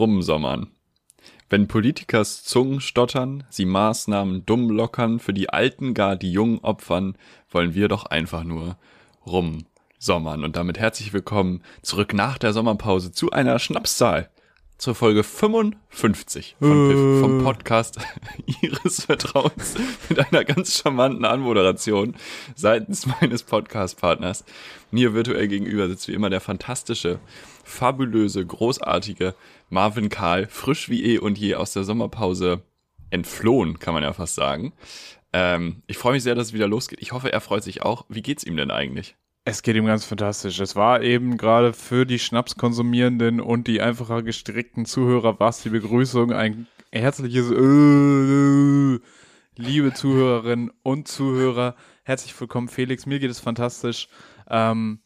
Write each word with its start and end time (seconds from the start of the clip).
rumsommern. 0.00 0.68
Wenn 1.50 1.68
Politikers 1.68 2.42
Zungen 2.42 2.80
stottern, 2.80 3.44
sie 3.50 3.66
Maßnahmen 3.66 4.46
dumm 4.46 4.70
lockern, 4.70 5.18
für 5.18 5.34
die 5.34 5.50
Alten 5.50 5.94
gar 5.94 6.16
die 6.16 6.32
Jungen 6.32 6.60
opfern, 6.60 7.16
wollen 7.50 7.74
wir 7.74 7.88
doch 7.88 8.06
einfach 8.06 8.42
nur 8.42 8.78
rumsommern. 9.26 10.44
Und 10.44 10.56
damit 10.56 10.78
herzlich 10.78 11.12
willkommen 11.12 11.62
zurück 11.82 12.14
nach 12.14 12.38
der 12.38 12.52
Sommerpause 12.52 13.12
zu 13.12 13.30
einer 13.30 13.58
Schnapszahl. 13.58 14.30
Zur 14.80 14.94
Folge 14.94 15.24
55 15.24 16.56
von 16.58 17.20
vom 17.20 17.44
Podcast 17.44 17.98
Ihres 18.62 19.04
Vertrauens 19.04 19.74
mit 20.08 20.18
einer 20.18 20.42
ganz 20.42 20.78
charmanten 20.78 21.26
Anmoderation 21.26 22.16
seitens 22.56 23.04
meines 23.04 23.42
Podcast-Partners. 23.42 24.42
Mir 24.90 25.12
virtuell 25.12 25.48
gegenüber 25.48 25.86
sitzt 25.86 26.08
wie 26.08 26.14
immer 26.14 26.30
der 26.30 26.40
fantastische, 26.40 27.20
fabulöse, 27.62 28.46
großartige 28.46 29.34
Marvin 29.68 30.08
Karl, 30.08 30.46
frisch 30.46 30.88
wie 30.88 31.04
eh 31.04 31.18
und 31.18 31.36
je 31.36 31.56
aus 31.56 31.74
der 31.74 31.84
Sommerpause 31.84 32.62
entflohen, 33.10 33.80
kann 33.80 33.92
man 33.92 34.02
ja 34.02 34.14
fast 34.14 34.34
sagen. 34.34 34.72
Ähm, 35.34 35.82
ich 35.88 35.98
freue 35.98 36.14
mich 36.14 36.22
sehr, 36.22 36.34
dass 36.34 36.46
es 36.46 36.52
wieder 36.54 36.68
losgeht. 36.68 37.02
Ich 37.02 37.12
hoffe, 37.12 37.30
er 37.30 37.42
freut 37.42 37.64
sich 37.64 37.82
auch. 37.82 38.06
Wie 38.08 38.22
geht's 38.22 38.44
ihm 38.44 38.56
denn 38.56 38.70
eigentlich? 38.70 39.14
Es 39.44 39.62
geht 39.62 39.74
ihm 39.74 39.86
ganz 39.86 40.04
fantastisch. 40.04 40.60
Es 40.60 40.76
war 40.76 41.02
eben 41.02 41.38
gerade 41.38 41.72
für 41.72 42.04
die 42.04 42.18
Schnapskonsumierenden 42.18 43.40
und 43.40 43.66
die 43.66 43.80
einfacher 43.80 44.22
gestrickten 44.22 44.84
Zuhörer 44.84 45.40
war 45.40 45.48
es 45.48 45.62
die 45.62 45.70
Begrüßung 45.70 46.32
ein 46.32 46.66
herzliches 46.92 47.50
äh, 47.50 47.54
äh, 47.54 49.00
liebe 49.56 49.94
Zuhörerinnen 49.94 50.70
und 50.82 51.08
Zuhörer. 51.08 51.74
Herzlich 52.04 52.38
willkommen, 52.38 52.68
Felix. 52.68 53.06
Mir 53.06 53.18
geht 53.18 53.30
es 53.30 53.40
fantastisch. 53.40 54.08
Ähm, 54.48 55.00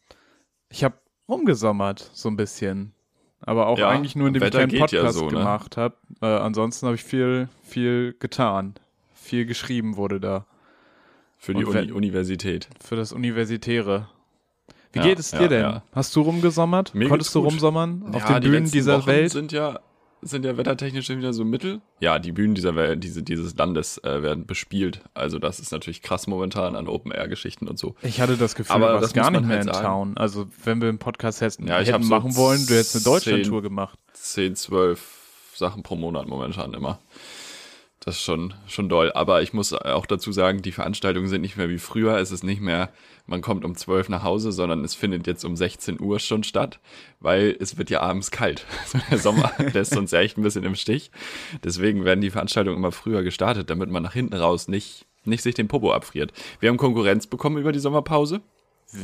ich 0.69 0.83
habe 0.83 0.95
rumgesommert, 1.29 2.11
so 2.13 2.27
ein 2.27 2.35
bisschen. 2.35 2.93
Aber 3.39 3.67
auch 3.67 3.77
Ja, 3.77 3.89
eigentlich 3.89 4.17
nur, 4.17 4.27
indem 4.27 4.41
ich 4.41 4.47
Wetter 4.47 4.59
deinen 4.59 4.69
geht 4.69 4.91
ja 4.91 5.01
Podcast 5.01 5.17
so, 5.17 5.25
ne? 5.25 5.31
gemacht 5.31 5.77
habe. 5.77 5.95
Äh, 6.21 6.25
ansonsten 6.25 6.87
habe 6.87 6.95
ich 6.95 7.03
viel, 7.03 7.47
viel 7.63 8.15
getan. 8.19 8.73
Viel 9.13 9.45
geschrieben 9.45 9.95
wurde 9.95 10.19
da. 10.19 10.45
Für 11.37 11.53
die 11.53 11.63
Uni 11.63 11.91
Universität. 11.91 12.67
Für 12.83 12.95
das 12.95 13.13
Universitäre. 13.13 14.09
Wie 14.95 14.99
Ja, 14.99 15.05
geht 15.05 15.19
es 15.19 15.31
dir 15.31 15.41
ja, 15.41 15.47
denn? 15.47 15.61
ja. 15.61 15.83
Hast 15.91 16.15
du 16.15 16.21
rumgesommert? 16.21 16.95
Mir 16.95 17.07
Konntest 17.09 17.35
du 17.35 17.41
gut. 17.41 17.51
rumsommern 17.51 18.03
auf 18.13 18.21
Ja, 18.23 18.39
den 18.39 18.41
die 18.41 18.49
Bühnen 18.49 18.71
dieser 18.71 18.97
Wochen 18.99 19.07
Welt? 19.07 19.31
sind 19.31 19.51
ja 19.51 19.79
sind 20.21 20.43
ja 20.43 20.57
wettertechnisch 20.57 21.07
wieder 21.09 21.33
so 21.33 21.45
mittel. 21.45 21.81
Ja, 21.99 22.17
die 22.17 22.31
Bühnen 22.31 22.55
dieser 22.55 22.75
Welt, 22.75 23.03
diese, 23.03 23.21
dieses 23.21 23.55
Landes 23.57 23.99
äh, 24.03 24.23
werden 24.23 24.47
bespielt. 24.47 25.01
Also 25.13 25.37
das 25.37 25.59
ist 25.59 25.71
natürlich 25.71 26.01
krass 26.01 26.25
momentan 26.25 26.75
an 26.75 26.87
Open-Air-Geschichten 26.87 27.67
und 27.67 27.77
so. 27.77 27.93
Ich 28.01 28.19
hatte 28.21 28.35
das 28.35 28.55
Gefühl, 28.55 28.75
Aber 28.75 28.87
du 28.87 28.93
das 28.93 29.01
warst 29.03 29.13
gar 29.13 29.29
nicht 29.29 29.41
mehr 29.45 29.57
halt 29.57 29.67
in 29.67 29.73
sagen. 29.73 29.85
Town. 29.85 30.17
Also 30.17 30.47
wenn 30.63 30.81
wir 30.81 30.89
einen 30.89 30.97
Podcast 30.97 31.41
hätten, 31.41 31.67
Ja, 31.67 31.79
ich 31.79 31.89
hätten 31.91 32.01
so 32.01 32.09
machen 32.09 32.35
wollen, 32.35 32.65
du 32.65 32.73
hättest 32.73 32.95
eine 32.95 33.03
Deutschlandtour 33.03 33.61
gemacht. 33.61 33.99
10, 34.13 34.55
12 34.55 35.51
Sachen 35.53 35.83
pro 35.83 35.95
Monat 35.95 36.27
momentan 36.27 36.73
immer. 36.73 36.97
Das 38.05 38.17
ist 38.17 38.21
schon, 38.21 38.53
schon 38.67 38.87
doll. 38.87 39.11
Aber 39.13 39.41
ich 39.41 39.51
muss 39.51 39.73
auch 39.73 40.05
dazu 40.05 40.31
sagen, 40.31 40.61
die 40.61 40.71
Veranstaltungen 40.71 41.27
sind 41.27 41.41
nicht 41.41 41.57
mehr 41.57 41.69
wie 41.69 41.79
früher. 41.79 42.17
Es 42.17 42.31
ist 42.31 42.43
nicht 42.43 42.61
mehr, 42.61 42.91
man 43.25 43.41
kommt 43.41 43.65
um 43.65 43.75
12 43.75 44.09
nach 44.09 44.21
Hause, 44.21 44.51
sondern 44.51 44.85
es 44.85 44.93
findet 44.93 45.25
jetzt 45.25 45.43
um 45.43 45.55
16 45.55 45.99
Uhr 45.99 46.19
schon 46.19 46.43
statt, 46.43 46.79
weil 47.19 47.57
es 47.59 47.79
wird 47.79 47.89
ja 47.89 48.01
abends 48.01 48.29
kalt. 48.29 48.67
Der 49.09 49.17
Sommer 49.17 49.51
lässt 49.73 49.97
uns 49.97 50.11
ja 50.11 50.19
echt 50.19 50.37
ein 50.37 50.43
bisschen 50.43 50.63
im 50.63 50.75
Stich. 50.75 51.09
Deswegen 51.63 52.05
werden 52.05 52.21
die 52.21 52.29
Veranstaltungen 52.29 52.77
immer 52.77 52.91
früher 52.91 53.23
gestartet, 53.23 53.71
damit 53.71 53.89
man 53.89 54.03
nach 54.03 54.13
hinten 54.13 54.35
raus 54.35 54.67
nicht, 54.67 55.07
nicht 55.23 55.41
sich 55.41 55.55
den 55.55 55.67
Popo 55.67 55.91
abfriert. 55.91 56.31
Wir 56.59 56.69
haben 56.69 56.77
Konkurrenz 56.77 57.25
bekommen 57.25 57.57
über 57.57 57.71
die 57.71 57.79
Sommerpause. 57.79 58.41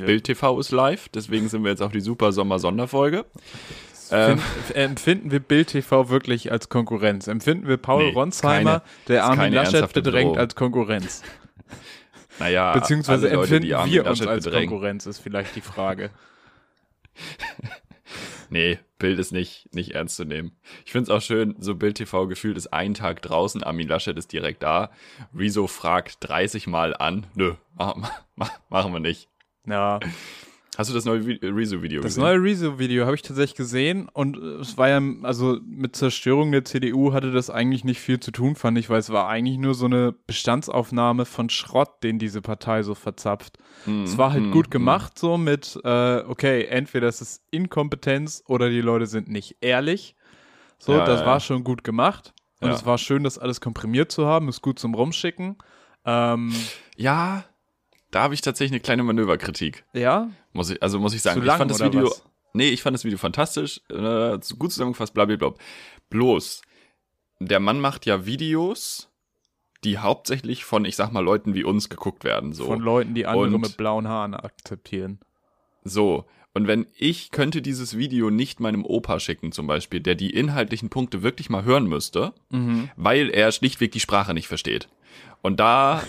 Bild 0.05 0.25
TV 0.25 0.59
ist 0.59 0.71
live, 0.71 1.09
deswegen 1.09 1.49
sind 1.49 1.63
wir 1.63 1.71
jetzt 1.71 1.81
auf 1.81 1.91
die 1.91 2.01
Super 2.01 2.31
Sommer 2.31 2.59
Sonderfolge. 2.59 3.25
Ähm, 4.11 4.37
Find, 4.39 4.75
empfinden 4.75 5.31
wir 5.31 5.39
Bild 5.39 5.69
TV 5.69 6.09
wirklich 6.09 6.51
als 6.51 6.69
Konkurrenz? 6.69 7.27
Empfinden 7.27 7.67
wir 7.67 7.77
Paul 7.77 8.05
Nee, 8.05 8.13
Ronsheimer, 8.13 8.79
keine- 8.79 8.83
der 9.07 9.23
Armin 9.25 9.53
Laschet 9.53 9.93
bedrängt, 9.93 10.37
als 10.37 10.55
Konkurrenz? 10.55 11.23
naja, 12.39 12.73
Beziehungsweise 12.73 13.27
Leute, 13.33 13.55
empfinden 13.55 13.89
wir 13.91 14.05
uns 14.05 14.21
als 14.25 14.45
bedrängen. 14.45 14.69
Konkurrenz, 14.69 15.05
ist 15.05 15.19
vielleicht 15.19 15.55
die 15.55 15.61
Frage. 15.61 16.09
Nee, 18.53 18.79
Bild 18.99 19.17
ist 19.17 19.31
nicht, 19.31 19.73
nicht 19.73 19.91
ernst 19.95 20.17
zu 20.17 20.25
nehmen. 20.25 20.51
Ich 20.85 20.91
find's 20.91 21.09
auch 21.09 21.21
schön, 21.21 21.55
so 21.59 21.73
Bild 21.75 21.95
TV 21.95 22.27
gefühlt 22.27 22.57
ist 22.57 22.73
ein 22.73 22.93
Tag 22.93 23.21
draußen, 23.21 23.63
Armin 23.63 23.87
Laschet 23.87 24.17
ist 24.17 24.33
direkt 24.33 24.61
da. 24.61 24.91
Rezo 25.33 25.67
fragt 25.67 26.17
30 26.19 26.67
Mal 26.67 26.93
an. 26.93 27.27
Nö, 27.33 27.53
machen, 27.75 28.05
mach- 28.35 28.59
machen 28.67 28.91
wir 28.91 28.99
nicht. 28.99 29.29
Ja, 29.65 30.01
Hast 30.81 30.89
du 30.89 30.95
das 30.95 31.05
neue 31.05 31.19
Vi- 31.21 31.39
Rezo-Video 31.43 32.01
Das 32.01 32.13
gesehen? 32.13 32.23
neue 32.23 32.41
Rezo-Video 32.41 33.05
habe 33.05 33.13
ich 33.13 33.21
tatsächlich 33.21 33.55
gesehen 33.55 34.09
und 34.11 34.35
äh, 34.35 34.39
es 34.61 34.79
war 34.79 34.89
ja, 34.89 34.99
also 35.21 35.59
mit 35.63 35.95
Zerstörung 35.95 36.51
der 36.51 36.65
CDU 36.65 37.13
hatte 37.13 37.31
das 37.31 37.51
eigentlich 37.51 37.83
nicht 37.83 37.99
viel 38.01 38.19
zu 38.19 38.31
tun, 38.31 38.55
fand 38.55 38.79
ich, 38.79 38.89
weil 38.89 38.97
es 38.97 39.11
war 39.11 39.27
eigentlich 39.27 39.59
nur 39.59 39.75
so 39.75 39.85
eine 39.85 40.11
Bestandsaufnahme 40.25 41.25
von 41.25 41.51
Schrott, 41.51 42.01
den 42.01 42.17
diese 42.17 42.41
Partei 42.41 42.81
so 42.81 42.95
verzapft. 42.95 43.59
Hm, 43.83 44.05
es 44.05 44.17
war 44.17 44.31
halt 44.33 44.45
hm, 44.45 44.51
gut 44.51 44.71
gemacht, 44.71 45.19
so 45.19 45.37
mit, 45.37 45.79
äh, 45.83 46.21
okay, 46.21 46.65
entweder 46.65 47.07
es 47.07 47.21
ist 47.21 47.43
Inkompetenz 47.51 48.43
oder 48.47 48.71
die 48.71 48.81
Leute 48.81 49.05
sind 49.05 49.27
nicht 49.29 49.57
ehrlich. 49.61 50.15
So, 50.79 50.93
Ja, 50.93 51.05
das 51.05 51.19
ja, 51.19 51.27
war 51.27 51.39
schon 51.41 51.63
gut 51.63 51.83
gemacht 51.83 52.33
und 52.59 52.69
Ja. 52.69 52.75
es 52.75 52.87
war 52.87 52.97
schön, 52.97 53.23
das 53.23 53.37
alles 53.37 53.61
komprimiert 53.61 54.11
zu 54.11 54.25
haben, 54.25 54.49
ist 54.49 54.63
gut 54.63 54.79
zum 54.79 54.95
Rumschicken. 54.95 55.57
Ähm, 56.05 56.51
Ja, 56.97 57.43
da 58.11 58.23
habe 58.23 58.33
ich 58.33 58.41
tatsächlich 58.41 58.73
eine 58.73 58.81
kleine 58.81 59.03
Manöverkritik. 59.03 59.83
ja, 59.93 60.29
Muss 60.53 60.69
ich, 60.69 60.81
also 60.83 60.99
muss 60.99 61.13
ich 61.13 61.21
sagen, 61.21 61.39
Zu 61.39 61.45
lang, 61.45 61.55
ich 61.55 61.57
fand 61.59 61.71
das 61.71 61.79
Video. 61.79 62.03
was? 62.05 62.23
Nee, 62.53 62.69
ich 62.69 62.81
fand 62.83 62.93
das 62.93 63.05
Video 63.05 63.17
fantastisch, 63.17 63.81
äh, 63.89 64.37
gut 64.59 64.71
zusammengefasst, 64.73 65.13
blablabla. 65.13 65.53
Bloß, 66.09 66.61
der 67.39 67.59
Mann 67.61 67.79
macht 67.79 68.05
ja 68.05 68.25
Videos, 68.25 69.09
die 69.85 69.97
hauptsächlich 69.97 70.65
von, 70.65 70.83
ich 70.85 70.95
sag 70.95 71.11
mal, 71.11 71.21
Leuten 71.23 71.55
wie 71.55 71.63
uns 71.63 71.89
geguckt 71.89 72.23
werden. 72.23 72.53
So. 72.53 72.65
von 72.65 72.79
Leuten, 72.81 73.15
die 73.15 73.25
andere 73.25 73.55
Und- 73.55 73.61
mit 73.61 73.77
blauen 73.77 74.07
Haaren 74.07 74.33
akzeptieren. 74.35 75.19
So. 75.83 76.25
Und 76.53 76.67
wenn 76.67 76.85
ich 76.97 77.31
könnte 77.31 77.61
dieses 77.61 77.97
Video 77.97 78.29
nicht 78.29 78.59
meinem 78.59 78.83
Opa 78.83 79.21
schicken, 79.21 79.53
zum 79.53 79.67
Beispiel, 79.67 80.01
der 80.01 80.15
die 80.15 80.31
inhaltlichen 80.31 80.89
Punkte 80.89 81.23
wirklich 81.23 81.49
mal 81.49 81.63
hören 81.63 81.87
müsste, 81.87 82.33
Mhm. 82.49 82.89
weil 82.97 83.29
er 83.29 83.51
schlichtweg 83.53 83.93
die 83.93 84.01
Sprache 84.01 84.33
nicht 84.33 84.49
versteht. 84.49 84.89
Und 85.41 85.59
da, 85.59 86.03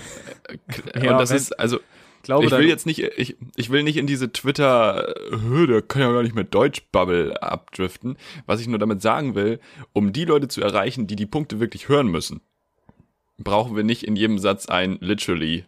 äh, 0.94 1.04
Ja, 1.04 1.12
und 1.12 1.19
das 1.19 1.31
ist, 1.31 1.59
also, 1.59 1.78
Ich 2.19 2.22
glaube, 2.25 2.44
ich 2.47 2.50
will 2.53 2.69
jetzt 2.69 2.87
nicht, 2.87 2.98
ich, 3.00 3.37
ich 3.56 3.70
will 3.70 3.82
nicht 3.82 3.97
in 3.97 4.06
diese 4.06 4.31
Twitter, 4.32 5.15
äh, 5.32 5.66
der 5.66 5.82
kann 5.82 6.03
ja 6.03 6.12
gar 6.12 6.22
nicht 6.22 6.34
mehr 6.34 6.44
Deutsch-Bubble 6.44 7.43
abdriften. 7.43 8.16
Was 8.47 8.60
ich 8.60 8.69
nur 8.69 8.78
damit 8.78 9.03
sagen 9.03 9.34
will, 9.34 9.59
um 9.93 10.12
die 10.12 10.25
Leute 10.25 10.48
zu 10.48 10.60
erreichen, 10.60 11.06
die 11.06 11.16
die 11.16 11.26
Punkte 11.26 11.60
wirklich 11.60 11.88
hören 11.88 12.09
müssen, 12.09 12.41
brauchen 13.38 13.75
wir 13.76 13.82
nicht 13.84 14.04
in 14.04 14.16
jedem 14.16 14.38
Satz 14.38 14.66
ein 14.66 14.98
literally. 15.00 15.64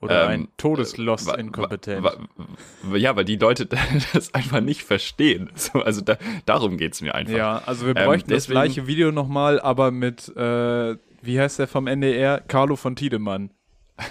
Oder 0.00 0.26
ähm, 0.26 0.30
ein 0.30 0.48
Todeslost 0.58 1.26
wa- 1.26 1.34
inkompetent. 1.34 2.06
Ja, 2.94 3.16
weil 3.16 3.24
die 3.24 3.34
Leute 3.34 3.66
das 4.12 4.32
einfach 4.32 4.60
nicht 4.60 4.84
verstehen. 4.84 5.50
So, 5.56 5.80
also 5.80 6.02
da, 6.02 6.16
darum 6.46 6.76
geht's 6.76 7.00
mir 7.00 7.16
einfach. 7.16 7.34
ja, 7.36 7.62
also 7.66 7.84
wir 7.86 7.96
Ähm, 7.96 8.04
bräuchten 8.04 8.30
das 8.30 8.44
deswegen- 8.44 8.52
gleiche 8.60 8.86
Video 8.86 9.10
nochmal, 9.10 9.58
aber 9.60 9.90
mit, 9.90 10.28
äh, 10.36 10.96
wie 11.22 11.40
heißt 11.40 11.58
der 11.58 11.68
vom 11.68 11.86
NDR? 11.86 12.40
Carlo 12.40 12.76
von 12.76 12.96
Tiedemann. 12.96 13.50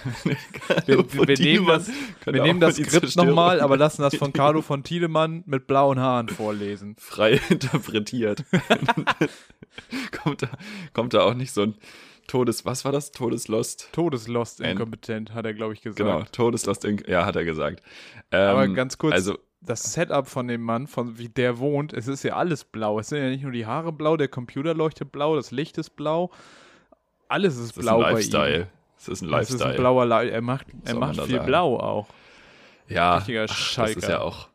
Wir, 0.86 0.98
wir, 0.98 1.28
wir 1.30 1.38
nehmen 1.38 1.66
das, 1.66 1.90
wir 2.26 2.44
nehmen 2.44 2.60
das 2.60 2.76
Skript 2.76 3.16
nochmal, 3.16 3.62
aber 3.62 3.78
lassen 3.78 4.02
das 4.02 4.16
von 4.16 4.34
Carlo 4.34 4.62
von 4.62 4.84
Tiedemann 4.84 5.44
mit 5.46 5.66
blauen 5.66 5.98
Haaren 5.98 6.28
vorlesen. 6.28 6.98
frei 7.00 7.40
interpretiert. 7.50 8.44
kommt, 10.24 10.42
da, 10.42 10.50
kommt 10.94 11.14
da 11.14 11.22
auch 11.22 11.34
nicht 11.36 11.54
so 11.54 11.62
ein 11.62 11.76
Todes, 12.28 12.66
was 12.66 12.84
war 12.84 12.92
das? 12.92 13.12
Todeslost? 13.12 13.90
Todeslost 13.94 14.60
inkompetent, 14.60 15.34
hat 15.34 15.46
er, 15.46 15.54
glaube 15.54 15.74
ich, 15.74 15.82
gesagt. 15.82 15.98
Genau, 15.98 16.24
Todeslost, 16.34 16.84
in, 16.84 17.02
ja, 17.08 17.26
hat 17.26 17.38
er 17.38 17.46
gesagt. 17.46 17.82
Ähm, 18.32 18.50
Aber 18.50 18.68
ganz 18.68 18.98
kurz, 18.98 19.14
Also, 19.14 19.38
das 19.62 19.94
Setup 19.94 20.28
von 20.28 20.48
dem 20.50 20.62
Mann, 20.62 20.88
von 20.88 21.18
wie 21.18 21.30
der 21.30 21.60
wohnt, 21.60 21.94
es 21.94 22.08
ist 22.08 22.24
ja 22.24 22.36
alles 22.36 22.66
blau. 22.66 23.00
Es 23.00 23.10
sind 23.10 23.20
ja 23.20 23.30
nicht 23.30 23.44
nur 23.44 23.54
die 23.54 23.66
Haare 23.66 23.94
blau, 23.94 24.18
der 24.18 24.28
Computer 24.28 24.74
leuchtet 24.74 25.12
blau, 25.14 25.36
das 25.38 25.52
Licht 25.52 25.78
ist 25.78 25.92
blau. 25.96 26.32
Alles 27.30 27.56
ist 27.56 27.70
das 27.72 27.78
ist 27.78 27.82
blau 27.84 27.98
ein 27.98 28.02
bei 28.04 28.10
ihm. 28.10 28.16
Lifestyle. 28.16 28.68
Das 28.98 29.08
ist 29.08 29.22
ein 29.22 29.30
Das 29.30 29.42
ist 29.42 29.52
Lifestyle. 29.52 29.70
ein 29.72 29.76
blauer 29.78 30.06
Le 30.06 30.30
Er 30.32 30.42
macht, 30.42 30.68
er 30.84 30.92
soll 30.92 31.00
macht 31.00 31.22
viel 31.22 31.36
sagen? 31.36 31.46
blau 31.46 31.80
auch. 31.80 32.08
ja, 32.88 33.16
richtiger 33.18 33.46
ach, 33.50 33.76
das 33.76 33.96
ist 33.96 34.08
ja 34.08 34.22
auch. 34.22 34.48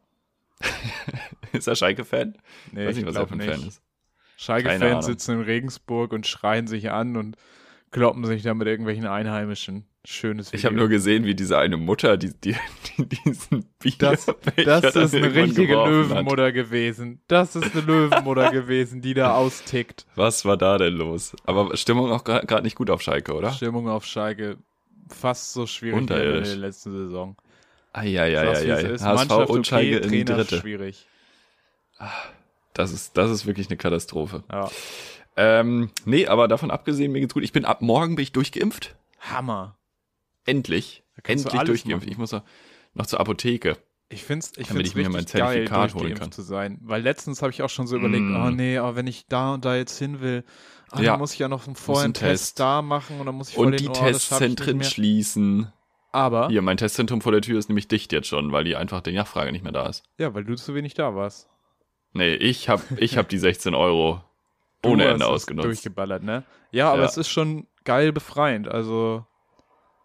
ist 1.53 1.67
er 1.69 1.77
Schalke-Fan? 1.77 2.37
Nee, 2.73 2.87
Weiß 2.87 2.97
nicht, 2.97 3.07
ich 3.07 3.09
was 3.09 3.17
er 3.17 3.27
für 3.27 3.35
ein 3.35 3.39
nicht. 3.39 3.51
Fan 3.51 3.69
ist. 3.69 3.83
Schalke-Fans 4.37 5.07
sitzen 5.07 5.33
in 5.39 5.41
Regensburg 5.43 6.13
und 6.13 6.27
schreien 6.27 6.67
sich 6.67 6.91
an 6.91 7.17
und 7.17 7.37
kloppen 7.91 8.25
sich 8.25 8.43
da 8.43 8.55
mit 8.55 8.67
irgendwelchen 8.67 9.07
Einheimischen. 9.07 9.87
Schönes 10.04 10.49
Video. 10.49 10.58
Ich 10.58 10.64
habe 10.64 10.75
nur 10.75 10.88
gesehen, 10.88 11.25
wie 11.25 11.34
diese 11.37 11.58
eine 11.58 11.76
Mutter, 11.76 12.16
die, 12.16 12.32
die, 12.34 12.56
die 12.99 13.06
diesen 13.06 13.66
das, 13.99 14.26
Bierbecher 14.56 14.81
das 14.81 14.94
dann 14.94 15.04
ist 15.04 15.14
eine 15.14 15.32
richtige 15.32 15.69
geworfen 15.69 15.90
hat. 15.90 16.08
Löwenmutter 16.08 16.50
gewesen. 16.52 17.20
Das 17.28 17.54
ist 17.54 17.72
eine 17.72 17.82
Löwenmutter 17.82 18.50
gewesen, 18.52 19.00
die 19.00 19.14
da 19.14 19.34
austickt. 19.34 20.06
Was 20.16 20.44
war 20.44 20.56
da 20.56 20.78
denn 20.78 20.94
los? 20.94 21.37
Aber 21.44 21.76
Stimmung 21.76 22.10
auch 22.10 22.25
gerade 22.25 22.62
nicht 22.62 22.75
gut 22.75 22.90
auf 22.90 23.00
Schalke, 23.00 23.32
oder? 23.32 23.52
Stimmung 23.52 23.88
auf 23.88 24.04
Schalke 24.04 24.58
fast 25.08 25.52
so 25.52 25.66
schwierig 25.66 25.99
wie 25.99 26.00
in 26.00 26.06
der 26.08 26.56
letzten 26.56 26.90
Saison. 26.90 27.37
Eieieiei. 27.93 28.96
HSV 28.99 29.04
Mannschaft 29.04 29.50
und 29.50 29.58
okay, 29.60 29.64
Schalke 29.64 29.96
in 29.99 30.10
die 30.10 30.25
Trainer 30.25 30.38
dritte. 30.44 30.58
schwierig. 30.58 31.06
Das 32.75 32.90
ist, 32.93 33.16
das 33.16 33.31
ist 33.31 33.46
wirklich 33.46 33.69
eine 33.69 33.76
Katastrophe. 33.76 34.43
Ja. 34.50 34.69
Ähm, 35.37 35.90
nee, 36.04 36.26
aber 36.26 36.49
davon 36.49 36.72
abgesehen, 36.72 37.12
mir 37.12 37.20
geht's 37.20 37.34
gut. 37.34 37.44
Ich 37.44 37.52
bin 37.52 37.64
ab 37.64 37.82
morgen 37.82 38.16
bin 38.16 38.25
ich 38.25 38.32
durchgeimpft. 38.32 38.96
Hammer. 39.20 39.76
Endlich. 40.44 41.05
Endlich 41.25 41.53
durchgeimpft. 41.62 42.06
machen. 42.06 42.12
Ich 42.12 42.19
muss 42.19 42.33
noch, 42.33 42.43
noch 42.94 43.06
zur 43.06 43.21
Apotheke. 43.21 43.77
Ich 44.09 44.25
find's, 44.25 44.53
ich 44.56 44.69
Damit 44.69 44.87
ich 44.87 44.94
mir 44.94 45.09
mein 45.09 45.21
richtig 45.21 45.41
geil, 45.41 45.67
Zertifikat 45.67 45.94
holen 45.94 46.15
kann. 46.15 46.33
zu 46.33 46.43
sein. 46.43 46.79
Weil 46.83 47.00
letztens 47.03 47.41
habe 47.41 47.50
ich 47.50 47.62
auch 47.62 47.71
schon 47.71 47.87
so 47.87 47.97
überlegt, 47.97 48.25
Mm. 48.25 48.37
oh 48.37 48.50
nee, 48.50 48.77
aber 48.77 48.94
wenn 48.97 49.06
ich 49.06 49.27
da 49.27 49.55
und 49.55 49.65
da 49.65 49.75
jetzt 49.75 49.99
hin 49.99 50.21
will, 50.21 50.44
ah, 50.91 51.00
Ja. 51.00 51.12
dann 51.12 51.21
muss 51.21 51.33
ich 51.33 51.39
ja 51.39 51.49
noch 51.49 51.67
einen 51.67 51.77
vorher 51.77 52.12
Test. 52.12 52.21
Test. 52.21 52.61
da 52.61 52.83
machen 52.83 53.21
und 53.21 53.27
dann 53.27 53.35
muss 53.35 53.50
ich 53.50 53.56
Und 53.56 53.71
den, 53.73 53.79
die 53.79 53.89
oh, 53.89 53.93
Testzentren 53.93 54.83
schließen. 54.85 55.73
Aber, 56.15 56.49
Hier, 56.49 56.61
mein 56.61 56.77
Testzentrum 56.77 57.23
vor 57.23 57.33
der 57.33 57.41
Tür 57.41 57.59
ist 57.59 57.71
nämlich 57.71 57.88
dicht 57.88 58.12
jetzt 58.12 58.29
schon, 58.29 58.53
weil 58.53 58.65
die 58.65 58.77
einfach 58.77 59.00
die 59.00 59.12
Nachfrage 59.12 59.50
nicht 59.50 59.62
mehr 59.62 59.73
da 59.73 59.87
ist. 59.87 60.03
ja, 60.19 60.35
weil 60.35 60.45
du 60.45 60.55
zu 60.56 60.75
wenig 60.75 60.93
da 60.93 61.15
warst. 61.15 61.49
Nee, 62.12 62.35
ich 62.35 62.69
hab, 62.69 62.83
ich 63.00 63.17
hab 63.17 63.31
die 63.31 63.38
16 63.38 63.75
Euro 63.75 64.23
ohne 64.85 65.05
Ende 65.05 65.25
es 65.25 65.31
ausgenutzt. 65.31 65.65
Durchgeballert, 65.69 66.23
ne? 66.23 66.45
Ja, 66.71 66.91
aber 66.93 67.00
Ja. 67.03 67.09
es 67.09 67.17
ist 67.17 67.31
schon 67.31 67.67
geil 67.85 68.12
befreiend. 68.12 68.69
Also, 68.69 69.25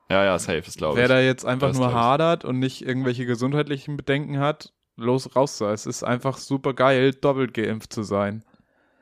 Ja, 0.09 0.23
ja, 0.23 0.39
safe, 0.39 0.61
das 0.61 0.75
glaube 0.75 0.97
wer 0.97 1.05
ich. 1.05 1.09
da 1.09 1.19
jetzt 1.19 1.45
einfach 1.45 1.69
Das 1.69 1.77
nur 1.77 1.87
ich. 1.89 1.93
hadert 1.93 2.45
und 2.45 2.59
nicht 2.59 2.81
irgendwelche 2.81 3.25
gesundheitlichen 3.25 3.97
Bedenken 3.97 4.39
hat, 4.39 4.73
los 4.95 5.35
raus 5.35 5.57
da. 5.57 5.73
Es 5.73 5.85
ist 5.85 6.03
einfach 6.03 6.37
super 6.37 6.73
geil, 6.73 7.13
doppelt 7.13 7.53
geimpft 7.53 7.91
zu 7.93 8.03
sein. 8.03 8.43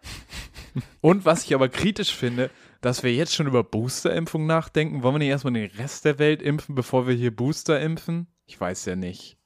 und 1.01 1.25
was 1.25 1.43
ich 1.45 1.53
aber 1.53 1.69
kritisch 1.69 2.13
finde, 2.15 2.49
dass 2.81 3.03
wir 3.03 3.13
jetzt 3.13 3.33
schon 3.33 3.47
über 3.47 3.63
Boosterimpfung 3.63 4.45
nachdenken. 4.45 5.01
Wollen 5.03 5.15
wir 5.15 5.19
nicht 5.19 5.29
erstmal 5.29 5.53
den 5.53 5.71
Rest 5.71 6.05
der 6.05 6.19
Welt 6.19 6.41
impfen, 6.41 6.75
bevor 6.75 7.07
wir 7.07 7.15
hier 7.15 7.35
Booster 7.35 7.79
impfen? 7.79 8.27
Ich 8.45 8.59
weiß 8.59 8.85
ja 8.85 8.95
nicht. 8.95 9.37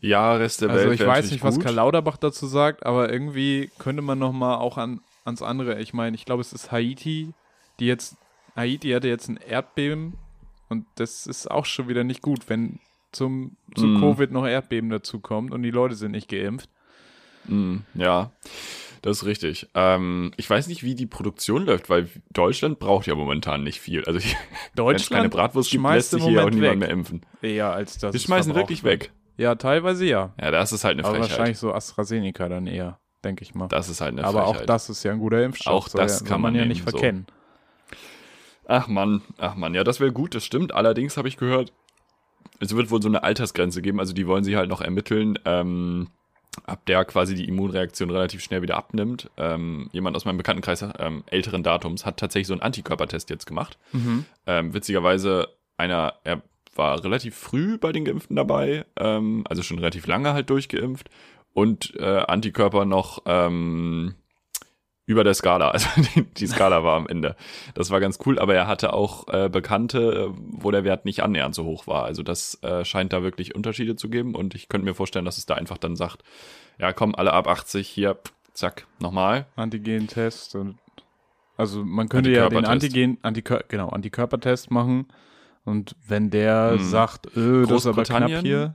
Ja, 0.00 0.34
Rest 0.34 0.62
der 0.62 0.70
Also 0.70 0.84
Welt. 0.86 0.94
ich 0.94 1.00
wär 1.00 1.06
weiß 1.06 1.30
nicht, 1.30 1.44
was 1.44 1.54
gut. 1.56 1.64
Karl 1.64 1.74
Lauterbach 1.76 2.16
dazu 2.16 2.46
sagt, 2.48 2.84
aber 2.86 3.12
irgendwie 3.12 3.70
könnte 3.78 4.02
man 4.02 4.18
noch 4.18 4.32
mal 4.32 4.56
auch 4.56 4.78
an, 4.78 5.00
ans 5.24 5.42
andere. 5.42 5.78
Ich 5.80 5.94
meine, 5.94 6.16
ich 6.16 6.24
glaube, 6.24 6.40
es 6.40 6.52
ist 6.52 6.72
Haiti, 6.72 7.32
die 7.78 7.86
jetzt 7.86 8.16
Haiti 8.56 8.90
hatte 8.90 9.06
jetzt 9.08 9.28
ein 9.28 9.36
Erdbeben 9.36 10.14
und 10.68 10.86
das 10.96 11.26
ist 11.26 11.50
auch 11.50 11.64
schon 11.66 11.88
wieder 11.88 12.04
nicht 12.04 12.22
gut, 12.22 12.48
wenn 12.48 12.78
zum 13.12 13.56
zu 13.76 13.86
Mm. 13.86 14.00
Covid 14.00 14.30
noch 14.32 14.46
Erdbeben 14.46 14.90
dazu 14.90 15.20
kommt 15.20 15.52
und 15.52 15.62
die 15.62 15.70
Leute 15.70 15.94
sind 15.94 16.12
nicht 16.12 16.28
geimpft. 16.28 16.68
Mm, 17.46 17.78
ja, 17.94 18.32
das 19.02 19.18
ist 19.18 19.24
richtig. 19.26 19.68
Ähm, 19.74 20.32
ich 20.36 20.48
weiß 20.48 20.66
nicht, 20.66 20.82
wie 20.82 20.94
die 20.94 21.06
Produktion 21.06 21.64
läuft, 21.66 21.90
weil 21.90 22.08
Deutschland 22.32 22.78
braucht 22.78 23.06
ja 23.06 23.14
momentan 23.14 23.62
nicht 23.62 23.80
viel. 23.80 24.04
Also 24.06 24.18
wenn 24.74 24.96
es 24.96 25.08
keine 25.10 25.28
Bratwurst 25.28 25.70
gibt, 25.70 25.84
lässt 25.84 26.10
sich 26.10 26.24
hier 26.24 26.44
auch 26.44 26.50
niemand 26.50 26.80
mehr 26.80 26.88
impfen. 26.90 27.20
eher 27.42 27.72
als 27.72 27.98
das. 27.98 28.14
Es 28.14 28.22
schmeißen 28.24 28.54
wirklich 28.54 28.82
wird. 28.82 29.02
weg. 29.04 29.12
Ja, 29.36 29.54
teilweise 29.56 30.06
ja, 30.06 30.32
Ja, 30.40 30.50
das 30.50 30.72
ist 30.72 30.84
halt 30.84 30.94
eine 30.98 31.04
aber 31.06 31.16
Frechheit. 31.16 31.30
wahrscheinlich 31.30 31.58
so 31.58 31.72
AstraZeneca 31.74 32.48
dann 32.48 32.66
eher, 32.66 32.98
denke 33.24 33.42
ich 33.42 33.54
mal. 33.54 33.68
Das 33.68 33.88
ist 33.88 34.00
halt 34.00 34.12
eine 34.12 34.24
aber 34.24 34.46
auch 34.46 34.52
Frechheit. 34.54 34.68
das 34.70 34.88
ist 34.88 35.02
ja 35.02 35.12
ein 35.12 35.18
guter 35.18 35.42
Impfstoff. 35.44 35.72
Auch 35.72 35.88
das 35.88 36.20
ja, 36.20 36.26
kann 36.26 36.40
man 36.40 36.52
man 36.52 36.60
ja 36.60 36.66
nicht 36.66 36.86
nehmen, 36.86 37.26
so. 37.26 37.32
Ach 38.66 38.88
man, 38.88 39.22
ach 39.38 39.54
man, 39.54 39.74
ja, 39.74 39.84
das 39.84 40.00
wäre 40.00 40.12
gut, 40.12 40.34
das 40.34 40.44
stimmt. 40.44 40.74
Allerdings 40.74 41.16
habe 41.16 41.28
ich 41.28 41.36
gehört, 41.36 41.72
es 42.60 42.74
wird 42.74 42.90
wohl 42.90 43.02
so 43.02 43.08
eine 43.08 43.22
Altersgrenze 43.22 43.82
geben, 43.82 44.00
also 44.00 44.12
die 44.12 44.26
wollen 44.26 44.44
sie 44.44 44.56
halt 44.56 44.68
noch 44.68 44.80
ermitteln, 44.80 45.38
ähm, 45.44 46.08
ab 46.66 46.86
der 46.86 47.04
quasi 47.04 47.34
die 47.34 47.48
Immunreaktion 47.48 48.10
relativ 48.10 48.42
schnell 48.42 48.62
wieder 48.62 48.76
abnimmt. 48.76 49.30
Ähm, 49.36 49.88
jemand 49.92 50.16
aus 50.16 50.24
meinem 50.24 50.36
Bekanntenkreis 50.36 50.84
ähm, 50.98 51.24
älteren 51.26 51.62
Datums 51.62 52.06
hat 52.06 52.16
tatsächlich 52.16 52.46
so 52.46 52.54
einen 52.54 52.62
Antikörpertest 52.62 53.28
jetzt 53.30 53.46
gemacht. 53.46 53.78
Mhm. 53.92 54.24
Ähm, 54.46 54.72
witzigerweise, 54.72 55.48
einer, 55.76 56.14
er 56.24 56.42
war 56.76 57.02
relativ 57.04 57.36
früh 57.36 57.78
bei 57.78 57.92
den 57.92 58.04
Geimpften 58.04 58.36
dabei, 58.36 58.84
ähm, 58.96 59.44
also 59.48 59.62
schon 59.62 59.78
relativ 59.78 60.06
lange 60.06 60.32
halt 60.32 60.50
durchgeimpft 60.50 61.10
und 61.52 61.94
äh, 61.96 62.24
Antikörper 62.26 62.84
noch 62.84 63.22
ähm, 63.26 64.14
über 65.06 65.24
der 65.24 65.34
Skala, 65.34 65.70
also 65.72 65.88
die, 65.96 66.22
die 66.22 66.46
Skala 66.46 66.82
war 66.84 66.96
am 66.96 67.06
Ende. 67.06 67.36
Das 67.74 67.90
war 67.90 68.00
ganz 68.00 68.18
cool, 68.26 68.38
aber 68.38 68.54
er 68.54 68.66
hatte 68.66 68.92
auch 68.92 69.28
äh, 69.28 69.48
Bekannte, 69.48 70.30
äh, 70.30 70.34
wo 70.36 70.70
der 70.70 70.84
Wert 70.84 71.04
nicht 71.04 71.22
annähernd 71.22 71.54
so 71.54 71.64
hoch 71.64 71.86
war. 71.86 72.04
Also 72.04 72.22
das 72.22 72.62
äh, 72.62 72.84
scheint 72.84 73.12
da 73.12 73.22
wirklich 73.22 73.54
Unterschiede 73.54 73.96
zu 73.96 74.08
geben 74.08 74.34
und 74.34 74.54
ich 74.54 74.68
könnte 74.68 74.86
mir 74.86 74.94
vorstellen, 74.94 75.24
dass 75.24 75.38
es 75.38 75.46
da 75.46 75.54
einfach 75.54 75.78
dann 75.78 75.96
sagt, 75.96 76.22
ja 76.78 76.92
komm, 76.92 77.14
alle 77.14 77.32
ab 77.32 77.48
80 77.48 77.88
hier, 77.88 78.18
zack, 78.52 78.86
nochmal. 79.00 79.46
Antigen-Test 79.56 80.54
und 80.56 80.78
also 81.56 81.84
man 81.84 82.08
könnte 82.08 82.30
ja 82.30 82.48
den. 82.48 82.64
Antigen, 82.64 83.18
Antikör, 83.22 83.64
genau, 83.68 83.88
Antikörpertest 83.90 84.70
machen 84.70 85.06
und 85.64 85.94
wenn 86.06 86.30
der 86.30 86.72
Hm. 86.72 86.78
sagt, 86.78 87.36
äh, 87.36 87.66
das 87.66 87.82
ist 87.82 87.86
aber 87.86 88.02
knapp 88.02 88.28
hier, 88.42 88.74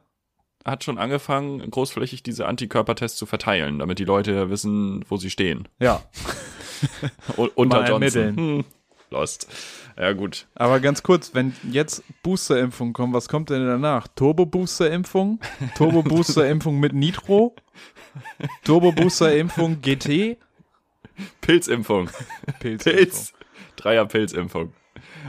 Hat 0.69 0.83
schon 0.83 0.97
angefangen, 0.97 1.69
großflächig 1.69 2.23
diese 2.23 2.45
Antikörpertests 2.47 3.17
zu 3.17 3.25
verteilen, 3.25 3.79
damit 3.79 3.99
die 3.99 4.05
Leute 4.05 4.49
wissen, 4.49 5.03
wo 5.09 5.17
sie 5.17 5.29
stehen. 5.29 5.67
ja. 5.79 6.01
Unter 7.55 7.81
Mal 7.81 7.89
Johnson. 7.89 8.35
Hm, 8.37 8.65
lost. 9.09 9.47
Ja, 9.97 10.13
gut. 10.13 10.47
Aber 10.55 10.79
ganz 10.79 11.03
kurz, 11.03 11.33
wenn 11.33 11.53
jetzt 11.69 12.03
Boosterimpfungen 12.23 12.93
kommen, 12.93 13.13
was 13.13 13.27
kommt 13.27 13.49
denn 13.49 13.65
danach? 13.65 14.07
Turbo-Booster-Impfung? 14.15 15.39
Turbo-Booster-Impfung 15.75 16.79
mit 16.79 16.93
Nitro? 16.93 17.53
Turbo-Booster-Impfung 18.63 19.81
GT? 19.81 20.37
Pilzimpfung. 21.41 22.09
Pilzimpfung. 22.59 22.93
Pilz. 22.95 23.33
Dreier 23.75 24.05
Pilzimpfung. 24.05 24.71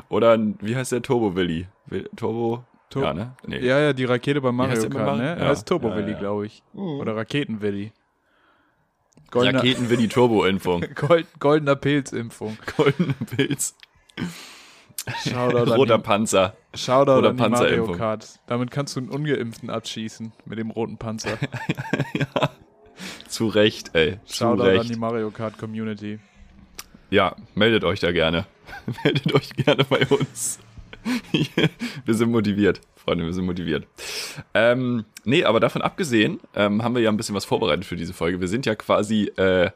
Oder, 0.08 0.38
wie 0.60 0.76
heißt 0.76 0.92
der 0.92 1.02
Turbo-Willi? 1.02 1.66
Will- 1.86 2.08
Turbo? 2.16 2.64
Tur- 2.90 3.04
ja, 3.04 3.14
ne? 3.14 3.32
Nee. 3.46 3.60
Ja, 3.60 3.78
ja, 3.78 3.92
die 3.92 4.04
Rakete 4.04 4.40
bei 4.40 4.50
Mario 4.52 4.80
Kart, 4.82 4.92
Mario? 4.92 5.16
ne? 5.16 5.24
Ja. 5.26 5.34
Er 5.34 5.48
heißt 5.48 5.66
Turbo-Willi, 5.68 6.08
Ja, 6.08 6.12
ja. 6.14 6.18
glaube 6.18 6.46
ich. 6.46 6.62
Oder 6.74 7.16
Raketen-Willi. 7.16 7.92
Goldener, 9.30 9.58
Raketen-Willi 9.60 10.08
Turbo-Impfung. 10.08 10.84
Gold, 10.96 11.26
goldener 11.38 11.76
Pilzimpfung. 11.76 12.58
Goldener 12.76 13.14
Pilz. 13.36 13.76
Shoutout 15.24 15.70
Roter 15.72 15.94
an 15.94 16.00
die, 16.00 16.04
Panzer. 16.04 16.56
Shoutout 16.74 17.12
Roter 17.12 17.28
an 17.30 17.36
die 17.36 17.42
Mario 17.42 17.56
Panzerimpfung. 17.56 17.96
Kart. 17.96 18.40
Damit 18.48 18.70
kannst 18.72 18.96
du 18.96 19.00
einen 19.00 19.08
Ungeimpften 19.10 19.70
abschießen 19.70 20.32
mit 20.44 20.58
dem 20.58 20.70
roten 20.70 20.98
Panzer. 20.98 21.38
Zu 23.28 23.46
Recht, 23.46 23.94
ey. 23.94 24.18
Zu 24.24 24.34
Shoutout 24.36 24.62
an 24.64 24.68
die 24.72 24.78
Recht. 24.88 24.96
Mario 24.98 25.30
Kart 25.30 25.58
Community. 25.58 26.18
Ja, 27.10 27.34
meldet 27.54 27.84
euch 27.84 28.00
da 28.00 28.12
gerne. 28.12 28.46
meldet 29.04 29.32
euch 29.34 29.50
gerne 29.50 29.84
bei 29.84 30.04
uns. 30.06 30.58
wir 32.04 32.14
sind 32.14 32.30
motiviert, 32.30 32.80
Freunde, 32.96 33.24
wir 33.24 33.32
sind 33.32 33.46
motiviert. 33.46 33.86
Ähm, 34.54 35.04
nee, 35.24 35.44
aber 35.44 35.60
davon 35.60 35.82
abgesehen, 35.82 36.40
ähm, 36.54 36.82
haben 36.82 36.94
wir 36.94 37.02
ja 37.02 37.10
ein 37.10 37.16
bisschen 37.16 37.34
was 37.34 37.44
vorbereitet 37.44 37.84
für 37.84 37.96
diese 37.96 38.12
Folge. 38.12 38.40
Wir 38.40 38.48
sind 38.48 38.66
ja 38.66 38.74
quasi 38.74 39.24
äh, 39.36 39.70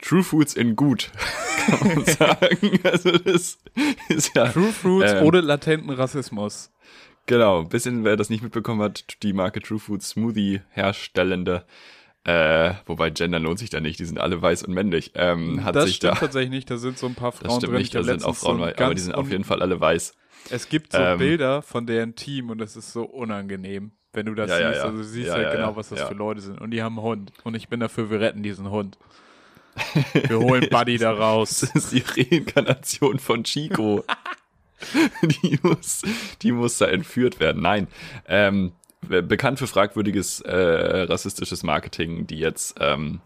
True 0.00 0.22
Foods 0.22 0.54
in 0.54 0.76
gut, 0.76 1.10
kann 1.66 1.88
man 1.88 2.04
sagen. 2.06 2.80
Also 2.84 3.12
das 3.12 3.58
ist 4.08 4.36
ja 4.36 4.48
True 4.48 4.72
Fruits 4.72 5.12
Ähm. 5.12 5.24
ohne 5.24 5.40
latenten 5.40 5.90
Rassismus. 5.90 6.70
Genau, 7.26 7.60
ein 7.60 7.68
bisschen, 7.68 8.04
wer 8.04 8.16
das 8.16 8.30
nicht 8.30 8.42
mitbekommen 8.42 8.80
hat, 8.80 9.04
die 9.22 9.34
Marke 9.34 9.60
True 9.60 9.78
Food 9.78 10.02
Smoothie 10.02 10.62
herstellende, 10.70 11.66
äh, 12.24 12.72
wobei 12.86 13.10
Gender 13.10 13.38
lohnt 13.38 13.58
sich 13.58 13.68
da 13.68 13.80
nicht, 13.80 13.98
die 13.98 14.06
sind 14.06 14.18
alle 14.18 14.40
weiß 14.40 14.62
und 14.62 14.72
männlich, 14.72 15.12
ähm, 15.14 15.62
hat 15.62 15.76
das 15.76 15.86
sich 15.86 15.96
stimmt 15.96 16.14
da, 16.14 16.20
tatsächlich 16.20 16.50
nicht, 16.50 16.70
da 16.70 16.78
sind 16.78 16.96
so 16.96 17.06
ein 17.06 17.14
paar 17.14 17.32
Frauen 17.32 17.48
das 17.48 17.56
stimmt 17.56 17.72
drin. 17.72 17.80
nicht, 17.80 17.94
da 17.94 18.02
sind 18.02 18.24
auch 18.24 18.34
Frauen, 18.34 18.58
so 18.58 18.64
aber 18.64 18.94
die 18.94 19.00
sind 19.00 19.14
auf 19.14 19.30
jeden 19.30 19.44
Fall 19.44 19.60
alle 19.60 19.78
weiß. 19.78 20.14
Es 20.50 20.68
gibt 20.68 20.92
so 20.92 20.98
Ähm. 20.98 21.18
Bilder 21.18 21.62
von 21.62 21.86
deren 21.86 22.14
Team 22.14 22.50
und 22.50 22.58
das 22.58 22.76
ist 22.76 22.92
so 22.92 23.04
unangenehm, 23.04 23.92
wenn 24.12 24.26
du 24.26 24.34
das 24.34 24.50
Ja, 24.50 24.56
siehst. 24.70 24.78
ja. 24.78 24.84
Also 24.84 24.96
du 24.98 25.04
siehst 25.04 25.28
Ja, 25.28 25.34
halt 25.34 25.52
genau, 25.52 25.76
was 25.76 25.88
das 25.90 26.02
für 26.02 26.14
Leute 26.14 26.40
sind. 26.40 26.60
Und 26.60 26.70
die 26.70 26.82
haben 26.82 26.98
einen 26.98 27.06
Hund. 27.06 27.32
Und 27.44 27.54
ich 27.54 27.68
bin 27.68 27.80
dafür, 27.80 28.10
wir 28.10 28.20
retten 28.20 28.42
diesen 28.42 28.70
Hund. 28.70 28.98
Wir 30.26 30.40
holen 30.40 30.66
Buddy 30.70 30.98
da 30.98 31.12
Das 31.12 31.20
raus. 31.20 31.62
ist 31.62 31.92
die 31.92 32.02
Reinkarnation 32.04 33.20
von 33.20 33.44
Chico. 33.44 34.02
die, 35.22 35.58
muss, 35.62 36.02
die 36.42 36.50
muss 36.50 36.78
da 36.78 36.86
entführt 36.86 37.38
werden. 37.38 37.62
Nein. 37.62 37.86
Ähm, 38.26 38.72
bekannt 39.00 39.58
für 39.58 39.66
fragwürdiges 39.66 40.40
äh, 40.40 41.02
rassistisches 41.02 41.62
Marketing, 41.62 42.26
die 42.26 42.38
jetzt 42.38 42.76
ähm, 42.80 43.20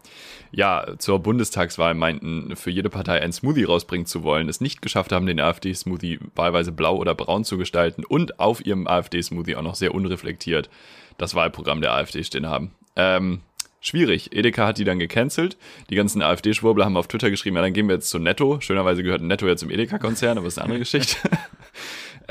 ja 0.51 0.85
zur 0.97 1.19
Bundestagswahl 1.19 1.93
meinten, 1.93 2.55
für 2.55 2.69
jede 2.69 2.89
Partei 2.89 3.21
ein 3.21 3.33
Smoothie 3.33 3.63
rausbringen 3.63 4.05
zu 4.05 4.23
wollen, 4.23 4.49
es 4.49 4.61
nicht 4.61 4.81
geschafft 4.81 5.11
haben, 5.11 5.25
den 5.25 5.39
AfD-Smoothie 5.39 6.19
wahlweise 6.35 6.71
blau 6.71 6.97
oder 6.97 7.15
braun 7.15 7.43
zu 7.43 7.57
gestalten 7.57 8.05
und 8.05 8.39
auf 8.39 8.65
ihrem 8.65 8.87
AfD-Smoothie 8.87 9.55
auch 9.55 9.63
noch 9.63 9.75
sehr 9.75 9.93
unreflektiert 9.93 10.69
das 11.17 11.35
Wahlprogramm 11.35 11.81
der 11.81 11.93
AfD 11.93 12.23
stehen 12.23 12.47
haben. 12.47 12.71
Ähm, 12.95 13.41
schwierig. 13.81 14.35
Edeka 14.35 14.67
hat 14.67 14.77
die 14.77 14.83
dann 14.83 14.99
gecancelt. 14.99 15.57
Die 15.89 15.95
ganzen 15.95 16.21
AfD-Schwurbler 16.21 16.85
haben 16.85 16.97
auf 16.97 17.07
Twitter 17.07 17.29
geschrieben, 17.29 17.55
ja, 17.55 17.61
dann 17.61 17.73
gehen 17.73 17.87
wir 17.87 17.95
jetzt 17.95 18.09
zu 18.09 18.19
Netto. 18.19 18.59
Schönerweise 18.61 19.03
gehört 19.03 19.21
Netto 19.21 19.47
ja 19.47 19.55
zum 19.55 19.69
Edeka-Konzern, 19.69 20.37
aber 20.37 20.45
das 20.45 20.55
ist 20.55 20.57
eine 20.59 20.65
andere 20.65 20.79
Geschichte. 20.79 21.17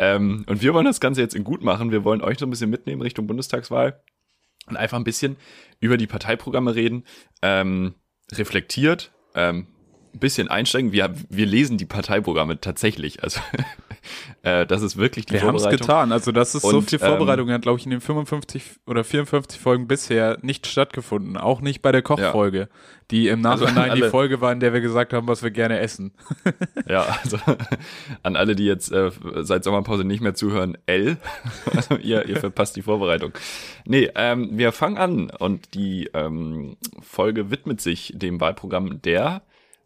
Ähm, 0.02 0.44
und 0.48 0.62
wir 0.62 0.74
wollen 0.74 0.84
das 0.84 0.98
Ganze 0.98 1.20
jetzt 1.20 1.36
in 1.36 1.44
gut 1.44 1.62
machen. 1.62 1.92
Wir 1.92 2.02
wollen 2.02 2.22
euch 2.22 2.36
so 2.36 2.44
ein 2.44 2.50
bisschen 2.50 2.70
mitnehmen 2.70 3.02
Richtung 3.02 3.28
Bundestagswahl 3.28 4.02
und 4.66 4.76
einfach 4.76 4.98
ein 4.98 5.04
bisschen 5.04 5.36
über 5.78 5.96
die 5.96 6.08
Parteiprogramme 6.08 6.74
reden, 6.74 7.04
ähm, 7.40 7.94
reflektiert, 8.32 9.12
ähm, 9.36 9.68
ein 10.14 10.18
bisschen 10.18 10.48
einsteigen. 10.48 10.92
Wir, 10.92 11.14
wir 11.28 11.46
lesen 11.46 11.78
die 11.78 11.86
Parteiprogramme 11.86 12.60
tatsächlich. 12.60 13.22
Also 13.22 13.40
äh, 14.42 14.66
das 14.66 14.82
ist 14.82 14.96
wirklich 14.96 15.26
die 15.26 15.34
Wir 15.34 15.42
haben 15.42 15.54
es 15.54 15.62
Vorbereitung. 15.62 15.86
getan. 15.86 16.12
Also 16.12 16.32
das 16.32 16.54
ist 16.54 16.62
so 16.62 16.76
Und, 16.78 16.90
viel 16.90 16.98
ähm, 17.00 17.06
Vorbereitung 17.08 17.50
hat, 17.50 17.62
glaube 17.62 17.78
ich, 17.78 17.84
in 17.84 17.90
den 17.90 18.00
55 18.00 18.62
oder 18.86 19.04
54 19.04 19.60
Folgen 19.60 19.88
bisher 19.88 20.38
nicht 20.42 20.66
stattgefunden. 20.66 21.36
Auch 21.36 21.60
nicht 21.60 21.82
bei 21.82 21.92
der 21.92 22.02
Kochfolge, 22.02 22.68
die 23.10 23.28
im 23.28 23.44
Also 23.46 23.64
Nachhinein 23.64 23.94
die 23.96 24.02
alle- 24.02 24.10
Folge 24.10 24.40
war, 24.40 24.52
in 24.52 24.60
der 24.60 24.72
wir 24.72 24.80
gesagt 24.80 25.12
haben, 25.12 25.26
was 25.28 25.42
wir 25.42 25.50
gerne 25.50 25.78
essen. 25.78 26.12
Ja, 26.88 27.06
also 27.22 27.38
an 28.24 28.34
alle, 28.36 28.56
die 28.56 28.66
jetzt 28.66 28.90
äh, 28.92 29.10
seit 29.42 29.62
Sommerpause 29.64 30.04
nicht 30.04 30.20
mehr 30.20 30.34
zuhören, 30.34 30.76
L, 30.86 31.16
also 31.74 31.94
ihr, 32.02 32.26
ihr 32.26 32.36
verpasst 32.38 32.74
die 32.76 32.82
Vorbereitung. 32.82 33.32
Nee, 33.86 34.10
ähm, 34.16 34.50
wir 34.58 34.72
fangen 34.72 34.98
an 34.98 35.30
und 35.30 35.74
die 35.74 36.10
ähm, 36.12 36.76
Folge 37.00 37.50
widmet 37.50 37.80
sich 37.80 38.12
dem 38.16 38.40
Wahlprogramm 38.40 39.00
der 39.00 39.42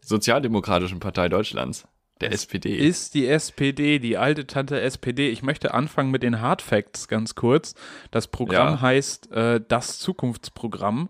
Sozialdemokratischen 0.07 0.99
Partei 1.01 1.27
Deutschlands, 1.27 1.85
der 2.21 2.31
SPD. 2.31 2.75
Ist 2.77 3.13
die 3.13 3.27
SPD, 3.27 3.99
die 3.99 4.17
alte 4.17 4.47
Tante 4.47 4.79
SPD. 4.79 5.29
Ich 5.29 5.43
möchte 5.43 5.73
anfangen 5.73 6.11
mit 6.11 6.23
den 6.23 6.39
Hard 6.41 6.61
Facts 6.61 7.09
ganz 7.09 7.35
kurz. 7.35 7.75
Das 8.09 8.27
Programm 8.27 8.75
Ja. 8.75 8.81
heißt 8.81 9.31
äh, 9.33 9.59
das 9.67 9.99
Zukunftsprogramm. 9.99 11.09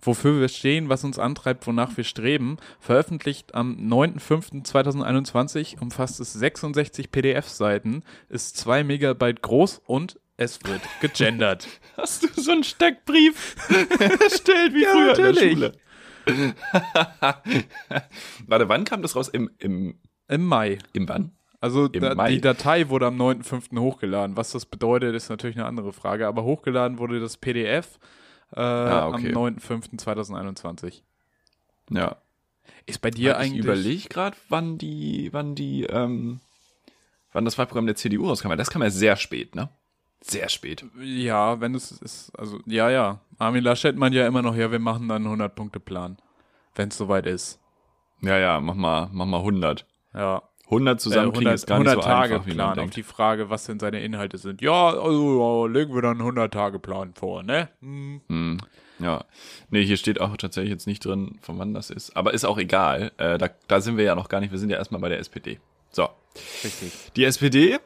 Wofür 0.00 0.40
wir 0.40 0.48
stehen, 0.48 0.88
was 0.88 1.02
uns 1.04 1.18
antreibt, 1.18 1.66
wonach 1.66 1.96
wir 1.96 2.04
streben, 2.04 2.56
veröffentlicht 2.78 3.54
am 3.54 3.76
9.05.2021, 3.90 5.80
umfasst 5.80 6.20
es 6.20 6.32
66 6.34 7.10
PDF-Seiten, 7.10 8.02
ist 8.28 8.56
2 8.58 8.84
Megabyte 8.84 9.42
groß 9.42 9.82
und 9.86 10.20
es 10.36 10.60
wird 10.64 10.80
gegendert. 11.00 11.66
Hast 11.96 12.22
du 12.22 12.28
so 12.40 12.52
einen 12.52 12.62
Steckbrief 12.64 13.56
erstellt 14.22 14.72
wie 14.74 14.84
früher 14.84 15.06
natürlich. 15.08 15.26
in 15.52 15.60
der 15.60 15.66
Schule? 15.66 15.72
Warte, 18.46 18.68
wann 18.68 18.84
kam 18.84 19.02
das 19.02 19.16
raus? 19.16 19.28
Im, 19.28 19.50
im, 19.58 19.98
Im 20.28 20.44
Mai. 20.44 20.78
im 20.92 21.08
wann? 21.08 21.32
Also 21.60 21.88
da, 21.88 22.28
die 22.28 22.40
Datei 22.40 22.88
wurde 22.88 23.06
am 23.06 23.20
9.05. 23.20 23.78
hochgeladen. 23.80 24.36
Was 24.36 24.52
das 24.52 24.66
bedeutet, 24.66 25.14
ist 25.14 25.28
natürlich 25.28 25.56
eine 25.56 25.66
andere 25.66 25.92
Frage. 25.92 26.28
Aber 26.28 26.44
hochgeladen 26.44 26.98
wurde 26.98 27.18
das 27.18 27.36
PDF 27.36 27.98
äh, 28.54 28.60
Ah, 28.60 29.08
okay. 29.08 29.34
am 29.34 29.56
9.05.2021. 29.56 31.02
Ja. 31.90 32.16
Ist 32.86 33.00
bei 33.00 33.10
dir 33.10 33.32
ich 33.32 33.36
eigentlich... 33.36 33.64
überlege 33.64 34.08
gerade, 34.08 34.36
wann 34.48 34.78
die, 34.78 35.28
wann 35.32 35.54
die, 35.54 35.84
ähm, 35.84 36.40
wann 37.32 37.44
das 37.44 37.58
Wahlprogramm 37.58 37.86
der 37.86 37.96
CDU 37.96 38.26
rauskam. 38.26 38.54
Das 38.56 38.70
kam 38.70 38.82
ja 38.82 38.90
sehr 38.90 39.16
spät, 39.16 39.54
ne? 39.54 39.68
Sehr 40.20 40.48
spät. 40.48 40.84
Ja, 41.00 41.60
wenn 41.60 41.74
es 41.74 41.92
ist, 41.92 42.36
also 42.38 42.60
ja, 42.66 42.90
ja. 42.90 43.20
Armin 43.38 43.62
Laschet 43.62 43.96
meint 43.96 44.14
ja 44.14 44.26
immer 44.26 44.42
noch, 44.42 44.54
ja, 44.54 44.70
wir 44.70 44.78
machen 44.78 45.08
dann 45.08 45.26
einen 45.26 45.40
100-Punkte-Plan, 45.40 46.18
wenn 46.74 46.88
es 46.88 46.98
soweit 46.98 47.26
ist. 47.26 47.60
Ja, 48.20 48.36
ja, 48.38 48.60
mach 48.60 48.74
mal, 48.74 49.08
mach 49.12 49.26
mal 49.26 49.38
100. 49.38 49.86
Ja. 50.14 50.42
100 50.64 51.00
zusammenkriegen 51.00 51.52
ist 51.52 51.66
gar 51.66 51.78
nicht 51.78 51.90
so 51.90 52.00
einfach, 52.00 52.44
wie 52.46 52.50
man 52.50 52.74
Tage-Plan 52.74 52.78
auf 52.80 52.90
die 52.90 53.02
Frage, 53.02 53.48
was 53.48 53.64
denn 53.64 53.80
seine 53.80 54.00
Inhalte 54.00 54.36
sind. 54.36 54.60
Ja, 54.60 54.88
also 54.90 55.66
ja, 55.66 55.72
legen 55.72 55.94
wir 55.94 56.02
dann 56.02 56.20
einen 56.20 56.28
100-Tage-Plan 56.28 57.14
vor, 57.14 57.42
ne? 57.42 57.70
Hm. 57.80 58.20
Hm, 58.28 58.58
ja. 58.98 59.24
Nee, 59.70 59.84
hier 59.84 59.96
steht 59.96 60.20
auch 60.20 60.36
tatsächlich 60.36 60.70
jetzt 60.70 60.86
nicht 60.86 61.04
drin, 61.04 61.38
von 61.40 61.58
wann 61.58 61.72
das 61.72 61.88
ist. 61.88 62.14
Aber 62.16 62.34
ist 62.34 62.44
auch 62.44 62.58
egal. 62.58 63.12
Äh, 63.16 63.38
da, 63.38 63.48
da 63.66 63.80
sind 63.80 63.96
wir 63.96 64.04
ja 64.04 64.14
noch 64.14 64.28
gar 64.28 64.40
nicht. 64.40 64.50
Wir 64.50 64.58
sind 64.58 64.68
ja 64.68 64.76
erstmal 64.76 65.00
bei 65.00 65.08
der 65.08 65.20
SPD. 65.20 65.58
So. 65.90 66.10
Richtig. 66.62 66.92
Die 67.16 67.24
SPD 67.24 67.78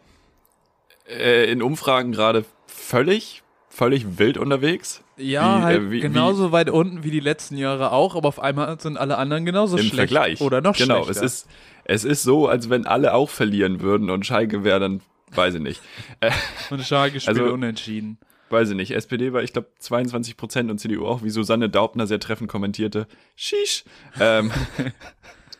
äh, 1.09 1.51
in 1.53 1.63
Umfragen 1.63 2.11
gerade 2.11 2.45
völlig, 2.67 3.43
völlig 3.75 4.19
wild 4.19 4.37
unterwegs. 4.37 5.03
Ja, 5.17 5.59
Wie, 5.59 5.63
halt 5.63 5.81
äh, 5.81 5.91
wie- 5.91 6.01
genauso 6.01 6.53
weit 6.53 6.69
unten 6.71 7.05
wie 7.05 7.11
die 7.11 7.21
letzten 7.21 7.57
Jahre 7.57 7.93
auch, 7.93 8.15
aber 8.17 8.29
auf 8.29 8.39
einmal 8.41 8.79
sind 8.81 8.97
alle 8.99 9.17
anderen 9.19 9.45
genauso 9.47 9.77
Im 9.77 9.83
schlecht. 9.85 9.97
Vergleich. 9.97 10.41
Oder 10.41 10.61
noch 10.61 10.77
genau, 10.77 11.05
schlechter. 11.05 11.25
es 11.25 11.45
ist, 11.45 11.49
es 11.85 12.05
ist 12.05 12.23
so, 12.23 12.49
als 12.49 12.69
wenn 12.71 12.87
alle 12.87 13.15
auch 13.15 13.31
verlieren 13.31 13.81
würden 13.81 14.11
und 14.11 14.27
Schalke 14.27 14.63
wäre 14.65 14.79
dann, 14.81 15.01
weiß 15.35 15.55
ich 15.55 15.61
nicht. 15.61 15.81
Äh, 16.21 16.31
Und 16.71 16.83
Schalke 16.85 17.19
spielt 17.21 17.39
Also- 17.41 17.53
unentschieden. 17.53 18.19
weiß 18.51 18.71
ich 18.71 18.77
nicht. 18.77 18.91
SPD 18.93 19.33
war, 19.33 19.43
ich 19.43 19.53
glaube, 19.55 19.69
22 19.79 20.37
Prozent 20.37 20.71
und 20.71 20.79
CDU 20.79 21.07
auch, 21.07 21.23
wie 21.23 21.31
Susanne 21.31 21.71
Daubner 21.71 22.07
sehr 22.07 22.21
treffend 22.21 22.51
kommentierte. 22.51 23.07
Shish. 23.37 23.85
Ähm, 24.21 24.51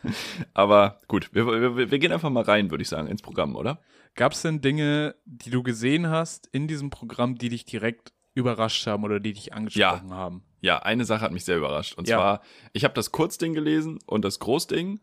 aber 0.53 0.99
gut, 1.07 1.29
wir, 1.33 1.45
wir, 1.47 1.91
wir 1.91 1.99
gehen 1.99 2.11
einfach 2.11 2.29
mal 2.29 2.43
rein, 2.43 2.69
würde 2.71 2.81
ich 2.81 2.89
sagen, 2.89 3.07
ins 3.07 3.21
Programm, 3.21 3.55
oder? 3.55 3.79
Gab 4.15 4.33
es 4.33 4.41
denn 4.41 4.61
Dinge, 4.61 5.15
die 5.25 5.49
du 5.49 5.63
gesehen 5.63 6.09
hast 6.09 6.47
in 6.47 6.67
diesem 6.67 6.89
Programm, 6.89 7.35
die 7.37 7.49
dich 7.49 7.65
direkt 7.65 8.13
überrascht 8.35 8.85
haben 8.87 9.03
oder 9.03 9.19
die 9.19 9.33
dich 9.33 9.53
angesprochen 9.53 10.13
haben? 10.13 10.43
Ja, 10.61 10.79
eine 10.79 11.05
Sache 11.05 11.21
hat 11.21 11.31
mich 11.31 11.45
sehr 11.45 11.57
überrascht. 11.57 11.95
Und 11.97 12.07
Ja. 12.07 12.17
zwar, 12.17 12.41
ich 12.73 12.83
habe 12.83 12.93
das 12.93 13.11
Kurzding 13.11 13.53
gelesen 13.53 13.99
und 14.05 14.23
das 14.23 14.39
Großding. 14.39 15.01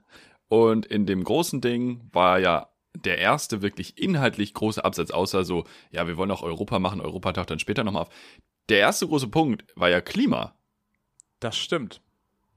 Und 0.48 0.86
in 0.86 1.06
dem 1.06 1.22
großen 1.22 1.60
Ding 1.60 2.08
war 2.12 2.38
ja 2.38 2.70
der 2.96 3.18
erste 3.18 3.62
wirklich 3.62 3.98
inhaltlich 3.98 4.54
große 4.54 4.84
Absatz, 4.84 5.10
außer 5.10 5.44
so, 5.44 5.64
ja, 5.90 6.06
wir 6.06 6.16
wollen 6.16 6.30
auch 6.30 6.42
Europa 6.42 6.78
machen, 6.78 7.00
Europa 7.00 7.32
taucht 7.32 7.50
dann 7.50 7.58
später 7.60 7.84
nochmal 7.84 8.02
auf. 8.02 8.08
Der 8.68 8.78
erste 8.78 9.06
große 9.06 9.28
Punkt 9.28 9.64
war 9.76 9.88
ja 9.90 10.00
Klima. 10.00 10.54
Das 11.40 11.56
stimmt. 11.56 12.00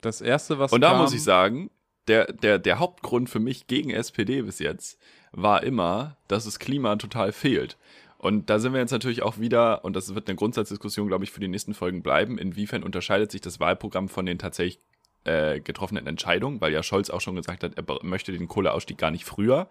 Das 0.02 0.22
erste, 0.22 0.60
was 0.60 0.72
Und 0.72 0.82
da 0.82 0.92
kam, 0.92 1.02
muss 1.02 1.14
ich 1.14 1.24
sagen, 1.24 1.72
der, 2.08 2.32
der, 2.34 2.60
der 2.60 2.80
Hauptgrund 2.80 3.30
für 3.30 3.40
mich 3.40 3.68
gegen 3.68 3.90
SPD 3.92 4.42
bis 4.42 4.60
jetzt 4.60 5.00
war 5.34 5.64
immer, 5.64 6.16
dass 6.28 6.46
es 6.46 6.60
Klima 6.60 6.96
total 6.96 7.32
fehlt. 7.32 7.78
Und 8.18 8.50
da 8.50 8.60
sind 8.60 8.72
wir 8.72 8.80
jetzt 8.80 8.92
natürlich 8.92 9.22
auch 9.22 9.38
wieder, 9.40 9.84
und 9.84 9.96
das 9.98 10.16
wird 10.16 10.30
eine 10.30 10.38
Grundsatzdiskussion, 10.38 11.10
glaube 11.10 11.26
ich, 11.26 11.32
für 11.32 11.42
die 11.42 11.50
nächsten 11.50 11.74
Folgen 11.74 12.02
bleiben, 12.02 12.38
inwiefern 12.38 12.82
unterscheidet 12.82 13.32
sich 13.32 13.42
das 13.42 13.60
Wahlprogramm 13.60 14.08
von 14.08 14.26
den 14.26 14.40
tatsächlich 14.40 14.80
äh, 15.26 15.60
getroffenen 15.60 16.08
Entscheidungen, 16.08 16.62
weil 16.62 16.72
ja 16.72 16.84
Scholz 16.84 17.10
auch 17.10 17.22
schon 17.22 17.36
gesagt 17.36 17.64
hat, 17.64 17.74
er 17.76 17.84
möchte 18.04 18.32
den 18.32 18.48
Kohleausstieg 18.48 18.98
gar 18.98 19.12
nicht 19.12 19.26
früher. 19.26 19.68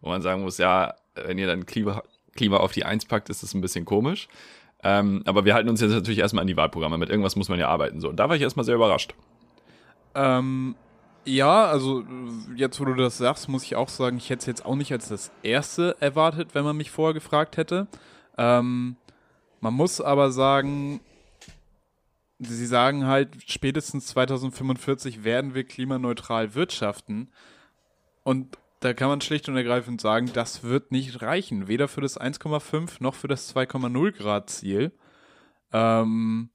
Wo 0.00 0.08
man 0.08 0.22
sagen 0.22 0.42
muss, 0.42 0.58
ja, 0.58 0.94
wenn 1.14 1.38
ihr 1.38 1.46
dann 1.46 1.66
Klima, 1.66 2.02
Klima 2.36 2.58
auf 2.58 2.72
die 2.72 2.84
Eins 2.84 3.06
packt, 3.06 3.28
ist 3.28 3.42
das 3.42 3.54
ein 3.54 3.60
bisschen 3.60 3.84
komisch. 3.84 4.28
Ähm, 4.84 5.22
aber 5.24 5.44
wir 5.44 5.54
halten 5.54 5.68
uns 5.68 5.80
jetzt 5.80 5.92
natürlich 5.92 6.18
erstmal 6.18 6.42
an 6.42 6.48
die 6.48 6.56
Wahlprogramme. 6.56 6.98
Mit 6.98 7.08
irgendwas 7.08 7.34
muss 7.34 7.48
man 7.48 7.58
ja 7.58 7.68
arbeiten. 7.68 8.00
So, 8.00 8.08
und 8.08 8.16
da 8.16 8.28
war 8.28 8.36
ich 8.36 8.42
erstmal 8.42 8.64
sehr 8.64 8.74
überrascht. 8.74 9.14
Ähm, 10.14 10.76
ja, 11.26 11.66
also 11.66 12.00
äh, 12.00 12.04
jetzt, 12.54 12.80
wo 12.80 12.84
du 12.84 12.94
das 12.94 13.18
sagst, 13.18 13.48
muss 13.48 13.64
ich 13.64 13.76
auch 13.76 13.88
sagen, 13.88 14.16
ich 14.16 14.30
hätte 14.30 14.40
es 14.40 14.46
jetzt 14.46 14.64
auch 14.64 14.76
nicht 14.76 14.92
als 14.92 15.08
das 15.08 15.32
erste 15.42 15.96
erwartet, 16.00 16.54
wenn 16.54 16.64
man 16.64 16.76
mich 16.76 16.90
vorher 16.90 17.14
gefragt 17.14 17.56
hätte. 17.56 17.88
Ähm, 18.38 18.96
man 19.60 19.74
muss 19.74 20.00
aber 20.00 20.30
sagen, 20.30 21.00
sie 22.38 22.66
sagen 22.66 23.06
halt, 23.06 23.30
spätestens 23.46 24.06
2045 24.08 25.24
werden 25.24 25.54
wir 25.54 25.64
klimaneutral 25.64 26.54
wirtschaften. 26.54 27.28
Und 28.22 28.58
da 28.80 28.94
kann 28.94 29.08
man 29.08 29.20
schlicht 29.20 29.48
und 29.48 29.56
ergreifend 29.56 30.00
sagen, 30.00 30.30
das 30.32 30.62
wird 30.62 30.92
nicht 30.92 31.22
reichen. 31.22 31.66
Weder 31.66 31.88
für 31.88 32.02
das 32.02 32.20
1,5 32.20 32.96
noch 33.00 33.14
für 33.14 33.28
das 33.28 33.54
2,0 33.54 34.12
Grad 34.12 34.50
Ziel. 34.50 34.92
Ähm, 35.72 36.50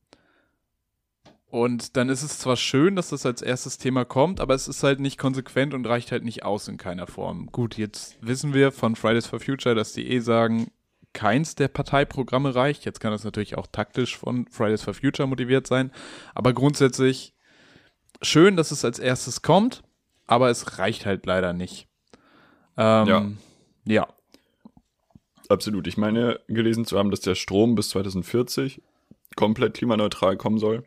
und 1.52 1.98
dann 1.98 2.10
ist 2.10 2.24
es 2.24 2.40
zwar 2.40 2.56
schön, 2.56 2.96
dass 2.96 3.10
das 3.10 3.26
als 3.26 3.42
erstes 3.42 3.78
Thema 3.78 4.06
kommt, 4.06 4.40
aber 4.40 4.54
es 4.56 4.68
ist 4.68 4.84
halt 4.84 5.00
nicht 5.00 5.18
konsequent 5.18 5.74
und 5.74 5.86
reicht 5.86 6.12
halt 6.12 6.24
nicht 6.24 6.44
aus 6.44 6.68
in 6.68 6.78
keiner 6.78 7.08
Form. 7.08 7.48
Gut, 7.52 7.78
jetzt 7.78 8.18
wissen 8.22 8.54
wir 8.54 8.72
von 8.72 8.96
Fridays 8.96 9.28
for 9.28 9.40
Future, 9.40 9.76
dass 9.76 9.94
die 9.94 10.10
eh 10.10 10.20
sagen, 10.20 10.72
keins 11.14 11.56
der 11.56 11.68
Parteiprogramme 11.68 12.56
reicht. 12.56 12.86
Jetzt 12.86 13.00
kann 13.02 13.12
das 13.12 13.26
natürlich 13.26 13.58
auch 13.58 13.68
taktisch 13.68 14.18
von 14.18 14.48
Fridays 14.48 14.82
for 14.82 14.94
Future 14.94 15.28
motiviert 15.28 15.68
sein. 15.68 15.92
Aber 16.34 16.54
grundsätzlich 16.54 17.34
schön, 18.22 18.56
dass 18.56 18.72
es 18.72 18.86
als 18.86 18.98
erstes 19.00 19.42
kommt, 19.42 19.84
aber 20.28 20.50
es 20.50 20.80
reicht 20.80 21.06
halt 21.06 21.26
leider 21.26 21.52
nicht. 21.54 21.88
Ähm, 22.78 23.08
Ja. 23.08 23.32
Ja. 23.86 24.08
Absolut. 25.50 25.86
Ich 25.88 25.98
meine, 25.98 26.40
gelesen 26.48 26.86
zu 26.86 26.98
haben, 26.98 27.12
dass 27.12 27.20
der 27.20 27.36
Strom 27.36 27.76
bis 27.76 27.90
2040 27.90 28.82
komplett 29.36 29.74
klimaneutral 29.74 30.38
kommen 30.38 30.60
soll. 30.60 30.86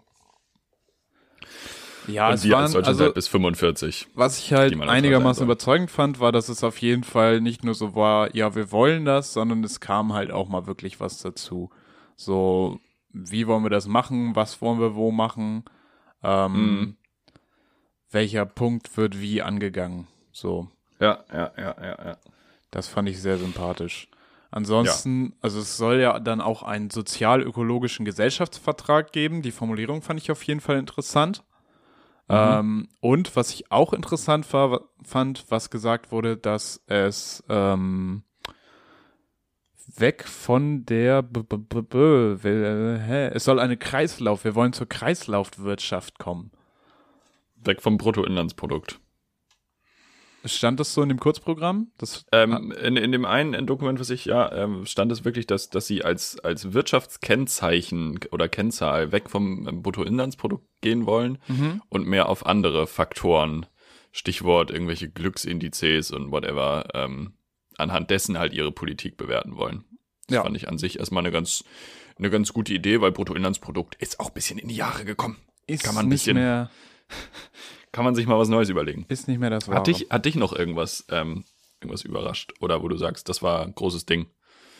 Ja, 2.06 2.28
und 2.28 2.34
es 2.34 2.44
wir 2.44 2.52
waren, 2.52 2.62
als 2.64 2.72
Deutschland 2.72 2.88
also, 2.88 3.04
halt 3.04 3.14
bis 3.14 3.28
45. 3.28 4.08
Was 4.14 4.38
ich 4.38 4.52
halt 4.52 4.78
einigermaßen 4.80 5.44
überzeugend 5.44 5.90
fand, 5.90 6.20
war, 6.20 6.32
dass 6.32 6.48
es 6.48 6.62
auf 6.62 6.78
jeden 6.78 7.04
Fall 7.04 7.40
nicht 7.40 7.64
nur 7.64 7.74
so 7.74 7.94
war, 7.94 8.34
ja, 8.34 8.54
wir 8.54 8.70
wollen 8.72 9.04
das, 9.04 9.32
sondern 9.32 9.64
es 9.64 9.80
kam 9.80 10.12
halt 10.12 10.30
auch 10.30 10.48
mal 10.48 10.66
wirklich 10.66 11.00
was 11.00 11.18
dazu. 11.18 11.70
So, 12.16 12.80
wie 13.12 13.46
wollen 13.46 13.62
wir 13.62 13.70
das 13.70 13.86
machen? 13.86 14.36
Was 14.36 14.60
wollen 14.60 14.80
wir 14.80 14.94
wo 14.94 15.10
machen? 15.10 15.64
Ähm, 16.22 16.52
Mhm. 16.52 16.96
Welcher 18.10 18.46
Punkt 18.46 18.96
wird 18.96 19.20
wie 19.20 19.42
angegangen? 19.42 20.06
So, 20.30 20.68
Ja, 21.00 21.24
ja, 21.32 21.50
ja, 21.56 21.76
ja, 21.82 22.04
ja. 22.04 22.16
das 22.70 22.86
fand 22.86 23.08
ich 23.08 23.20
sehr 23.20 23.38
sympathisch. 23.38 24.08
Ansonsten, 24.52 25.34
also 25.40 25.58
es 25.58 25.76
soll 25.76 25.98
ja 25.98 26.20
dann 26.20 26.40
auch 26.40 26.62
einen 26.62 26.90
sozial-ökologischen 26.90 28.04
Gesellschaftsvertrag 28.04 29.10
geben. 29.12 29.42
Die 29.42 29.50
Formulierung 29.50 30.00
fand 30.00 30.20
ich 30.20 30.30
auf 30.30 30.44
jeden 30.44 30.60
Fall 30.60 30.78
interessant. 30.78 31.42
Ähm, 32.28 32.88
und 33.00 33.36
was 33.36 33.50
ich 33.50 33.70
auch 33.70 33.92
interessant 33.92 34.50
war, 34.52 34.88
fand, 35.02 35.44
was 35.50 35.70
gesagt 35.70 36.10
wurde, 36.10 36.36
dass 36.36 36.82
es 36.86 37.44
ähm, 37.48 38.22
weg 39.96 40.24
von 40.26 40.86
der 40.86 41.22
B 41.22 41.40
-b 41.40 41.56
-b 41.58 41.82
-b 41.82 42.42
will- 42.42 42.98
hä? 43.06 43.28
es 43.34 43.44
soll 43.44 43.60
eine 43.60 43.76
Kreislauf, 43.76 44.44
wir 44.44 44.54
wollen 44.54 44.72
zur 44.72 44.88
Kreislaufwirtschaft 44.88 46.18
kommen. 46.18 46.50
Weg 47.56 47.82
vom 47.82 47.98
Bruttoinlandsprodukt. 47.98 49.00
Stand 50.44 50.78
das 50.80 50.92
so 50.92 51.02
in 51.02 51.08
dem 51.08 51.18
Kurzprogramm? 51.20 51.90
Das, 51.98 52.24
Ähm, 52.32 52.72
in, 52.72 52.96
in 52.96 53.12
dem 53.12 53.24
einen 53.24 53.66
Dokument, 53.66 53.98
was 54.00 54.10
ich 54.10 54.24
ja, 54.26 54.52
ähm, 54.52 54.84
stand 54.86 55.10
es 55.12 55.24
wirklich, 55.24 55.46
dass, 55.46 55.70
dass 55.70 55.86
sie 55.86 56.04
als, 56.04 56.38
als 56.40 56.72
Wirtschaftskennzeichen 56.74 58.20
oder 58.30 58.48
Kennzahl 58.48 59.12
weg 59.12 59.30
vom 59.30 59.66
ähm, 59.68 59.82
Bruttoinlandsprodukt 59.82 60.66
gehen 60.80 61.06
wollen 61.06 61.38
Mhm. 61.48 61.82
und 61.88 62.06
mehr 62.06 62.28
auf 62.28 62.46
andere 62.46 62.86
Faktoren, 62.86 63.66
Stichwort 64.12 64.70
irgendwelche 64.70 65.10
Glücksindizes 65.10 66.10
und 66.10 66.30
whatever, 66.30 66.86
ähm, 66.94 67.34
anhand 67.78 68.10
dessen 68.10 68.38
halt 68.38 68.52
ihre 68.52 68.70
Politik 68.72 69.16
bewerten 69.16 69.56
wollen. 69.56 69.84
Das 70.28 70.36
Ja. 70.36 70.42
fand 70.42 70.56
ich 70.56 70.68
an 70.68 70.78
sich 70.78 70.98
erstmal 70.98 71.22
eine 71.22 71.32
ganz, 71.32 71.64
eine 72.18 72.30
ganz 72.30 72.52
gute 72.52 72.72
Idee, 72.72 73.00
weil 73.00 73.12
Bruttoinlandsprodukt 73.12 73.96
ist 73.96 74.20
auch 74.20 74.28
ein 74.28 74.34
bisschen 74.34 74.58
in 74.58 74.68
die 74.68 74.76
Jahre 74.76 75.04
gekommen. 75.04 75.38
ist 75.66 75.82
kann 75.82 75.94
man 75.94 76.06
ein 76.06 76.08
nicht 76.10 76.24
bisschen- 76.24 76.36
mehr, 76.36 76.70
Kann 77.94 78.04
man 78.04 78.14
sich 78.14 78.26
mal 78.26 78.38
was 78.38 78.48
Neues 78.48 78.68
überlegen. 78.68 79.06
ist 79.08 79.28
nicht 79.28 79.38
mehr 79.38 79.50
das 79.50 79.68
Wahre. 79.68 79.78
Hat 79.78 79.86
dich, 79.86 80.08
hat 80.10 80.24
dich 80.26 80.34
noch 80.34 80.52
irgendwas, 80.52 81.04
ähm, 81.10 81.44
irgendwas 81.80 82.02
überrascht? 82.02 82.52
Oder 82.60 82.82
wo 82.82 82.88
du 82.88 82.96
sagst, 82.96 83.28
das 83.28 83.40
war 83.42 83.62
ein 83.62 83.74
großes 83.74 84.04
Ding? 84.04 84.26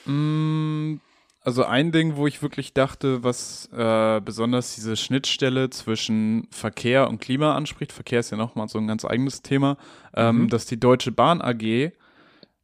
Mm, 0.07 1.01
Also 1.47 1.63
ein 1.65 1.93
Ding, 1.93 2.17
wo 2.17 2.27
ich 2.27 2.41
wirklich 2.41 2.73
dachte, 2.73 3.23
was 3.23 3.69
äh, 3.73 4.21
besonders 4.25 4.75
diese 4.77 4.97
Schnittstelle 4.97 5.69
zwischen 5.69 6.49
Verkehr 6.51 7.07
und 7.09 7.21
Klima 7.21 7.55
anspricht, 7.55 7.93
Verkehr 7.93 8.21
ist 8.21 8.31
ja 8.31 8.39
nochmal 8.39 8.67
so 8.69 8.79
ein 8.79 8.87
ganz 8.87 9.05
eigenes 9.05 9.43
Thema, 9.43 9.77
ähm, 10.15 10.45
Mhm. 10.45 10.49
dass 10.49 10.65
die 10.65 10.81
Deutsche 10.81 11.13
Bahn 11.13 11.43
AG 11.43 11.93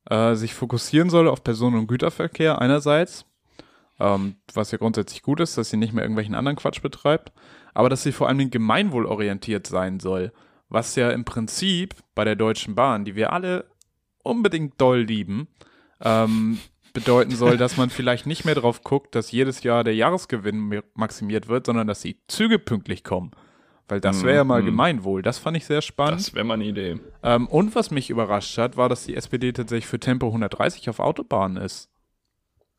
äh, 0.08 0.34
sich 0.34 0.54
fokussieren 0.54 1.10
soll 1.10 1.28
auf 1.28 1.44
Personen- 1.44 1.76
und 1.78 1.86
Güterverkehr 1.88 2.58
einerseits, 2.60 3.26
ähm, 4.00 4.36
was 4.54 4.70
ja 4.72 4.78
grundsätzlich 4.78 5.20
gut 5.22 5.40
ist, 5.40 5.58
dass 5.58 5.68
sie 5.68 5.76
nicht 5.76 5.92
mehr 5.92 6.02
irgendwelchen 6.02 6.34
anderen 6.34 6.56
Quatsch 6.56 6.80
betreibt, 6.80 7.32
aber 7.74 7.88
dass 7.88 8.02
sie 8.02 8.12
vor 8.12 8.28
allem 8.28 8.50
gemeinwohlorientiert 8.50 9.66
sein 9.66 10.00
soll, 10.00 10.32
was 10.68 10.94
ja 10.96 11.10
im 11.10 11.24
Prinzip 11.24 11.94
bei 12.14 12.24
der 12.24 12.36
Deutschen 12.36 12.74
Bahn, 12.74 13.04
die 13.04 13.14
wir 13.16 13.32
alle 13.32 13.66
unbedingt 14.22 14.80
doll 14.80 15.00
lieben, 15.00 15.48
ähm, 16.00 16.58
bedeuten 16.92 17.30
soll, 17.36 17.56
dass 17.56 17.76
man 17.76 17.88
vielleicht 17.90 18.26
nicht 18.26 18.44
mehr 18.44 18.54
drauf 18.54 18.82
guckt, 18.82 19.14
dass 19.14 19.30
jedes 19.30 19.62
Jahr 19.62 19.84
der 19.84 19.94
Jahresgewinn 19.94 20.58
mi- 20.68 20.82
maximiert 20.94 21.48
wird, 21.48 21.66
sondern 21.66 21.86
dass 21.86 22.00
die 22.00 22.16
Züge 22.26 22.58
pünktlich 22.58 23.04
kommen. 23.04 23.30
Weil 23.88 24.00
das 24.00 24.22
wäre 24.22 24.36
ja 24.36 24.44
mal 24.44 24.62
Mhm. 24.62 24.66
Gemeinwohl. 24.66 25.22
Das 25.22 25.38
fand 25.38 25.56
ich 25.56 25.66
sehr 25.66 25.82
spannend. 25.82 26.20
Das 26.20 26.34
wäre 26.34 26.44
mal 26.44 26.54
eine 26.54 26.64
Idee. 26.64 27.00
Ähm, 27.24 27.48
und 27.48 27.74
was 27.74 27.90
mich 27.90 28.08
überrascht 28.10 28.56
hat, 28.58 28.76
war, 28.76 28.88
dass 28.88 29.04
die 29.04 29.16
SPD 29.16 29.52
tatsächlich 29.52 29.86
für 29.86 29.98
Tempo 29.98 30.28
130 30.28 30.88
auf 30.90 31.00
Autobahnen 31.00 31.56
ist. 31.62 31.90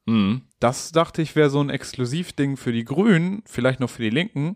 Mhm. 0.05 0.43
Das 0.59 0.91
dachte 0.91 1.21
ich 1.21 1.35
wäre 1.35 1.49
so 1.49 1.61
ein 1.61 1.69
Exklusivding 1.69 2.55
für 2.57 2.71
die 2.71 2.85
Grünen, 2.85 3.43
vielleicht 3.45 3.79
noch 3.81 3.89
für 3.89 4.01
die 4.03 4.09
Linken. 4.09 4.55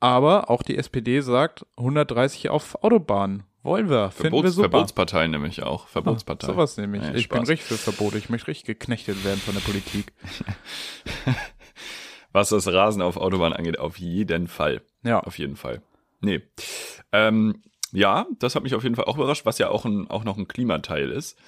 Aber 0.00 0.50
auch 0.50 0.62
die 0.62 0.76
SPD 0.76 1.20
sagt 1.20 1.66
130 1.76 2.50
auf 2.50 2.82
Autobahnen. 2.82 3.44
Wollen 3.62 3.88
wir. 3.90 4.10
Finden 4.10 4.32
wir 4.32 4.42
Verbots, 4.42 4.54
super. 4.54 4.70
Verbotspartei 4.70 5.26
nämlich 5.26 5.62
auch. 5.62 5.86
Ah, 5.86 5.88
Verbotspartei. 5.88 6.46
sowas 6.46 6.76
nämlich. 6.76 7.02
Ja, 7.02 7.14
ich 7.14 7.28
bin 7.28 7.38
Spaß. 7.38 7.48
richtig 7.48 7.66
für 7.66 7.76
Verbote. 7.76 8.18
Ich 8.18 8.30
möchte 8.30 8.48
richtig 8.48 8.66
geknechtet 8.66 9.24
werden 9.24 9.40
von 9.40 9.54
der 9.54 9.62
Politik. 9.62 10.12
Was 12.32 12.50
das 12.50 12.68
Rasen 12.68 13.02
auf 13.02 13.16
Autobahn 13.16 13.52
angeht, 13.52 13.78
auf 13.78 13.98
jeden 13.98 14.46
Fall. 14.46 14.82
Ja. 15.02 15.20
Auf 15.20 15.38
jeden 15.38 15.56
Fall. 15.56 15.82
Nee. 16.20 16.42
Ähm, 17.10 17.62
ja, 17.92 18.26
das 18.38 18.54
hat 18.54 18.62
mich 18.62 18.74
auf 18.74 18.82
jeden 18.82 18.94
Fall 18.94 19.06
auch 19.06 19.16
überrascht, 19.16 19.46
was 19.46 19.58
ja 19.58 19.70
auch, 19.70 19.84
ein, 19.84 20.10
auch 20.10 20.24
noch 20.24 20.36
ein 20.36 20.48
Klimateil 20.48 21.10
ist. 21.10 21.38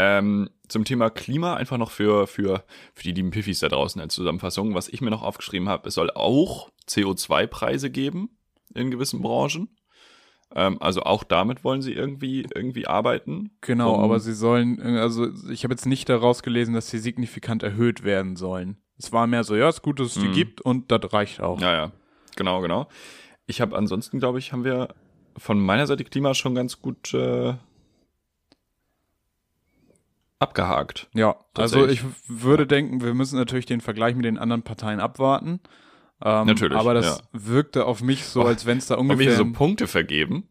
Ähm, 0.00 0.48
zum 0.68 0.84
Thema 0.84 1.10
Klima 1.10 1.54
einfach 1.56 1.76
noch 1.76 1.90
für, 1.90 2.28
für, 2.28 2.62
für 2.94 3.02
die 3.02 3.10
lieben 3.12 3.32
Piffis 3.32 3.58
da 3.58 3.68
draußen 3.68 4.00
als 4.00 4.14
Zusammenfassung. 4.14 4.74
Was 4.76 4.88
ich 4.88 5.00
mir 5.00 5.10
noch 5.10 5.22
aufgeschrieben 5.24 5.68
habe, 5.68 5.88
es 5.88 5.94
soll 5.94 6.12
auch 6.12 6.70
CO2-Preise 6.88 7.90
geben 7.90 8.30
in 8.74 8.92
gewissen 8.92 9.20
Branchen. 9.22 9.68
Ähm, 10.54 10.80
also 10.80 11.02
auch 11.02 11.24
damit 11.24 11.64
wollen 11.64 11.82
sie 11.82 11.94
irgendwie, 11.94 12.46
irgendwie 12.54 12.86
arbeiten. 12.86 13.50
Genau, 13.60 13.94
Um- 13.96 14.04
aber 14.04 14.20
sie 14.20 14.34
sollen, 14.34 14.80
also 14.80 15.26
ich 15.50 15.64
habe 15.64 15.74
jetzt 15.74 15.84
nicht 15.86 16.08
daraus 16.08 16.42
gelesen, 16.44 16.74
dass 16.74 16.88
sie 16.90 16.98
signifikant 16.98 17.64
erhöht 17.64 18.04
werden 18.04 18.36
sollen. 18.36 18.76
Es 18.98 19.12
war 19.12 19.26
mehr 19.26 19.42
so, 19.42 19.56
ja, 19.56 19.68
ist 19.68 19.82
gut, 19.82 19.98
dass 19.98 20.14
es 20.16 20.22
die 20.22 20.28
Mhm. 20.28 20.32
gibt 20.32 20.60
und 20.60 20.92
das 20.92 21.12
reicht 21.12 21.40
auch. 21.40 21.60
Ja, 21.60 21.72
ja. 21.72 21.92
Genau, 22.36 22.60
genau. 22.60 22.88
Ich 23.46 23.60
habe 23.60 23.76
ansonsten, 23.76 24.20
glaube 24.20 24.38
ich, 24.38 24.52
haben 24.52 24.62
wir 24.64 24.94
von 25.36 25.58
meiner 25.60 25.86
Seite 25.88 26.04
Klima 26.04 26.34
schon 26.34 26.54
ganz 26.54 26.80
gut 26.82 27.12
äh, 27.14 27.54
abgehakt. 30.38 31.08
Ja, 31.14 31.36
also 31.56 31.86
ich 31.86 32.02
würde 32.28 32.66
denken, 32.66 33.02
wir 33.02 33.14
müssen 33.14 33.36
natürlich 33.36 33.66
den 33.66 33.80
Vergleich 33.80 34.14
mit 34.14 34.24
den 34.24 34.38
anderen 34.38 34.62
Parteien 34.62 35.00
abwarten. 35.00 35.60
Ähm, 36.24 36.46
Natürlich, 36.46 36.76
Aber 36.76 36.94
das 36.94 37.18
ja. 37.18 37.18
wirkte 37.32 37.84
auf 37.84 38.02
mich 38.02 38.24
so, 38.24 38.42
als 38.42 38.66
wenn 38.66 38.78
es 38.78 38.86
da 38.86 38.96
Wollen 38.96 39.08
wir 39.08 39.16
hier 39.16 39.26
ungefähr 39.28 39.46
so 39.46 39.52
Punkte 39.52 39.86
vergeben? 39.86 40.48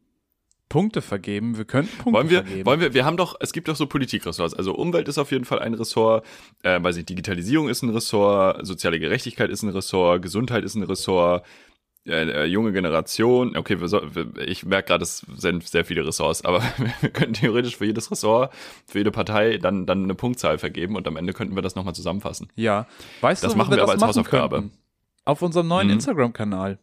Punkte 0.69 1.01
vergeben. 1.01 1.57
Wir 1.57 1.65
könnten 1.65 1.97
Punkte 1.97 2.13
Wollen 2.13 2.29
wir, 2.29 2.43
vergeben. 2.43 2.65
wollen 2.65 2.79
wir, 2.79 2.93
wir 2.93 3.05
haben 3.05 3.17
doch, 3.17 3.35
es 3.39 3.53
gibt 3.53 3.67
doch 3.67 3.75
so 3.75 3.87
Politikressorts. 3.87 4.53
Also 4.53 4.75
Umwelt 4.75 5.07
ist 5.07 5.17
auf 5.17 5.31
jeden 5.31 5.45
Fall 5.45 5.59
ein 5.59 5.73
Ressort, 5.73 6.25
äh, 6.63 6.81
weiß 6.81 6.97
ich, 6.97 7.05
Digitalisierung 7.05 7.69
ist 7.69 7.83
ein 7.83 7.89
Ressort, 7.89 8.65
soziale 8.65 8.99
Gerechtigkeit 8.99 9.49
ist 9.49 9.63
ein 9.63 9.69
Ressort, 9.69 10.21
Gesundheit 10.21 10.63
ist 10.63 10.75
ein 10.75 10.83
Ressort, 10.83 11.45
äh, 12.07 12.45
junge 12.45 12.71
Generation. 12.71 13.55
Okay, 13.57 13.79
wir 13.79 13.87
soll, 13.87 14.15
wir, 14.15 14.27
ich 14.47 14.65
merke 14.65 14.87
gerade, 14.87 15.03
es 15.03 15.25
sind 15.35 15.67
sehr 15.67 15.85
viele 15.85 16.05
Ressorts, 16.05 16.43
aber 16.45 16.61
wir 17.01 17.09
könnten 17.09 17.33
theoretisch 17.33 17.77
für 17.77 17.85
jedes 17.85 18.09
Ressort, 18.11 18.53
für 18.85 18.99
jede 18.99 19.11
Partei 19.11 19.57
dann, 19.57 19.85
dann 19.85 20.03
eine 20.03 20.15
Punktzahl 20.15 20.57
vergeben 20.57 20.95
und 20.95 21.07
am 21.07 21.17
Ende 21.17 21.33
könnten 21.33 21.55
wir 21.55 21.61
das 21.61 21.75
nochmal 21.75 21.95
zusammenfassen. 21.95 22.49
ja, 22.55 22.87
weißt 23.21 23.43
Das 23.43 23.51
du, 23.53 23.57
machen 23.57 23.75
wir 23.75 23.81
aber 23.83 23.91
als 23.93 24.03
Hausaufgabe. 24.03 24.57
könnten? 24.57 24.77
Auf 25.25 25.41
unserem 25.41 25.67
neuen 25.67 25.87
Mhm. 25.87 25.93
Instagram-Kanal. 25.93 26.79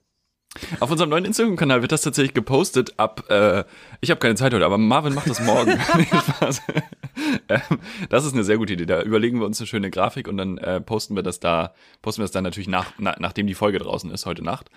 Auf 0.81 0.91
unserem 0.91 1.11
neuen 1.11 1.25
Instagram-Kanal 1.25 1.83
wird 1.83 1.91
das 1.93 2.03
tatsächlich 2.03 2.33
gepostet 2.35 2.95
ab, 2.97 3.29
äh, 3.29 3.65
ich 4.01 4.11
habe 4.11 4.21
keine 4.21 4.35
Zeit 4.37 4.55
heute, 4.55 4.65
aber 4.65 4.79
Marvin 4.79 5.15
macht 5.15 5.29
das 5.29 5.41
morgen. 5.41 5.79
Ähm, 7.49 7.61
das 8.09 8.25
ist 8.25 8.33
eine 8.35 8.43
sehr 8.45 8.59
gute 8.59 8.73
Idee. 8.73 8.87
Da 8.87 9.03
überlegen 9.03 9.39
wir 9.39 9.47
uns 9.47 9.61
eine 9.61 9.67
schöne 9.67 9.91
Grafik 9.91 10.27
und 10.29 10.37
dann 10.37 10.59
äh, 10.59 10.81
posten 10.81 11.15
wir 11.15 11.23
das 11.23 11.39
da, 11.41 11.73
posten 12.03 12.21
wir 12.21 12.25
das 12.25 12.33
dann 12.33 12.43
natürlich 12.45 12.69
nach, 12.69 12.93
na, 12.99 13.15
nachdem 13.19 13.47
die 13.47 13.55
Folge 13.55 13.79
draußen 13.79 14.11
ist, 14.11 14.27
heute 14.27 14.43
Nacht, 14.43 14.69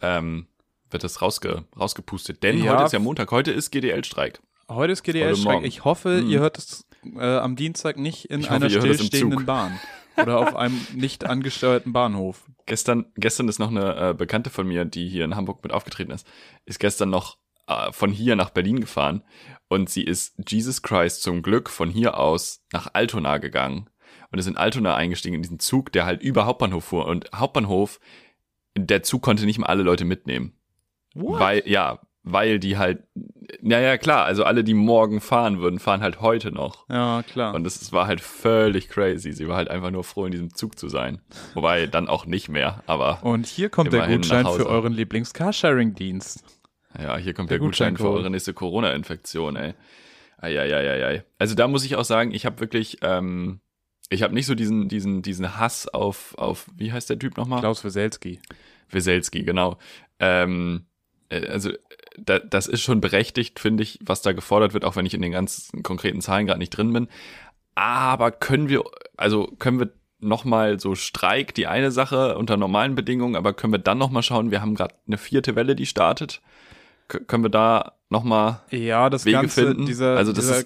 ähm, 0.00 0.46
wird 0.90 1.04
das 1.04 1.20
rausge, 1.20 1.64
rausgepustet. 1.78 2.42
Denn 2.42 2.62
Ja. 2.62 2.72
heute 2.74 2.84
ist 2.84 2.92
ja 2.92 2.98
Montag, 2.98 3.30
heute 3.30 3.50
ist 3.52 3.70
GDL-Streik. 3.72 4.40
Heute 4.70 4.92
ist 4.92 5.02
GDL-Streik. 5.02 5.64
Ich 5.64 5.84
hoffe, 5.84 6.22
Mhm. 6.22 6.30
ihr 6.30 6.40
hört 6.40 6.58
es 6.58 6.86
äh, 7.04 7.36
am 7.36 7.56
Dienstag 7.56 7.96
nicht 7.98 8.26
in 8.26 8.40
Ich 8.40 8.50
hoffe, 8.50 8.56
einer 8.56 8.72
im 8.72 8.80
stillstehenden. 8.80 9.46
Bahn. 9.46 9.78
Oder 10.16 10.38
auf 10.38 10.54
einem 10.56 10.78
nicht 10.94 11.24
angesteuerten 11.24 11.92
Bahnhof. 11.92 12.42
Gestern, 12.66 13.06
gestern 13.16 13.48
ist 13.48 13.58
noch 13.58 13.70
eine 13.70 14.10
äh, 14.10 14.14
Bekannte 14.14 14.50
von 14.50 14.66
mir, 14.66 14.84
die 14.84 15.08
hier 15.08 15.24
in 15.24 15.36
Hamburg 15.36 15.62
mit 15.62 15.72
aufgetreten 15.72 16.12
ist, 16.12 16.26
ist 16.66 16.78
gestern 16.78 17.10
noch 17.10 17.38
äh, 17.66 17.92
von 17.92 18.10
hier 18.10 18.36
nach 18.36 18.50
Berlin 18.50 18.80
gefahren 18.80 19.22
und 19.68 19.88
sie 19.88 20.02
ist 20.02 20.34
Jesus 20.48 20.82
Christ 20.82 21.22
zum 21.22 21.42
Glück 21.42 21.70
von 21.70 21.88
hier 21.88 22.18
aus 22.18 22.62
nach 22.72 22.90
Altona 22.92 23.38
gegangen 23.38 23.88
und 24.30 24.38
ist 24.38 24.46
in 24.46 24.56
Altona 24.56 24.94
eingestiegen 24.94 25.34
in 25.34 25.42
diesen 25.42 25.58
Zug, 25.58 25.92
der 25.92 26.04
halt 26.04 26.22
über 26.22 26.44
Hauptbahnhof 26.44 26.84
fuhr 26.84 27.06
und 27.06 27.30
Hauptbahnhof, 27.34 27.98
der 28.76 29.02
Zug 29.02 29.22
konnte 29.22 29.46
nicht 29.46 29.58
mal 29.58 29.66
alle 29.66 29.82
Leute 29.82 30.04
mitnehmen, 30.04 30.54
weil 31.14 31.62
ja, 31.66 32.00
weil 32.24 32.58
die 32.58 32.78
halt, 32.78 33.02
naja 33.60 33.98
klar, 33.98 34.24
also 34.24 34.44
alle, 34.44 34.62
die 34.64 34.74
morgen 34.74 35.20
fahren 35.20 35.60
würden, 35.60 35.78
fahren 35.80 36.02
halt 36.02 36.20
heute 36.20 36.52
noch. 36.52 36.88
Ja, 36.88 37.22
klar. 37.22 37.54
Und 37.54 37.66
es 37.66 37.92
war 37.92 38.06
halt 38.06 38.20
völlig 38.20 38.88
crazy. 38.88 39.32
Sie 39.32 39.48
war 39.48 39.56
halt 39.56 39.68
einfach 39.70 39.90
nur 39.90 40.04
froh, 40.04 40.26
in 40.26 40.32
diesem 40.32 40.54
Zug 40.54 40.78
zu 40.78 40.88
sein. 40.88 41.20
Wobei 41.54 41.86
dann 41.86 42.08
auch 42.08 42.24
nicht 42.26 42.48
mehr. 42.48 42.82
Aber 42.86 43.24
Und 43.24 43.46
hier 43.46 43.68
kommt 43.70 43.92
der 43.92 44.06
Gutschein 44.06 44.46
für 44.46 44.66
euren 44.66 44.92
Lieblings-Carsharing-Dienst. 44.92 46.44
ja, 46.98 47.16
hier 47.16 47.34
kommt 47.34 47.50
Der 47.50 47.58
der, 47.58 47.66
Gutschein, 47.66 47.96
für 47.96 48.10
eure 48.10 48.30
nächste 48.30 48.54
Corona-Infektion, 48.54 49.56
ey. 49.56 49.74
Eieieiei. 50.38 51.24
Also 51.38 51.54
da 51.54 51.68
muss 51.68 51.84
ich 51.84 51.96
auch 51.96 52.04
sagen, 52.04 52.32
ich 52.32 52.46
habe 52.46 52.60
wirklich, 52.60 52.98
ähm, 53.02 53.60
ich 54.10 54.22
habe 54.22 54.34
nicht 54.34 54.46
so 54.46 54.54
diesen, 54.54 54.88
diesen, 54.88 55.22
diesen 55.22 55.56
Hass 55.56 55.88
auf, 55.88 56.36
auf, 56.36 56.66
wie 56.76 56.92
heißt 56.92 57.10
der 57.10 57.18
Typ 57.18 57.36
nochmal? 57.36 57.60
Klaus 57.60 57.84
Weselski. 57.84 58.40
Weselski, 58.90 59.44
genau. 59.44 59.78
Ähm, 60.18 60.86
äh, 61.28 61.46
also 61.46 61.70
da, 62.18 62.38
das 62.38 62.66
ist 62.66 62.82
schon 62.82 63.00
berechtigt, 63.00 63.58
finde 63.60 63.82
ich, 63.82 63.98
was 64.02 64.22
da 64.22 64.32
gefordert 64.32 64.74
wird, 64.74 64.84
auch 64.84 64.96
wenn 64.96 65.06
ich 65.06 65.14
in 65.14 65.22
den 65.22 65.32
ganzen 65.32 65.82
konkreten 65.82 66.20
Zahlen 66.20 66.46
gerade 66.46 66.58
nicht 66.58 66.70
drin 66.70 66.92
bin. 66.92 67.08
Aber 67.74 68.30
können 68.30 68.68
wir, 68.68 68.84
also 69.16 69.46
können 69.58 69.80
wir 69.80 69.90
nochmal 70.18 70.78
so 70.78 70.94
Streik, 70.94 71.54
die 71.54 71.66
eine 71.66 71.90
Sache 71.90 72.36
unter 72.36 72.56
normalen 72.56 72.94
Bedingungen, 72.94 73.36
aber 73.36 73.52
können 73.54 73.72
wir 73.72 73.78
dann 73.78 73.98
nochmal 73.98 74.22
schauen, 74.22 74.50
wir 74.50 74.60
haben 74.60 74.74
gerade 74.74 74.94
eine 75.06 75.18
vierte 75.18 75.56
Welle, 75.56 75.74
die 75.74 75.86
startet. 75.86 76.40
K 77.08 77.18
können 77.20 77.44
wir 77.44 77.50
da 77.50 77.92
nochmal, 78.08 78.60
Ja, 78.70 79.10
das 79.10 79.24
Wege 79.24 79.38
ganze, 79.38 79.66
finden. 79.66 79.86
dieser, 79.86 80.16
Also 80.16 80.32
das 80.32 80.46
dieser 80.46 80.64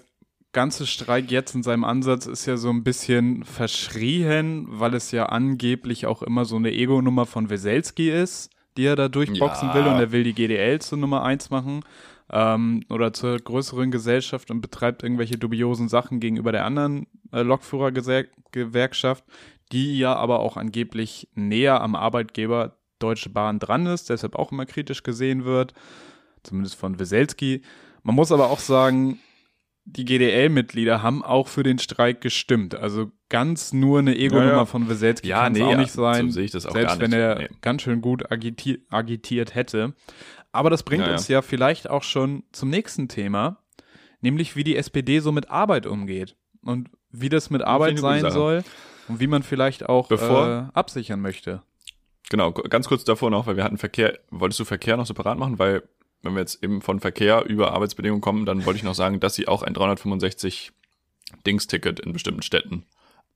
ganze 0.52 0.86
Streik 0.86 1.30
jetzt 1.30 1.54
in 1.54 1.62
seinem 1.62 1.84
Ansatz 1.84 2.26
ist 2.26 2.46
ja 2.46 2.56
so 2.56 2.70
ein 2.70 2.82
bisschen 2.82 3.44
verschrien, 3.44 4.66
weil 4.68 4.94
es 4.94 5.10
ja 5.10 5.26
angeblich 5.26 6.06
auch 6.06 6.22
immer 6.22 6.44
so 6.44 6.56
eine 6.56 6.72
Ego-Nummer 6.72 7.26
von 7.26 7.50
Weselski 7.50 8.10
ist, 8.10 8.50
die 8.76 8.84
er 8.84 8.96
da 8.96 9.08
durchboxen 9.08 9.68
Ja. 9.68 9.74
will 9.74 9.86
und 9.86 9.98
er 9.98 10.12
will 10.12 10.24
die 10.24 10.34
GDL 10.34 10.80
zur 10.80 10.98
Nummer 10.98 11.22
eins 11.22 11.50
machen 11.50 11.84
ähm, 12.32 12.82
oder 12.90 13.12
zur 13.12 13.38
größeren 13.38 13.90
Gesellschaft 13.90 14.50
und 14.50 14.60
betreibt 14.60 15.02
irgendwelche 15.02 15.38
dubiosen 15.38 15.88
Sachen 15.88 16.20
gegenüber 16.20 16.52
der 16.52 16.64
anderen 16.64 17.06
äh, 17.32 17.42
Lokführergewerkschaft, 17.42 19.24
die 19.72 19.98
ja 19.98 20.14
aber 20.14 20.40
auch 20.40 20.56
angeblich 20.56 21.28
näher 21.34 21.80
am 21.80 21.94
Arbeitgeber 21.94 22.76
Deutsche 22.98 23.28
Bahn 23.30 23.58
dran 23.58 23.86
ist, 23.86 24.08
deshalb 24.10 24.36
auch 24.36 24.52
immer 24.52 24.64
kritisch 24.64 25.02
gesehen 25.02 25.44
wird, 25.44 25.74
zumindest 26.42 26.76
von 26.76 26.98
Weselski. 26.98 27.62
Man 28.02 28.14
muss 28.14 28.32
aber 28.32 28.48
auch 28.50 28.60
sagen, 28.60 29.18
die 29.88 30.04
GDL-Mitglieder 30.04 31.00
haben 31.02 31.24
auch 31.24 31.46
für 31.48 31.62
den 31.62 31.78
Streik 31.78 32.20
gestimmt. 32.20 32.74
Also 32.74 33.12
ganz 33.28 33.72
nur 33.72 34.00
eine 34.00 34.16
Ego-Nummer 34.16 34.46
Ja, 34.50 34.56
ja. 34.58 34.64
von 34.66 34.88
Weselski 34.88 35.28
Ja, 35.28 35.44
kann 35.44 35.52
es 35.52 35.58
nee, 35.58 35.64
auch 35.64 35.76
nicht 35.78 35.92
so 35.92 36.02
sein. 36.02 36.30
sehe 36.32 36.44
ich 36.44 36.50
das 36.50 36.66
auch 36.66 36.72
selbst 36.72 36.98
wenn 37.00 37.12
er 37.12 37.38
Nee. 37.38 37.48
ganz 37.60 37.82
schön 37.82 38.00
gut 38.02 38.30
agiti 38.30 38.84
agitiert 38.90 39.54
hätte. 39.54 39.94
Aber 40.52 40.70
das 40.70 40.82
bringt 40.82 41.06
uns 41.06 41.28
ja 41.28 41.40
vielleicht 41.40 41.88
auch 41.88 42.02
schon 42.02 42.42
zum 42.52 42.68
nächsten 42.70 43.08
Thema, 43.08 43.62
nämlich 44.20 44.56
wie 44.56 44.64
die 44.64 44.76
SPD 44.76 45.20
so 45.20 45.30
mit 45.32 45.50
Arbeit 45.50 45.86
umgeht 45.86 46.36
und 46.62 46.88
wie 47.10 47.28
das 47.28 47.50
mit 47.50 47.62
Arbeit 47.62 47.98
sein 47.98 48.28
soll 48.30 48.64
und 49.08 49.20
wie 49.20 49.26
man 49.28 49.42
vielleicht 49.44 49.88
auch 49.88 50.08
Bevor- 50.08 50.68
äh, 50.72 50.76
absichern 50.76 51.20
möchte. 51.20 51.62
Genau, 52.28 52.50
ganz 52.50 52.88
kurz 52.88 53.04
davor 53.04 53.30
noch, 53.30 53.46
weil 53.46 53.56
wir 53.56 53.62
hatten 53.62 53.78
Verkehr, 53.78 54.18
wolltest 54.30 54.58
du 54.58 54.64
Verkehr 54.64 54.96
noch 54.96 55.06
separat 55.06 55.38
machen? 55.38 55.60
Weil, 55.60 55.84
wenn 56.22 56.34
wir 56.34 56.40
jetzt 56.40 56.62
eben 56.62 56.82
von 56.82 57.00
Verkehr 57.00 57.44
über 57.44 57.72
Arbeitsbedingungen 57.72 58.20
kommen, 58.20 58.46
dann 58.46 58.64
wollte 58.64 58.78
ich 58.78 58.82
noch 58.84 58.94
sagen, 58.94 59.20
dass 59.20 59.34
sie 59.34 59.48
auch 59.48 59.62
ein 59.62 59.74
365 59.74 60.72
Dings-Ticket 61.46 62.00
in 62.00 62.12
bestimmten 62.12 62.42
Städten 62.42 62.84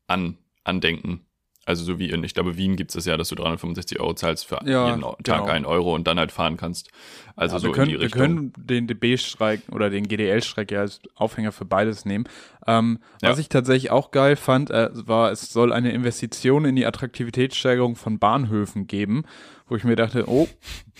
an, 0.06 0.38
andenken. 0.64 1.26
Also 1.66 1.84
so 1.84 1.98
wie 1.98 2.10
in, 2.10 2.24
ich 2.24 2.34
glaube, 2.34 2.56
Wien 2.56 2.74
gibt 2.74 2.94
es 2.96 3.04
ja, 3.04 3.16
dass 3.16 3.28
du 3.28 3.34
365 3.34 4.00
Euro 4.00 4.14
zahlst 4.14 4.46
für 4.46 4.58
Ja, 4.64 4.88
jeden 4.88 5.02
Tag 5.02 5.18
genau. 5.22 5.44
einen 5.44 5.66
Euro 5.66 5.94
und 5.94 6.06
dann 6.06 6.18
halt 6.18 6.32
fahren 6.32 6.56
kannst. 6.56 6.88
Also 7.36 7.56
Ja, 7.56 7.60
so 7.60 7.66
wir, 7.68 7.72
können, 7.74 7.90
in 7.90 7.92
die 7.92 7.98
wir 8.00 8.04
Richtung. 8.06 8.20
können 8.20 8.52
den 8.56 8.86
DB-Streik 8.86 9.60
oder 9.70 9.90
den 9.90 10.08
GDL-Streik 10.08 10.72
ja 10.72 10.80
als 10.80 11.00
Aufhänger 11.14 11.52
für 11.52 11.66
beides 11.66 12.06
nehmen. 12.06 12.24
Ähm, 12.66 12.98
Ja. 13.22 13.30
Was 13.30 13.38
ich 13.38 13.50
tatsächlich 13.50 13.90
auch 13.90 14.10
geil 14.10 14.36
fand, 14.36 14.70
äh, 14.70 14.88
war, 14.94 15.30
es 15.30 15.52
soll 15.52 15.72
eine 15.72 15.92
Investition 15.92 16.64
in 16.64 16.76
die 16.76 16.86
Attraktivitätssteigerung 16.86 17.94
von 17.94 18.18
Bahnhöfen 18.18 18.86
geben, 18.86 19.24
wo 19.70 19.76
ich 19.76 19.84
mir 19.84 19.96
dachte, 19.96 20.28
oh, 20.28 20.48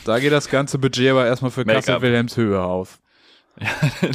da 0.05 0.19
geht 0.19 0.33
das 0.33 0.49
ganze 0.49 0.79
Budget 0.79 1.11
aber 1.11 1.27
erstmal 1.27 1.51
für. 1.51 1.65
Kassel 1.65 2.01
Wilhelmshöhe 2.01 2.63
auf. 2.63 3.01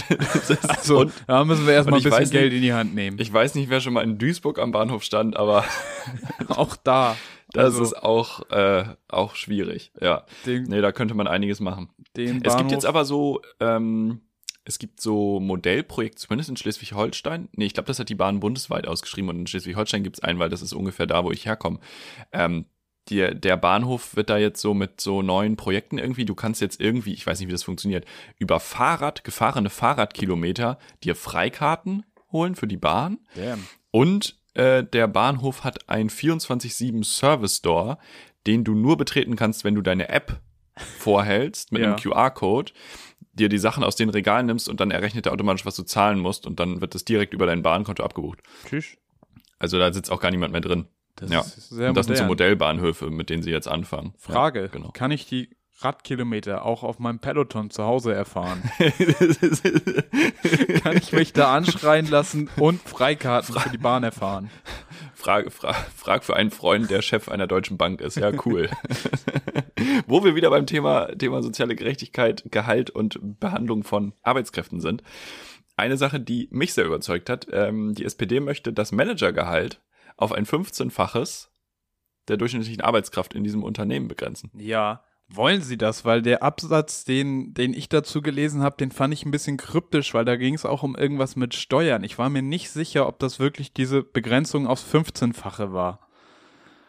Das 0.09 0.49
ist- 0.49 0.69
Also, 0.69 0.99
und 1.01 1.13
da 1.27 1.43
müssen 1.45 1.67
wir 1.67 1.73
erstmal 1.73 1.99
ein 1.99 2.03
bisschen 2.03 2.19
weiß 2.19 2.29
Geld 2.31 2.53
in 2.53 2.61
die 2.61 2.73
Hand 2.73 2.95
nehmen. 2.95 3.17
ich 3.19 3.31
weiß 3.31 3.55
nicht, 3.55 3.69
wer 3.69 3.81
schon 3.81 3.93
mal 3.93 4.03
in 4.03 4.17
Duisburg 4.17 4.57
am 4.59 4.71
Bahnhof 4.71 5.03
stand, 5.03 5.35
aber 5.35 5.65
auch 6.47 6.75
da. 6.77 7.15
das 7.51 7.65
Also, 7.65 7.83
ist 7.83 8.01
auch, 8.01 8.49
äh, 8.49 8.85
auch 9.07 9.35
schwierig. 9.35 9.91
Ja. 10.01 10.25
den, 10.45 10.63
Nee, 10.63 10.81
da 10.81 10.91
könnte 10.91 11.13
man 11.13 11.27
einiges 11.27 11.59
machen. 11.59 11.89
den 12.17 12.43
Es 12.43 12.57
gibt 12.57 12.71
jetzt 12.71 12.85
aber 12.85 13.05
so, 13.05 13.41
ähm, 13.59 14.21
es 14.63 14.79
gibt 14.79 14.99
so 14.99 15.39
Modellprojekte, 15.39 16.17
zumindest 16.17 16.49
in 16.49 16.57
Schleswig-Holstein. 16.57 17.49
Nee, 17.51 17.65
ich 17.65 17.73
glaube, 17.75 17.87
das 17.87 17.99
hat 17.99 18.09
die 18.09 18.15
Bahn 18.15 18.39
bundesweit 18.39 18.87
ausgeschrieben 18.87 19.29
und 19.29 19.37
in 19.39 19.47
Schleswig-Holstein 19.47 20.01
gibt 20.03 20.17
es 20.17 20.23
einen, 20.23 20.39
weil 20.39 20.49
das 20.49 20.63
ist 20.63 20.73
ungefähr 20.73 21.05
da, 21.05 21.23
wo 21.23 21.31
ich 21.31 21.45
herkomme. 21.45 21.79
Ähm, 22.31 22.65
der, 23.09 23.33
der 23.35 23.57
Bahnhof 23.57 24.15
wird 24.15 24.29
da 24.29 24.37
jetzt 24.37 24.61
so 24.61 24.73
mit 24.73 24.99
so 24.99 25.21
neuen 25.21 25.57
Projekten 25.57 25.97
irgendwie, 25.97 26.25
du 26.25 26.35
kannst 26.35 26.61
jetzt 26.61 26.81
irgendwie, 26.81 27.13
ich 27.13 27.25
weiß 27.25 27.39
nicht, 27.39 27.47
wie 27.47 27.53
das 27.53 27.63
funktioniert, 27.63 28.05
über 28.39 28.59
Fahrrad, 28.59 29.23
gefahrene 29.23 29.69
Fahrradkilometer 29.69 30.79
dir 31.03 31.15
Freikarten 31.15 32.03
holen 32.31 32.55
für 32.55 32.67
die 32.67 32.77
Bahn. 32.77 33.19
Damn. 33.35 33.65
Und 33.91 34.37
äh, 34.55 34.83
der 34.83 35.07
Bahnhof 35.07 35.63
hat 35.63 35.87
ein 35.89 36.09
24-7 36.09 37.03
Service 37.03 37.57
Store, 37.57 37.97
den 38.47 38.63
du 38.63 38.73
nur 38.73 38.97
betreten 38.97 39.35
kannst, 39.35 39.63
wenn 39.63 39.75
du 39.75 39.81
deine 39.81 40.09
App 40.09 40.41
vorhältst 40.97 41.71
mit 41.71 41.81
Ja. 41.83 41.89
einem 41.89 41.97
QR-Code, 41.97 42.71
dir 43.33 43.49
die 43.49 43.57
Sachen 43.57 43.83
aus 43.83 43.95
den 43.95 44.09
Regalen 44.09 44.45
nimmst 44.45 44.69
und 44.69 44.79
dann 44.79 44.91
errechnet 44.91 45.25
er 45.25 45.33
automatisch, 45.33 45.65
was 45.65 45.75
du 45.75 45.83
zahlen 45.83 46.19
musst 46.19 46.47
und 46.47 46.59
dann 46.59 46.81
wird 46.81 46.95
das 46.95 47.03
direkt 47.05 47.33
über 47.33 47.45
dein 47.45 47.61
Bahnkonto 47.63 48.03
abgebucht. 48.03 48.39
Tschüss. 48.67 48.97
Also 49.59 49.77
da 49.77 49.91
sitzt 49.91 50.11
auch 50.11 50.19
gar 50.21 50.31
niemand 50.31 50.51
mehr 50.51 50.61
drin. 50.61 50.87
Das 51.17 51.29
Ja. 51.31 51.39
ist 51.41 51.69
sehr 51.69 51.89
und 51.89 51.97
das 51.97 52.05
sind 52.07 52.17
so 52.17 52.23
modern. 52.23 52.49
Modellbahnhöfe, 52.49 53.09
mit 53.09 53.29
denen 53.29 53.41
sie 53.43 53.51
jetzt 53.51 53.67
anfangen. 53.67 54.13
Frage, 54.17 54.61
Ja, 54.61 54.67
genau. 54.67 54.89
kann 54.91 55.11
ich 55.11 55.25
die 55.27 55.49
Radkilometer 55.79 56.63
auch 56.65 56.83
auf 56.83 56.99
meinem 56.99 57.19
Peloton 57.19 57.69
zu 57.69 57.83
Hause 57.83 58.13
erfahren? 58.13 58.61
kann 60.83 60.97
ich 60.97 61.11
mich 61.11 61.33
da 61.33 61.53
anschreien 61.53 62.07
lassen 62.09 62.49
und 62.57 62.81
Freikarten 62.81 63.55
für 63.59 63.69
die 63.69 63.77
Bahn 63.77 64.03
erfahren? 64.03 64.49
Frage, 65.13 65.51
fra 65.51 65.73
frag 65.95 66.23
für 66.23 66.35
einen 66.35 66.51
Freund, 66.51 66.89
der 66.91 67.01
Chef 67.01 67.29
einer 67.29 67.47
deutschen 67.47 67.77
Bank 67.77 67.99
ist. 68.01 68.15
Ja, 68.15 68.31
cool. 68.45 68.69
Wo 70.07 70.23
wir 70.23 70.35
wieder 70.35 70.49
beim 70.49 70.65
Thema, 70.65 71.07
Thema 71.17 71.41
soziale 71.41 71.75
Gerechtigkeit, 71.75 72.43
Gehalt 72.51 72.89
und 72.89 73.19
Behandlung 73.39 73.83
von 73.83 74.13
Arbeitskräften 74.21 74.79
sind. 74.79 75.01
Eine 75.77 75.97
Sache, 75.97 76.19
die 76.19 76.47
mich 76.51 76.73
sehr 76.73 76.85
überzeugt 76.85 77.29
hat, 77.29 77.47
ähm, 77.51 77.93
die 77.95 78.05
SPD 78.05 78.39
möchte 78.39 78.71
das 78.71 78.91
Managergehalt 78.91 79.81
auf 80.17 80.31
ein 80.31 80.45
15-faches 80.45 81.49
der 82.27 82.37
durchschnittlichen 82.37 82.81
Arbeitskraft 82.81 83.33
in 83.35 83.43
diesem 83.43 83.63
Unternehmen 83.63 84.07
begrenzen. 84.07 84.49
Ja, 84.55 85.03
wollen 85.27 85.61
sie 85.61 85.77
das? 85.77 86.05
Weil 86.05 86.21
der 86.21 86.41
Absatz, 86.43 87.03
den, 87.03 87.53
den 87.53 87.73
ich 87.73 87.89
dazu 87.89 88.21
gelesen 88.21 88.61
habe, 88.61 88.77
den 88.77 88.91
fand 88.91 89.13
ich 89.13 89.25
ein 89.25 89.31
bisschen 89.31 89.57
kryptisch, 89.57 90.13
weil 90.13 90.25
da 90.25 90.35
ging 90.35 90.53
es 90.55 90.65
auch 90.65 90.83
um 90.83 90.95
irgendwas 90.95 91.35
mit 91.35 91.53
Steuern. 91.55 92.03
Ich 92.03 92.17
war 92.17 92.29
mir 92.29 92.41
nicht 92.41 92.69
sicher, 92.71 93.07
ob 93.07 93.19
das 93.19 93.39
wirklich 93.39 93.73
diese 93.73 94.03
Begrenzung 94.03 94.65
aufs 94.67 94.85
15-fache 94.91 95.71
war. 95.73 95.99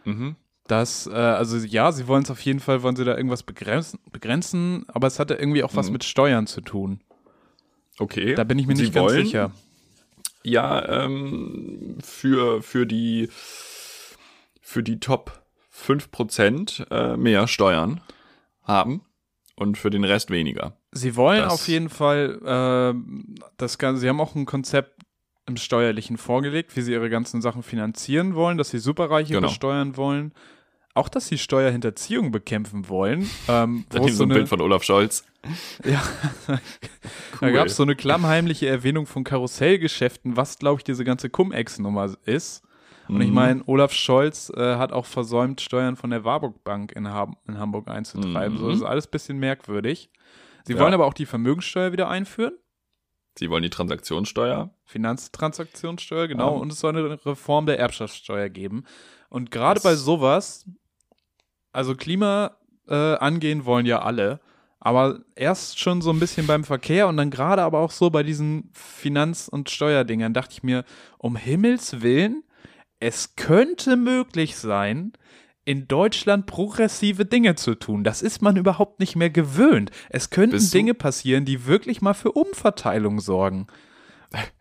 Mhm. 0.04 0.36
Das, 0.68 1.06
äh, 1.06 1.12
also 1.14 1.58
ja, 1.58 1.92
sie 1.92 2.08
wollen 2.08 2.24
es 2.24 2.30
auf 2.30 2.40
jeden 2.40 2.60
Fall, 2.60 2.82
wollen 2.82 2.96
sie 2.96 3.04
da 3.04 3.16
irgendwas 3.16 3.42
begrenzen, 3.42 4.00
begrenzen, 4.10 4.84
aber 4.88 5.06
es 5.06 5.18
hatte 5.18 5.34
irgendwie 5.34 5.62
auch 5.62 5.74
was 5.76 5.86
Mhm. 5.88 5.92
mit 5.94 6.04
Steuern 6.04 6.46
zu 6.46 6.60
tun. 6.60 7.00
Okay. 7.98 8.34
Da 8.34 8.44
bin 8.44 8.58
ich 8.58 8.66
mir 8.66 8.76
Sie 8.76 8.82
nicht 8.84 8.94
ganz 8.94 9.12
sicher. 9.12 9.52
Ja, 10.46 11.04
ähm, 11.04 11.98
für, 12.02 12.62
für 12.62 12.86
die, 12.86 13.28
für 14.60 14.82
die 14.84 15.00
Top 15.00 15.42
5% 15.74 16.90
äh, 16.90 17.16
mehr 17.16 17.48
Steuern 17.48 18.00
haben 18.62 19.02
und 19.56 19.76
für 19.76 19.90
den 19.90 20.04
Rest 20.04 20.30
weniger. 20.30 20.76
Sie 20.92 21.16
wollen 21.16 21.42
Das- 21.42 21.52
auf 21.52 21.68
jeden 21.68 21.88
Fall 21.88 22.40
ähm, 22.46 23.34
das 23.56 23.78
Ganze, 23.78 24.02
sie 24.02 24.08
haben 24.08 24.20
auch 24.20 24.34
ein 24.36 24.46
Konzept 24.46 25.02
im 25.48 25.56
Steuerlichen 25.56 26.16
vorgelegt, 26.16 26.76
wie 26.76 26.80
sie 26.82 26.92
ihre 26.92 27.10
ganzen 27.10 27.40
Sachen 27.42 27.62
finanzieren 27.62 28.34
wollen, 28.34 28.56
dass 28.58 28.70
sie 28.70 28.78
Superreiche 28.78 29.34
Genau. 29.34 29.48
besteuern 29.48 29.96
wollen. 29.96 30.32
Auch, 30.96 31.08
dass 31.08 31.26
sie 31.28 31.38
Steuerhinterziehung 31.38 32.30
bekämpfen 32.32 32.88
wollen. 32.88 33.28
Ähm, 33.48 33.84
Da 33.90 34.00
es 34.04 34.16
so 34.16 34.24
ein 34.24 34.30
eine- 34.30 34.34
Bild 34.40 34.48
von 34.48 34.60
Olaf 34.60 34.82
Scholz. 34.82 35.24
Ja, 35.84 36.02
da 37.40 37.50
gab 37.50 37.66
es 37.68 37.76
so 37.76 37.84
eine 37.84 37.94
klammheimliche 37.94 38.66
Erwähnung 38.66 39.06
von 39.06 39.22
Karussellgeschäften, 39.22 40.36
was, 40.36 40.58
glaube 40.58 40.80
ich, 40.80 40.84
diese 40.84 41.04
ganze 41.04 41.30
Cum-Ex-Nummer 41.30 42.14
ist. 42.24 42.62
Und 43.08 43.20
ich 43.20 43.28
Mhm. 43.28 43.34
meine, 43.34 43.62
Olaf 43.66 43.92
Scholz 43.92 44.50
äh, 44.56 44.74
hat 44.76 44.90
auch 44.92 45.06
versäumt, 45.06 45.60
Steuern 45.60 45.94
von 45.94 46.10
der 46.10 46.24
Warburg 46.24 46.64
Bank 46.64 46.90
in, 46.92 47.06
Ham 47.08 47.36
in 47.46 47.58
Hamburg 47.58 47.86
einzutreiben. 47.86 48.56
Mhm. 48.56 48.60
So 48.60 48.68
das 48.70 48.78
ist 48.78 48.82
alles 48.84 49.06
ein 49.06 49.10
bisschen 49.12 49.38
merkwürdig. 49.38 50.10
Sie 50.64 50.72
Ja. 50.72 50.80
wollen 50.80 50.94
aber 50.94 51.06
auch 51.06 51.14
die 51.14 51.26
Vermögenssteuer 51.26 51.92
wieder 51.92 52.08
einführen. 52.08 52.54
Sie 53.38 53.48
wollen 53.48 53.62
die 53.62 53.70
Transaktionssteuer. 53.70 54.70
Finanztransaktionssteuer, 54.86 56.26
genau. 56.26 56.54
Ja. 56.56 56.60
Und 56.60 56.72
es 56.72 56.80
soll 56.80 56.96
eine 56.96 57.24
Reform 57.24 57.66
der 57.66 57.78
Erbschaftssteuer 57.78 58.48
geben. 58.48 58.84
Und 59.28 59.50
gerade 59.50 59.80
bei 59.80 59.94
sowas, 59.94 60.64
also 61.76 61.94
Klima 61.94 62.56
äh, 62.88 62.94
angehen 62.94 63.66
wollen 63.66 63.84
ja 63.84 64.00
alle, 64.00 64.40
aber 64.80 65.20
erst 65.34 65.78
schon 65.78 66.00
so 66.00 66.10
ein 66.10 66.18
bisschen 66.18 66.46
beim 66.46 66.64
Verkehr 66.64 67.06
und 67.06 67.16
dann 67.18 67.30
gerade 67.30 67.62
aber 67.62 67.80
auch 67.80 67.90
so 67.90 68.08
bei 68.08 68.22
diesen 68.22 68.70
Finanz- 68.72 69.48
und 69.48 69.68
Steuerdingern 69.68 70.32
dachte 70.32 70.54
ich 70.54 70.62
mir, 70.62 70.84
um 71.18 71.36
Himmels 71.36 72.00
Willen, 72.00 72.44
es 72.98 73.36
könnte 73.36 73.96
möglich 73.96 74.56
sein, 74.56 75.12
in 75.66 75.86
Deutschland 75.86 76.46
progressive 76.46 77.26
Dinge 77.26 77.56
zu 77.56 77.74
tun. 77.74 78.04
Das 78.04 78.22
ist 78.22 78.40
man 78.40 78.56
überhaupt 78.56 79.00
nicht 79.00 79.16
mehr 79.16 79.30
gewöhnt. 79.30 79.90
Es 80.08 80.30
könnten 80.30 80.70
Dinge 80.70 80.94
passieren, 80.94 81.44
die 81.44 81.66
wirklich 81.66 82.00
mal 82.00 82.14
für 82.14 82.32
Umverteilung 82.32 83.20
sorgen. 83.20 83.66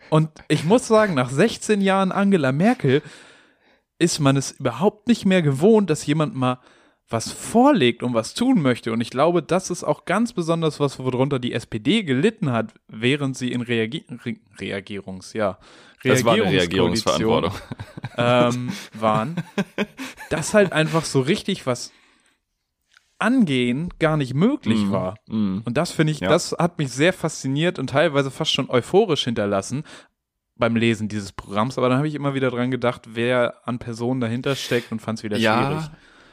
Und 0.10 0.30
ich 0.47 0.63
muss 0.65 0.88
sagen, 0.88 1.13
nach 1.13 1.30
16 1.30 1.80
Jahren 1.80 2.12
Angela 2.12 2.51
Merkel 2.51 3.04
ist 3.99 4.19
man 4.19 4.36
es 4.36 4.51
überhaupt 4.51 5.08
nicht 5.08 5.25
mehr 5.25 5.41
gewohnt, 5.41 5.89
dass 5.89 6.06
jemand 6.06 6.36
mal 6.36 6.60
was 7.10 7.32
vorlegt 7.32 8.02
und 8.02 8.13
was 8.15 8.34
tun 8.34 8.62
möchte. 8.62 8.91
Und 8.91 9.00
ich 9.02 9.12
glaube, 9.12 9.44
das 9.44 9.70
ist 9.70 9.84
auch 9.84 10.06
ganz 10.06 10.34
besonders 10.34 10.80
was, 10.80 10.98
worunter 10.98 11.38
die 11.39 11.54
SPD 11.54 12.04
gelitten 12.04 12.52
hat, 12.52 12.74
während 12.88 13.38
sie 13.38 13.52
in 13.52 13.62
Reagi 13.62 14.06
Re 14.26 14.34
Reagierungs, 14.60 15.34
ja, 15.34 15.58
Reagierungsverantwortung. 16.04 17.52
ähm, 18.18 18.72
waren, 18.94 19.36
dass 20.30 20.54
halt 20.54 20.72
einfach 20.74 21.06
so 21.06 21.22
richtig 21.22 21.65
was 21.68 21.91
angehen 23.18 23.89
gar 24.00 24.18
nicht 24.18 24.34
möglich 24.34 24.80
Mhm. 24.86 24.91
war. 24.91 25.15
Mhm. 25.28 25.62
Und 25.65 25.78
das 25.78 25.91
finde 25.91 26.12
ich, 26.12 26.20
Ja. 26.20 26.30
das 26.30 26.54
hat 26.58 26.78
mich 26.80 26.91
sehr 26.91 27.13
fasziniert 27.13 27.80
und 27.80 27.91
teilweise 27.91 28.30
fast 28.30 28.52
schon 28.52 28.70
euphorisch 28.70 29.24
hinterlassen 29.24 29.84
beim 30.58 30.76
Lesen 30.76 31.08
dieses 31.08 31.32
Programms. 31.32 31.78
Aber 31.78 31.88
dann 31.89 31.98
habe 31.98 32.08
ich 32.08 32.15
immer 32.15 32.34
wieder 32.34 32.50
dran 32.52 32.72
gedacht, 32.72 33.04
wer 33.13 33.56
an 33.68 33.80
Personen 33.80 34.22
dahinter 34.22 34.56
steckt 34.56 34.91
und 34.91 35.02
fand 35.02 35.20
es 35.20 35.24
wieder 35.24 35.38
schwierig. 35.38 35.86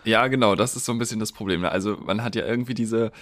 Ja, 0.05 0.27
genau, 0.29 0.55
das 0.55 0.77
ist 0.77 0.85
so 0.85 0.93
ein 0.93 0.99
bisschen 0.99 1.21
das 1.21 1.33
Problem. 1.33 1.61
ne? 1.63 1.71
Also 1.71 1.97
man 1.97 2.23
hat 2.23 2.35
ja 2.35 2.45
irgendwie 2.47 2.75
diese, 2.75 3.13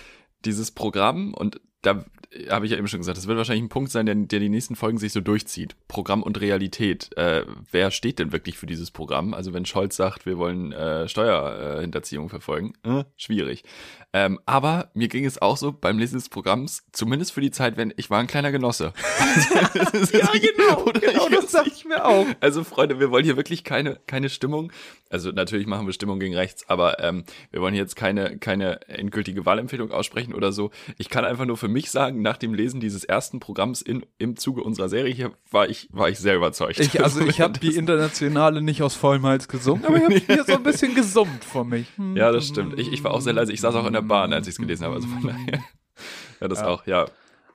dieses 0.44 0.70
Programm 0.70 1.34
und 1.34 1.60
da 1.82 2.04
habe 2.48 2.64
ich 2.64 2.72
ja 2.72 2.78
eben 2.78 2.86
schon 2.86 3.00
gesagt, 3.00 3.18
das 3.18 3.26
wird 3.26 3.38
wahrscheinlich 3.38 3.64
ein 3.64 3.70
Punkt 3.70 3.90
sein, 3.90 4.06
der, 4.06 4.14
der 4.14 4.38
die 4.38 4.48
nächsten 4.48 4.76
Folgen 4.76 4.98
sich 4.98 5.12
so 5.12 5.20
durchzieht. 5.20 5.74
Programm 5.88 6.22
und 6.22 6.40
Realität. 6.40 7.16
Äh, 7.16 7.44
wer 7.72 7.90
steht 7.90 8.18
denn 8.18 8.32
wirklich 8.32 8.56
für 8.56 8.66
dieses 8.66 8.90
Programm? 8.90 9.34
Also 9.34 9.52
wenn 9.52 9.66
Scholz 9.66 9.96
sagt, 9.96 10.26
wir 10.26 10.38
wollen 10.38 10.72
äh, 10.72 11.08
Steuerhinterziehung 11.08 12.28
verfolgen, 12.28 12.74
äh, 12.84 13.04
schwierig. 13.16 13.64
Ähm, 14.12 14.40
aber 14.44 14.90
mir 14.94 15.06
ging 15.06 15.24
es 15.24 15.40
auch 15.40 15.56
so 15.56 15.72
beim 15.72 15.98
Lesen 15.98 16.16
des 16.16 16.28
Programms, 16.28 16.82
zumindest 16.90 17.32
für 17.32 17.40
die 17.40 17.52
Zeit, 17.52 17.76
wenn 17.76 17.94
ich 17.96 18.10
war 18.10 18.18
ein 18.18 18.26
kleiner 18.26 18.50
Genosse. 18.50 18.92
ja, 19.54 20.30
genau, 20.32 20.84
genau 20.84 21.28
das 21.28 21.52
dachte 21.52 21.70
ich 21.72 21.84
mir 21.84 22.04
auch. 22.04 22.26
Also 22.40 22.64
Freunde, 22.64 22.98
wir 22.98 23.12
wollen 23.12 23.24
hier 23.24 23.36
wirklich 23.36 23.62
keine, 23.62 24.00
keine 24.08 24.28
Stimmung. 24.28 24.72
Also 25.10 25.30
natürlich 25.30 25.68
machen 25.68 25.86
wir 25.86 25.92
Stimmung 25.92 26.18
gegen 26.18 26.34
rechts, 26.34 26.68
aber 26.68 26.98
ähm, 27.00 27.24
wir 27.52 27.60
wollen 27.60 27.74
jetzt 27.74 27.94
keine, 27.94 28.36
keine 28.38 28.80
endgültige 28.88 29.46
Wahlempfehlung 29.46 29.92
aussprechen 29.92 30.34
oder 30.34 30.50
so. 30.50 30.72
Ich 30.98 31.08
kann 31.08 31.24
einfach 31.24 31.46
nur 31.46 31.56
für 31.56 31.68
mich 31.70 31.90
sagen, 31.90 32.22
nach 32.22 32.36
dem 32.36 32.54
Lesen 32.54 32.80
dieses 32.80 33.04
ersten 33.04 33.40
Programms 33.40 33.82
in, 33.82 34.04
im 34.18 34.36
Zuge 34.36 34.62
unserer 34.62 34.88
Serie 34.88 35.14
hier 35.14 35.32
war 35.50 35.68
ich, 35.68 35.88
war 35.90 36.08
ich 36.08 36.18
sehr 36.18 36.36
überzeugt. 36.36 36.78
Ich, 36.80 37.02
also 37.02 37.20
ich 37.26 37.40
habe 37.40 37.58
die 37.58 37.76
Internationale 37.76 38.62
nicht 38.62 38.82
aus 38.82 38.94
vollem 38.94 39.24
Hals 39.24 39.48
gesungen, 39.48 39.84
aber 39.84 39.96
ich 39.96 40.04
habe 40.04 40.34
hier 40.34 40.44
so 40.44 40.54
ein 40.54 40.62
bisschen 40.62 40.94
gesummt 40.94 41.44
vor 41.44 41.64
mich. 41.64 41.86
Ja, 42.14 42.32
das 42.32 42.48
stimmt. 42.48 42.78
Ich, 42.78 42.92
ich 42.92 43.04
war 43.04 43.12
auch 43.12 43.20
sehr 43.20 43.32
leise. 43.32 43.52
Ich 43.52 43.60
saß 43.60 43.74
auch 43.74 43.86
in 43.86 43.92
der 43.92 44.02
Bahn, 44.02 44.32
als 44.32 44.46
ich 44.46 44.52
es 44.52 44.58
gelesen 44.58 44.84
habe. 44.84 44.96
Also 44.96 45.08
von 45.08 45.22
daher. 45.22 45.62
Ja, 46.40 46.48
das 46.48 46.60
ja. 46.60 46.66
auch, 46.66 46.86
ja. 46.86 47.06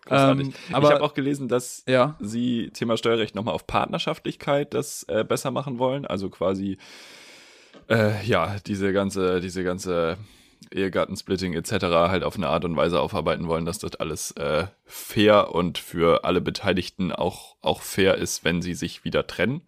Ähm, 0.10 0.54
aber, 0.72 0.88
ich 0.88 0.94
habe 0.94 1.04
auch 1.04 1.14
gelesen, 1.14 1.48
dass 1.48 1.84
ja. 1.88 2.16
sie 2.20 2.70
Thema 2.74 2.96
Steuerrecht 2.96 3.36
nochmal 3.36 3.54
auf 3.54 3.68
Partnerschaftlichkeit 3.68 4.74
das 4.74 5.04
äh, 5.04 5.24
besser 5.24 5.52
machen 5.52 5.80
wollen. 5.80 6.06
Also 6.06 6.30
quasi, 6.30 6.78
äh, 7.90 8.24
ja, 8.26 8.58
diese 8.66 8.94
ganze, 8.94 9.42
diese 9.42 9.64
ganze 9.64 10.18
Ehegattensplitting 10.72 11.54
etc. 11.54 11.72
halt 12.10 12.24
auf 12.24 12.36
eine 12.36 12.48
Art 12.48 12.66
und 12.66 12.76
Weise 12.76 13.00
aufarbeiten 13.00 13.48
wollen, 13.48 13.66
dass 13.66 13.80
das 13.80 13.96
alles 13.96 14.32
äh, 14.32 14.68
fair 14.86 15.54
und 15.54 15.78
für 15.78 16.24
alle 16.24 16.42
Beteiligten 16.42 17.12
auch, 17.12 17.56
auch 17.62 17.82
fair 17.82 18.16
ist, 18.16 18.44
wenn 18.44 18.62
sie 18.62 18.74
sich 18.74 19.04
wieder 19.04 19.28
trennen. 19.28 19.62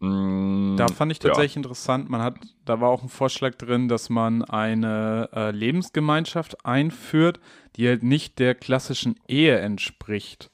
Mm, 0.00 0.76
da 0.76 0.88
fand 0.88 1.12
ich 1.12 1.18
tatsächlich 1.18 1.54
ja. 1.54 1.60
interessant, 1.60 2.10
man 2.10 2.22
hat, 2.22 2.36
da 2.64 2.80
war 2.80 2.90
auch 2.90 3.02
ein 3.02 3.08
Vorschlag 3.08 3.54
drin, 3.54 3.88
dass 3.88 4.10
man 4.10 4.44
eine 4.44 5.28
äh, 5.32 5.50
Lebensgemeinschaft 5.50 6.64
einführt, 6.64 7.40
die 7.76 7.88
halt 7.88 8.02
nicht 8.02 8.38
der 8.38 8.54
klassischen 8.54 9.18
Ehe 9.28 9.58
entspricht. 9.58 10.50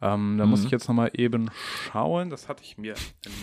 Ähm, 0.00 0.36
da 0.38 0.44
mhm. 0.44 0.50
muss 0.50 0.64
ich 0.64 0.70
jetzt 0.70 0.88
nochmal 0.88 1.10
eben 1.14 1.50
schauen, 1.90 2.30
das 2.30 2.48
hatte 2.48 2.62
ich 2.62 2.78
mir 2.78 2.94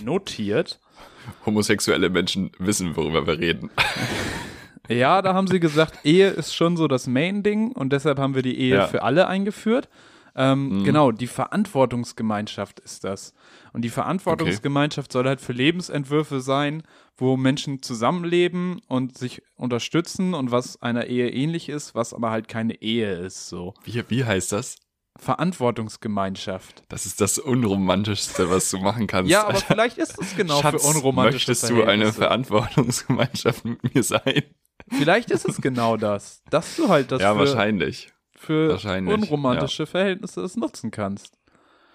notiert. 0.04 0.80
Homosexuelle 1.46 2.10
Menschen 2.10 2.52
wissen, 2.60 2.96
worüber 2.96 3.28
wir 3.28 3.40
reden. 3.40 3.70
Ja, 4.90 5.22
da 5.22 5.34
haben 5.34 5.48
sie 5.48 5.60
gesagt, 5.60 6.00
Ehe 6.04 6.30
ist 6.30 6.56
schon 6.56 6.78
so 6.78 6.88
das 6.88 7.08
Main-Ding 7.08 7.72
und 7.72 7.92
deshalb 7.94 8.20
haben 8.20 8.36
wir 8.36 8.42
die 8.42 8.58
Ehe 8.58 8.76
ja. 8.76 8.88
für 8.88 9.04
alle 9.04 9.28
eingeführt. 9.28 9.90
Ähm, 10.38 10.80
mhm. 10.80 10.84
Genau, 10.84 11.12
die 11.12 11.28
Verantwortungsgemeinschaft 11.28 12.82
ist 12.82 13.06
das. 13.06 13.34
Und 13.72 13.84
die 13.84 13.90
Verantwortungsgemeinschaft 13.90 15.08
okay. 15.08 15.14
soll 15.14 15.28
halt 15.28 15.42
für 15.42 15.54
Lebensentwürfe 15.54 16.42
sein, 16.42 16.84
wo 17.16 17.38
Menschen 17.38 17.82
zusammenleben 17.82 18.82
und 18.88 19.18
sich 19.18 19.42
unterstützen 19.56 20.34
und 20.34 20.52
was 20.52 20.82
einer 20.82 21.06
Ehe 21.08 21.30
ähnlich 21.30 21.70
ist, 21.70 21.96
was 21.96 22.14
aber 22.14 22.32
halt 22.32 22.50
keine 22.50 22.82
Ehe 22.82 23.14
ist. 23.14 23.48
So. 23.48 23.74
Wie, 23.86 24.04
wie 24.10 24.26
heißt 24.26 24.52
das? 24.52 24.76
Verantwortungsgemeinschaft. 25.18 26.84
Das 26.90 27.06
ist 27.06 27.22
das 27.22 27.40
Unromantischste, 27.40 28.50
was 28.50 28.70
du 28.70 28.80
machen 28.80 29.08
kannst. 29.08 29.32
ja, 29.32 29.48
aber 29.48 29.56
vielleicht 29.56 29.98
ist 29.98 30.20
es 30.22 30.36
genau 30.36 30.62
Schatz, 30.62 30.84
für 30.84 30.90
unromantische 30.90 31.52
Möchtest 31.52 31.70
du 31.70 31.84
eine 31.84 32.12
Verantwortungsgemeinschaft 32.12 33.64
mit 33.64 33.96
mir 33.96 34.04
sein? 34.04 34.44
Vielleicht 34.90 35.32
ist 35.32 35.48
es 35.48 35.62
genau 35.62 35.98
das, 35.98 36.44
dass 36.50 36.76
du 36.76 36.90
halt 36.90 37.12
das 37.12 37.22
ja, 37.22 37.34
für, 37.34 37.40
wahrscheinlich. 37.40 38.14
für 38.36 38.70
wahrscheinlich, 38.70 39.14
unromantische 39.14 39.84
ja. 39.84 39.88
Verhältnisse 39.88 40.42
das 40.42 40.56
nutzen 40.56 40.92
kannst. 40.92 41.38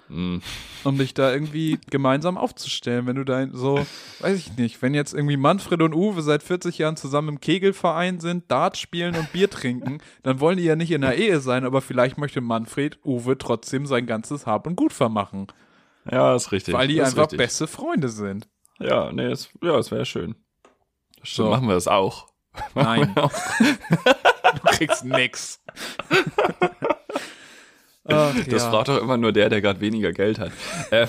Mm. 0.09 0.39
Um 0.83 0.99
dich 0.99 1.15
da 1.15 1.33
irgendwie 1.33 1.79
gemeinsam 1.89 2.37
aufzustellen, 2.37 3.07
wenn 3.07 3.15
du 3.15 3.25
da 3.25 3.47
so, 3.53 3.87
weiß 4.21 4.37
ich 4.37 4.57
nicht, 4.57 4.83
wenn 4.83 4.93
jetzt 4.93 5.15
irgendwie 5.15 5.37
Manfred 5.37 5.83
und 5.83 5.95
Uwe 5.95 6.23
seit 6.23 6.43
40 6.43 6.79
Jahren 6.79 6.97
zusammen 6.97 7.29
im 7.29 7.41
Kegelverein 7.41 8.19
sind, 8.19 8.51
Dart 8.51 8.77
spielen 8.77 9.15
und 9.15 9.33
Bier 9.33 9.49
trinken, 9.49 9.99
dann 10.25 10.41
wollen 10.41 10.57
die 10.57 10.65
ja 10.65 10.75
nicht 10.75 10.91
in 10.91 11.03
der 11.03 11.17
Ehe 11.17 11.39
sein, 11.39 11.65
aber 11.65 11.81
vielleicht 11.81 12.19
möchte 12.19 12.41
Manfred 12.41 12.99
Uwe 13.05 13.39
trotzdem 13.39 13.87
sein 13.87 14.07
ganzes 14.07 14.47
Hab 14.47 14.67
und 14.67 14.75
Gut 14.75 14.93
vermachen. 14.93 15.47
Ja, 16.11 16.35
ist 16.35 16.51
richtig. 16.51 16.75
Weil 16.75 16.89
die 16.89 17.01
einfach 17.01 17.25
richtig. 17.25 17.39
beste 17.39 17.67
Freunde 17.69 18.09
sind. 18.09 18.49
Ja, 18.81 19.13
nee, 19.13 19.27
es, 19.27 19.51
ja, 19.63 19.79
es 19.79 19.91
wäre 19.91 20.07
schön. 20.07 20.35
So. 21.23 21.51
Machen 21.51 21.69
wir 21.69 21.75
das 21.75 21.87
auch. 21.87 22.30
Nein. 22.75 23.15
du 23.15 24.61
kriegst 24.67 25.05
nix. 25.05 25.61
Ach, 28.05 28.35
das 28.35 28.63
ja. 28.63 28.71
fragt 28.71 28.89
doch 28.89 29.01
immer 29.01 29.17
nur 29.17 29.33
der, 29.33 29.49
der 29.49 29.61
gerade 29.61 29.81
weniger 29.81 30.13
Geld 30.13 30.39
hat. 30.39 30.53
Ähm, 30.93 31.09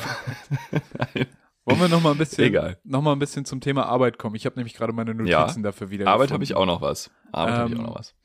Wollen 1.66 1.80
wir 1.80 1.90
noch 1.90 2.02
mal 2.02 2.12
ein 2.12 2.18
bisschen, 2.18 2.46
Egal. 2.46 2.78
noch 2.84 3.04
mal 3.04 3.12
ein 3.12 3.20
bisschen 3.20 3.46
zum 3.46 3.62
Thema 3.62 3.86
Arbeit 3.86 4.18
kommen? 4.18 4.36
Ich 4.36 4.48
habe 4.48 4.56
nämlich 4.56 4.74
gerade 4.74 4.94
meine 4.94 5.14
Notizen 5.14 5.30
ja, 5.30 5.48
dafür 5.64 5.92
wieder. 5.92 6.08
Arbeit 6.08 6.32
habe 6.32 6.44
ich 6.44 6.56
auch 6.56 6.66
noch 6.66 6.82
was. 6.82 7.12
Arbeit 7.32 7.54
ähm, 7.54 7.60
habe 7.60 7.74
ich 7.74 7.80
auch 7.80 7.84
noch 7.84 8.00
was. 8.00 8.16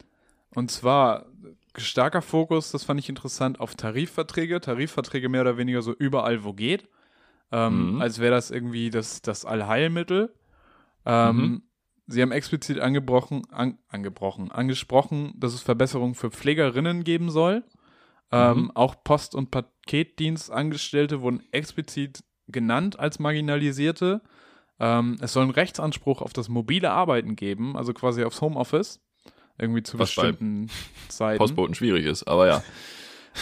Und 0.54 0.70
zwar 0.70 1.26
starker 1.76 2.22
Fokus, 2.22 2.72
das 2.72 2.84
fand 2.84 2.98
ich 2.98 3.10
interessant, 3.10 3.60
auf 3.60 3.74
Tarifverträge. 3.74 4.60
Tarifverträge 4.60 5.28
mehr 5.28 5.42
oder 5.42 5.58
weniger 5.58 5.82
so 5.82 5.92
überall, 5.92 6.44
wo 6.44 6.54
geht. 6.54 6.88
Ähm, 7.52 7.94
mhm. 7.94 8.00
Als 8.00 8.18
wäre 8.18 8.34
das 8.34 8.50
irgendwie 8.50 8.90
das, 8.90 9.22
das 9.22 9.44
Allheilmittel. 9.44 10.34
Ähm, 11.04 11.36
mhm. 11.36 11.62
Sie 12.06 12.22
haben 12.22 12.32
explizit 12.32 12.78
angebrochen, 12.78 13.42
an, 13.50 13.78
angebrochen, 13.88 14.52
angesprochen, 14.52 15.34
dass 15.36 15.54
es 15.54 15.62
Verbesserungen 15.62 16.14
für 16.14 16.30
Pflegerinnen 16.30 17.02
geben 17.02 17.30
soll. 17.30 17.64
Ähm, 18.30 18.64
mhm. 18.64 18.70
Auch 18.74 19.02
Post- 19.02 19.34
und 19.34 19.50
Paketdienstangestellte 19.50 21.20
wurden 21.20 21.42
explizit 21.52 22.24
genannt 22.48 22.98
als 22.98 23.18
Marginalisierte. 23.18 24.22
Ähm, 24.78 25.16
es 25.20 25.32
soll 25.32 25.44
einen 25.44 25.52
Rechtsanspruch 25.52 26.22
auf 26.22 26.32
das 26.32 26.48
mobile 26.48 26.90
Arbeiten 26.90 27.34
geben, 27.34 27.76
also 27.76 27.92
quasi 27.92 28.24
aufs 28.24 28.40
Homeoffice. 28.40 29.00
Irgendwie 29.58 29.82
zu 29.82 29.98
Was 29.98 30.14
bestimmten 30.14 30.68
Zeiten. 31.08 31.38
Postboten 31.38 31.74
schwierig 31.74 32.04
ist, 32.04 32.24
aber 32.24 32.46
ja. 32.46 32.62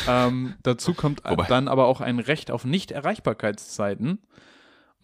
Ähm, 0.08 0.54
dazu 0.62 0.94
kommt 0.94 1.24
Wobei. 1.24 1.46
dann 1.46 1.68
aber 1.68 1.86
auch 1.86 2.00
ein 2.00 2.18
Recht 2.18 2.50
auf 2.50 2.64
Nicht-Erreichbarkeitszeiten. 2.64 4.20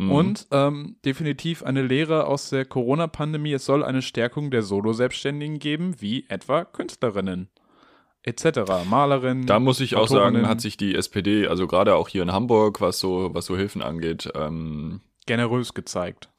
Mhm. 0.01 0.11
Und 0.11 0.47
ähm, 0.51 0.97
definitiv 1.05 1.63
eine 1.63 1.83
Lehre 1.83 2.27
aus 2.27 2.49
der 2.49 2.65
Corona-Pandemie. 2.65 3.53
Es 3.53 3.67
soll 3.67 3.85
eine 3.85 4.01
Stärkung 4.01 4.51
der 4.51 4.63
Solo-Selbstständigen 4.63 5.59
geben, 5.59 6.01
wie 6.01 6.25
etwa 6.29 6.65
Künstlerinnen 6.65 7.51
etc. 8.23 8.61
Malerinnen. 8.89 9.47
Da 9.47 9.59
muss 9.59 9.81
ich 9.81 9.97
auch 9.97 10.09
sagen, 10.09 10.49
hat 10.49 10.63
sich 10.63 10.79
die 10.79 10.95
SPD, 10.95 11.47
also 11.47 11.67
gerade 11.67 11.95
auch 11.97 12.09
hier 12.09 12.23
in 12.23 12.33
Hamburg, 12.33 12.81
was 12.81 12.99
so, 12.99 13.31
was 13.35 13.45
so 13.45 13.59
Hilfen 13.59 13.83
angeht, 13.83 14.31
ähm, 14.35 15.03
generös 15.27 15.75
gezeigt. 15.75 16.31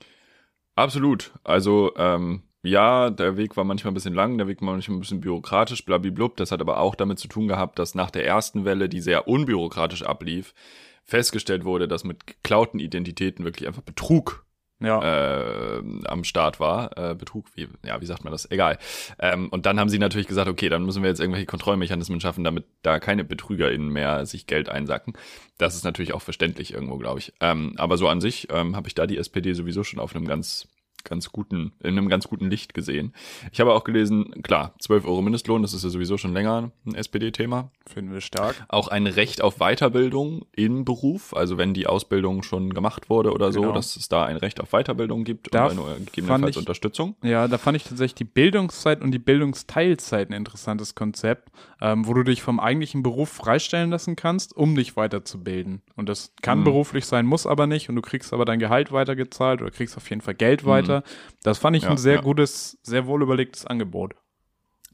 Absolut. 0.76 1.32
Also 1.43 1.91
ähm, 1.97 2.41
ja, 2.63 3.12
der 3.12 3.38
Weg 3.38 3.58
war 3.58 3.63
manchmal 3.63 3.91
ein 3.91 3.95
bisschen 3.95 4.15
lang, 4.15 4.39
der 4.39 4.47
Weg 4.47 4.62
war 4.62 4.71
manchmal 4.71 4.97
ein 4.97 5.02
bisschen 5.02 5.21
bürokratisch, 5.21 5.86
blablablub. 5.86 6.36
Das 6.38 6.52
hat 6.52 6.62
aber 6.62 6.80
auch 6.80 6.95
damit 6.95 7.19
zu 7.19 7.28
tun 7.28 7.47
gehabt, 7.47 7.78
dass 7.78 7.93
nach 7.93 8.10
der 8.10 8.26
ersten 8.26 8.65
Welle, 8.65 8.89
die 8.89 9.02
sehr 9.02 9.28
unbürokratisch 9.28 10.04
ablief, 10.04 10.56
festgestellt 11.03 11.65
wurde, 11.65 11.87
dass 11.87 12.03
mit 12.03 12.27
geklauten 12.27 12.79
Identitäten 12.79 13.45
wirklich 13.45 13.67
einfach 13.67 13.81
Betrug 13.81 14.45
ja. 14.81 15.77
äh, 15.77 15.83
am 16.05 16.23
Start 16.23 16.59
war. 16.59 16.97
Äh, 16.97 17.15
Betrug, 17.15 17.47
wie, 17.55 17.67
ja, 17.85 18.01
wie 18.01 18.05
sagt 18.05 18.23
man 18.23 18.31
das? 18.31 18.49
Egal. 18.49 18.77
Ähm, 19.19 19.49
und 19.49 19.65
dann 19.65 19.79
haben 19.79 19.89
sie 19.89 19.99
natürlich 19.99 20.27
gesagt, 20.27 20.49
okay, 20.49 20.69
dann 20.69 20.83
müssen 20.83 21.03
wir 21.03 21.09
jetzt 21.09 21.19
irgendwelche 21.19 21.45
Kontrollmechanismen 21.45 22.19
schaffen, 22.19 22.43
damit 22.43 22.65
da 22.81 22.99
keine 22.99 23.23
BetrügerInnen 23.23 23.89
mehr 23.89 24.25
sich 24.25 24.47
Geld 24.47 24.69
einsacken. 24.69 25.13
Das 25.57 25.75
ist 25.75 25.83
natürlich 25.83 26.13
auch 26.13 26.21
verständlich 26.21 26.73
irgendwo, 26.73 26.97
glaube 26.97 27.19
ich. 27.19 27.33
Ähm, 27.39 27.73
aber 27.77 27.97
so 27.97 28.07
an 28.07 28.21
sich 28.21 28.47
ähm, 28.51 28.75
habe 28.75 28.87
ich 28.87 28.95
da 28.95 29.05
die 29.05 29.17
SPD 29.17 29.53
sowieso 29.53 29.83
schon 29.83 29.99
auf 29.99 30.15
einem 30.15 30.27
ganz 30.27 30.67
ganz 31.03 31.31
guten, 31.31 31.73
in 31.79 31.97
einem 31.97 32.09
ganz 32.09 32.27
guten 32.27 32.49
Licht 32.49 32.73
gesehen. 32.73 33.13
Ich 33.51 33.59
habe 33.59 33.73
auch 33.73 33.83
gelesen, 33.83 34.41
klar, 34.43 34.73
12 34.79 35.05
Euro 35.05 35.21
Mindestlohn, 35.21 35.61
das 35.61 35.73
ist 35.73 35.83
ja 35.83 35.89
sowieso 35.89 36.17
schon 36.17 36.33
länger 36.33 36.71
ein 36.85 36.95
SPD-Thema. 36.95 37.71
Finden 37.87 38.13
wir 38.13 38.21
stark. 38.21 38.55
Auch 38.67 38.87
ein 38.87 39.07
Recht 39.07 39.41
auf 39.41 39.57
Weiterbildung 39.57 40.45
im 40.53 40.85
Beruf, 40.85 41.35
also 41.35 41.57
wenn 41.57 41.73
die 41.73 41.87
Ausbildung 41.87 42.43
schon 42.43 42.73
gemacht 42.73 43.09
wurde 43.09 43.31
oder 43.31 43.51
genau. 43.51 43.67
so, 43.67 43.71
dass 43.73 43.95
es 43.95 44.09
da 44.09 44.25
ein 44.25 44.37
Recht 44.37 44.61
auf 44.61 44.71
Weiterbildung 44.71 45.23
gibt 45.23 45.53
da 45.53 45.67
und 45.67 45.79
eine 45.79 46.05
gegebenenfalls 46.05 46.55
ich, 46.55 46.57
Unterstützung. 46.57 47.15
Ja, 47.23 47.47
da 47.47 47.57
fand 47.57 47.77
ich 47.77 47.83
tatsächlich 47.83 48.15
die 48.15 48.23
Bildungszeit 48.25 49.01
und 49.01 49.11
die 49.11 49.19
Bildungsteilzeit 49.19 50.29
ein 50.29 50.33
interessantes 50.33 50.95
Konzept, 50.95 51.49
ähm, 51.81 52.07
wo 52.07 52.13
du 52.13 52.23
dich 52.23 52.41
vom 52.41 52.59
eigentlichen 52.59 53.03
Beruf 53.03 53.29
freistellen 53.29 53.89
lassen 53.89 54.15
kannst, 54.15 54.55
um 54.55 54.75
dich 54.75 54.95
weiterzubilden. 54.95 55.81
Und 55.95 56.09
das 56.09 56.33
kann 56.41 56.59
mhm. 56.59 56.65
beruflich 56.65 57.05
sein, 57.05 57.25
muss 57.25 57.45
aber 57.45 57.67
nicht 57.67 57.89
und 57.89 57.95
du 57.95 58.01
kriegst 58.01 58.33
aber 58.33 58.45
dein 58.45 58.59
Gehalt 58.59 58.91
weitergezahlt 58.91 59.61
oder 59.61 59.71
kriegst 59.71 59.97
auf 59.97 60.09
jeden 60.09 60.21
Fall 60.21 60.35
Geld 60.35 60.65
weiter. 60.65 60.90
Mhm 60.90 60.90
weiter. 60.91 61.04
Das 61.43 61.58
fand 61.58 61.75
ich 61.75 61.84
ja, 61.84 61.89
ein 61.89 61.97
sehr 61.97 62.15
ja. 62.15 62.21
gutes, 62.21 62.77
sehr 62.84 63.08
wohlüberlegtes 63.08 63.65
Angebot. 63.65 64.15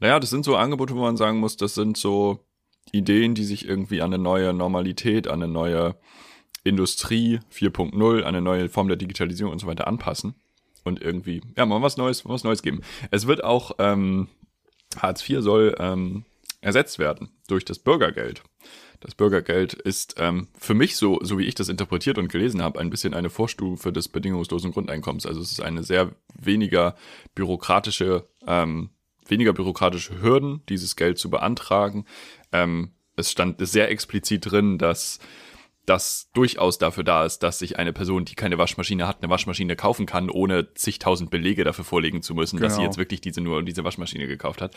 Naja, 0.00 0.20
das 0.20 0.30
sind 0.30 0.44
so 0.44 0.56
Angebote, 0.56 0.94
wo 0.94 1.00
man 1.00 1.16
sagen 1.16 1.40
muss, 1.40 1.56
das 1.56 1.74
sind 1.74 1.96
so 1.96 2.46
Ideen, 2.92 3.34
die 3.34 3.44
sich 3.44 3.68
irgendwie 3.68 4.00
an 4.00 4.12
eine 4.12 4.22
neue 4.22 4.52
Normalität, 4.52 5.28
an 5.28 5.42
eine 5.42 5.52
neue 5.52 5.96
Industrie 6.64 7.40
4.0, 7.52 8.22
eine 8.22 8.40
neue 8.40 8.68
Form 8.68 8.88
der 8.88 8.96
Digitalisierung 8.96 9.52
und 9.52 9.58
so 9.58 9.66
weiter 9.66 9.86
anpassen 9.86 10.34
und 10.84 11.02
irgendwie, 11.02 11.42
ja, 11.56 11.66
mal 11.66 11.82
was 11.82 11.96
Neues, 11.96 12.24
mal 12.24 12.34
was 12.34 12.44
Neues 12.44 12.62
geben. 12.62 12.82
Es 13.10 13.26
wird 13.26 13.44
auch, 13.44 13.72
ähm, 13.78 14.28
Hartz 14.96 15.28
IV 15.28 15.40
soll 15.40 15.74
ähm, 15.78 16.24
ersetzt 16.60 16.98
werden 16.98 17.30
durch 17.46 17.64
das 17.64 17.78
Bürgergeld. 17.78 18.42
Das 19.00 19.14
Bürgergeld 19.14 19.74
ist 19.74 20.16
ähm, 20.18 20.48
für 20.58 20.74
mich 20.74 20.96
so, 20.96 21.20
so 21.22 21.38
wie 21.38 21.44
ich 21.44 21.54
das 21.54 21.68
interpretiert 21.68 22.18
und 22.18 22.28
gelesen 22.28 22.62
habe, 22.62 22.80
ein 22.80 22.90
bisschen 22.90 23.14
eine 23.14 23.30
Vorstufe 23.30 23.92
des 23.92 24.08
bedingungslosen 24.08 24.72
Grundeinkommens. 24.72 25.24
Also 25.24 25.40
es 25.40 25.52
ist 25.52 25.60
eine 25.60 25.84
sehr 25.84 26.10
weniger 26.34 26.96
bürokratische, 27.34 28.28
ähm, 28.46 28.90
weniger 29.26 29.52
bürokratische 29.52 30.20
Hürden, 30.20 30.62
dieses 30.68 30.96
Geld 30.96 31.18
zu 31.18 31.30
beantragen. 31.30 32.06
Ähm, 32.50 32.92
es 33.14 33.30
stand 33.30 33.56
sehr 33.66 33.90
explizit 33.90 34.50
drin, 34.50 34.78
dass 34.78 35.20
das 35.88 36.30
durchaus 36.34 36.78
dafür 36.78 37.04
da 37.04 37.24
ist, 37.24 37.42
dass 37.42 37.58
sich 37.58 37.78
eine 37.78 37.92
Person, 37.92 38.24
die 38.24 38.34
keine 38.34 38.58
Waschmaschine 38.58 39.06
hat, 39.06 39.22
eine 39.22 39.30
Waschmaschine 39.30 39.74
kaufen 39.74 40.06
kann, 40.06 40.28
ohne 40.28 40.74
zigtausend 40.74 41.30
Belege 41.30 41.64
dafür 41.64 41.84
vorlegen 41.84 42.20
zu 42.20 42.34
müssen, 42.34 42.56
genau. 42.56 42.66
dass 42.66 42.74
sie 42.74 42.80
genau. 42.80 42.90
jetzt 42.90 42.98
wirklich 42.98 43.20
diese 43.20 43.40
nur 43.40 43.62
diese 43.62 43.84
Waschmaschine 43.84 44.26
gekauft 44.26 44.60
hat. 44.60 44.74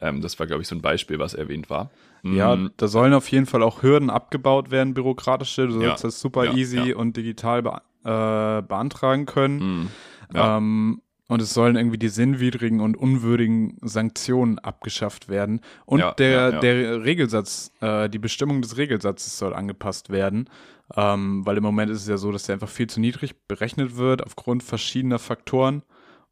Ähm, 0.00 0.20
das 0.20 0.38
war, 0.38 0.46
glaube 0.46 0.62
ich, 0.62 0.68
so 0.68 0.76
ein 0.76 0.82
Beispiel, 0.82 1.18
was 1.18 1.34
erwähnt 1.34 1.68
war. 1.68 1.90
Ja, 2.22 2.54
mhm. 2.54 2.70
da 2.76 2.86
sollen 2.86 3.14
auf 3.14 3.28
jeden 3.28 3.46
Fall 3.46 3.62
auch 3.62 3.82
Hürden 3.82 4.08
abgebaut 4.08 4.70
werden, 4.70 4.94
bürokratische. 4.94 5.66
Du 5.66 5.72
sollst 5.72 6.04
ja, 6.04 6.08
das 6.08 6.20
super 6.20 6.44
ja, 6.44 6.54
easy 6.54 6.90
ja. 6.90 6.96
und 6.96 7.16
digital 7.16 7.62
be 7.62 7.82
äh, 8.04 8.62
beantragen 8.62 9.26
können. 9.26 9.58
Mhm. 9.58 9.88
Ähm, 10.34 11.02
und 11.28 11.40
es 11.40 11.54
sollen 11.54 11.76
irgendwie 11.76 11.98
die 11.98 12.08
sinnwidrigen 12.08 12.80
und 12.80 12.96
unwürdigen 12.96 13.78
Sanktionen 13.80 14.58
abgeschafft 14.58 15.28
werden. 15.28 15.60
Und 15.86 16.00
ja, 16.00 16.12
der, 16.12 16.30
ja, 16.30 16.50
ja. 16.50 16.60
der 16.60 17.04
Regelsatz, 17.04 17.72
äh, 17.80 18.08
die 18.08 18.18
Bestimmung 18.18 18.60
des 18.60 18.76
Regelsatzes 18.76 19.38
soll 19.38 19.54
angepasst 19.54 20.10
werden. 20.10 20.48
Ähm, 20.94 21.46
weil 21.46 21.56
im 21.56 21.62
Moment 21.62 21.90
ist 21.90 22.02
es 22.02 22.08
ja 22.08 22.18
so, 22.18 22.32
dass 22.32 22.44
der 22.44 22.54
einfach 22.54 22.68
viel 22.68 22.86
zu 22.86 23.00
niedrig 23.00 23.34
berechnet 23.46 23.96
wird 23.96 24.22
aufgrund 24.22 24.62
verschiedener 24.62 25.18
Faktoren. 25.18 25.82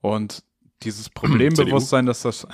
Und 0.01 0.43
dieses 0.83 1.09
Problembewusstsein, 1.11 2.07
dass 2.07 2.23
das 2.23 2.47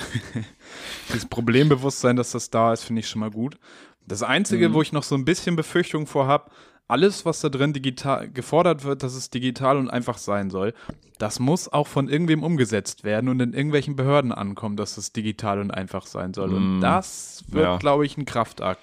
dieses 1.08 1.26
Problembewusstsein, 1.26 2.16
dass 2.16 2.32
das 2.32 2.50
da 2.50 2.72
ist, 2.72 2.84
finde 2.84 3.00
ich 3.00 3.08
schon 3.08 3.20
mal 3.20 3.30
gut. 3.30 3.58
Das 4.06 4.22
Einzige, 4.22 4.68
mhm. 4.68 4.74
wo 4.74 4.82
ich 4.82 4.92
noch 4.92 5.02
so 5.02 5.16
ein 5.16 5.24
bisschen 5.24 5.56
Befürchtung 5.56 6.06
vor 6.06 6.28
habe, 6.28 6.50
alles, 6.88 7.24
was 7.24 7.40
da 7.40 7.48
drin 7.48 7.72
digital 7.72 8.28
gefordert 8.30 8.84
wird, 8.84 9.02
dass 9.02 9.14
es 9.14 9.30
digital 9.30 9.76
und 9.76 9.90
einfach 9.90 10.18
sein 10.18 10.50
soll, 10.50 10.72
das 11.18 11.40
muss 11.40 11.72
auch 11.72 11.86
von 11.86 12.08
irgendwem 12.08 12.42
umgesetzt 12.42 13.02
werden 13.02 13.28
und 13.28 13.40
in 13.40 13.54
irgendwelchen 13.54 13.96
Behörden 13.96 14.32
ankommen, 14.32 14.76
dass 14.76 14.96
es 14.96 15.12
digital 15.12 15.60
und 15.60 15.70
einfach 15.70 16.06
sein 16.06 16.34
soll. 16.34 16.54
Und 16.54 16.78
mm, 16.78 16.80
das 16.80 17.44
wird, 17.48 17.64
ja. 17.64 17.76
glaube 17.78 18.06
ich, 18.06 18.16
ein 18.16 18.24
Kraftakt. 18.24 18.80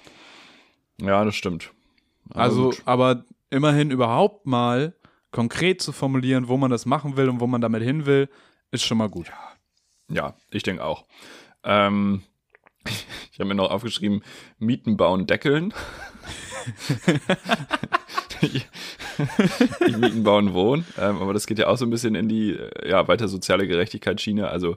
Ja, 1.00 1.24
das 1.24 1.34
stimmt. 1.34 1.72
Also, 2.30 2.70
also 2.70 2.82
aber 2.84 3.24
immerhin 3.50 3.90
überhaupt 3.90 4.46
mal 4.46 4.94
konkret 5.30 5.80
zu 5.80 5.92
formulieren, 5.92 6.48
wo 6.48 6.56
man 6.56 6.70
das 6.70 6.86
machen 6.86 7.16
will 7.16 7.28
und 7.28 7.40
wo 7.40 7.46
man 7.46 7.60
damit 7.60 7.82
hin 7.82 8.06
will, 8.06 8.28
ist 8.70 8.84
schon 8.84 8.98
mal 8.98 9.08
gut. 9.08 9.32
Ja, 10.08 10.34
ich 10.50 10.62
denke 10.62 10.84
auch. 10.84 11.04
Ähm, 11.62 12.22
ich 13.32 13.38
habe 13.38 13.48
mir 13.48 13.54
noch 13.54 13.70
aufgeschrieben, 13.70 14.22
Mieten 14.58 14.96
bauen, 14.96 15.26
deckeln. 15.26 15.74
ich, 18.40 18.66
mieten, 19.98 20.22
bauen, 20.22 20.54
wohnen. 20.54 20.86
Ähm, 20.98 21.20
aber 21.20 21.32
das 21.32 21.46
geht 21.46 21.58
ja 21.58 21.68
auch 21.68 21.76
so 21.76 21.84
ein 21.84 21.90
bisschen 21.90 22.14
in 22.14 22.28
die 22.28 22.52
äh, 22.52 22.90
ja, 22.90 23.06
weiter 23.08 23.28
soziale 23.28 23.66
Gerechtigkeitsschiene. 23.66 24.48
Also 24.48 24.76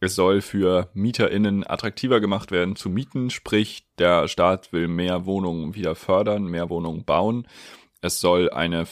es 0.00 0.14
soll 0.14 0.42
für 0.42 0.90
MieterInnen 0.92 1.66
attraktiver 1.66 2.20
gemacht 2.20 2.50
werden 2.50 2.76
zu 2.76 2.90
mieten, 2.90 3.30
sprich 3.30 3.86
der 3.98 4.28
Staat 4.28 4.72
will 4.72 4.88
mehr 4.88 5.24
Wohnungen 5.24 5.74
wieder 5.74 5.94
fördern, 5.94 6.44
mehr 6.44 6.68
Wohnungen 6.68 7.04
bauen. 7.04 7.48
Es 8.02 8.20
soll 8.20 8.50
eine 8.50 8.86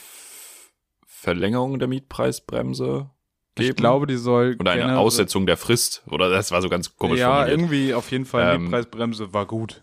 Verlängerung 1.07 1.79
der 1.79 1.89
Mietpreisbremse 1.89 3.11
geben. 3.55 3.71
Ich 3.71 3.77
glaube, 3.77 4.07
die 4.07 4.17
soll 4.17 4.57
oder 4.59 4.73
eine 4.73 4.99
Aussetzung 4.99 5.47
der 5.47 5.57
Frist 5.57 6.03
oder 6.07 6.31
das 6.31 6.51
war 6.51 6.63
so 6.63 6.69
ganz 6.69 6.97
komisch 6.97 7.21
Ja, 7.21 7.29
formuliert. 7.29 7.59
irgendwie 7.59 7.95
auf 7.95 8.11
jeden 8.11 8.25
Fall 8.25 8.55
ähm, 8.55 8.63
Mietpreisbremse 8.63 9.33
war 9.33 9.47
gut. 9.47 9.83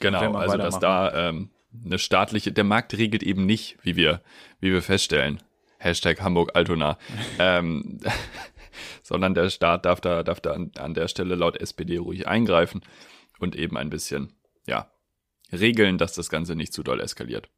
Genau, 0.00 0.34
also 0.34 0.56
dass 0.56 0.78
da 0.78 1.28
ähm, 1.28 1.50
eine 1.84 1.98
staatliche, 1.98 2.52
der 2.52 2.64
Markt 2.64 2.96
regelt 2.96 3.22
eben 3.22 3.46
nicht, 3.46 3.76
wie 3.82 3.96
wir, 3.96 4.22
wie 4.60 4.72
wir 4.72 4.82
feststellen. 4.82 5.42
Hashtag 5.78 6.20
Hamburg 6.20 6.50
Altona. 6.54 6.98
ähm, 7.38 8.00
sondern 9.02 9.34
der 9.34 9.50
Staat 9.50 9.84
darf 9.84 10.00
da, 10.00 10.22
darf 10.22 10.40
da 10.40 10.52
an, 10.52 10.72
an 10.78 10.94
der 10.94 11.08
Stelle 11.08 11.34
laut 11.34 11.56
SPD 11.60 11.98
ruhig 11.98 12.28
eingreifen 12.28 12.82
und 13.38 13.56
eben 13.56 13.76
ein 13.76 13.90
bisschen, 13.90 14.32
ja, 14.66 14.90
regeln, 15.52 15.98
dass 15.98 16.14
das 16.14 16.30
Ganze 16.30 16.54
nicht 16.54 16.72
zu 16.72 16.82
doll 16.82 17.00
eskaliert. 17.00 17.48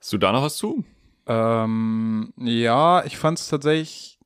Hast 0.00 0.12
du 0.12 0.18
da 0.18 0.32
noch 0.32 0.42
was 0.42 0.56
zu? 0.56 0.84
Ähm, 1.26 2.32
ja, 2.36 3.04
ich 3.04 3.16
fand 3.16 3.38
es 3.38 3.48
tatsächlich, 3.48 4.18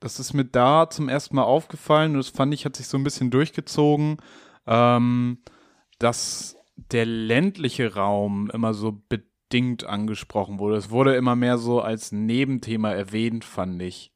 das 0.00 0.20
ist 0.20 0.34
mir 0.34 0.44
da 0.44 0.90
zum 0.90 1.08
ersten 1.08 1.36
Mal 1.36 1.44
aufgefallen 1.44 2.12
und 2.12 2.18
das 2.18 2.28
fand 2.28 2.52
ich, 2.52 2.64
hat 2.64 2.76
sich 2.76 2.88
so 2.88 2.98
ein 2.98 3.04
bisschen 3.04 3.30
durchgezogen, 3.30 4.18
ähm, 4.66 5.38
dass 5.98 6.56
der 6.76 7.06
ländliche 7.06 7.94
Raum 7.94 8.50
immer 8.52 8.74
so 8.74 9.02
bedingt 9.08 9.84
angesprochen 9.84 10.58
wurde. 10.58 10.76
Es 10.76 10.90
wurde 10.90 11.14
immer 11.16 11.36
mehr 11.36 11.58
so 11.58 11.80
als 11.80 12.12
Nebenthema 12.12 12.90
erwähnt, 12.92 13.44
fand 13.44 13.80
ich. 13.80 14.12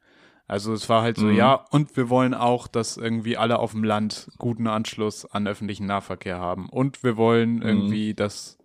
Also 0.47 0.73
es 0.73 0.89
war 0.89 1.03
halt 1.03 1.17
so, 1.17 1.27
mhm. 1.27 1.37
ja, 1.37 1.55
und 1.71 1.97
wir 1.97 2.11
wollen 2.11 2.35
auch, 2.35 2.67
dass 2.67 2.97
irgendwie 2.97 3.37
alle 3.37 3.61
auf 3.61 3.71
dem 3.71 3.85
Land 3.85 4.31
guten 4.37 4.67
Anschluss 4.67 5.25
an 5.25 5.47
öffentlichen 5.47 5.87
Nahverkehr 5.87 6.41
haben. 6.41 6.69
Und 6.69 7.05
wir 7.05 7.17
wollen 7.17 7.57
mhm. 7.57 7.63
irgendwie, 7.63 8.15
dass 8.15 8.59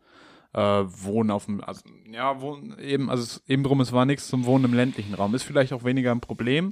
äh, 0.55 0.59
Wohnen 0.59 1.31
auf 1.31 1.45
dem, 1.45 1.61
also, 1.61 1.81
ja, 2.09 2.39
wohnen 2.39 2.79
eben, 2.79 3.09
also 3.09 3.23
es, 3.23 3.43
eben 3.47 3.63
drum, 3.63 3.81
es 3.81 3.91
war 3.91 4.05
nichts 4.05 4.27
zum 4.27 4.45
Wohnen 4.45 4.65
im 4.65 4.73
ländlichen 4.73 5.13
Raum. 5.13 5.35
Ist 5.35 5.43
vielleicht 5.43 5.73
auch 5.73 5.83
weniger 5.83 6.11
ein 6.11 6.21
Problem. 6.21 6.71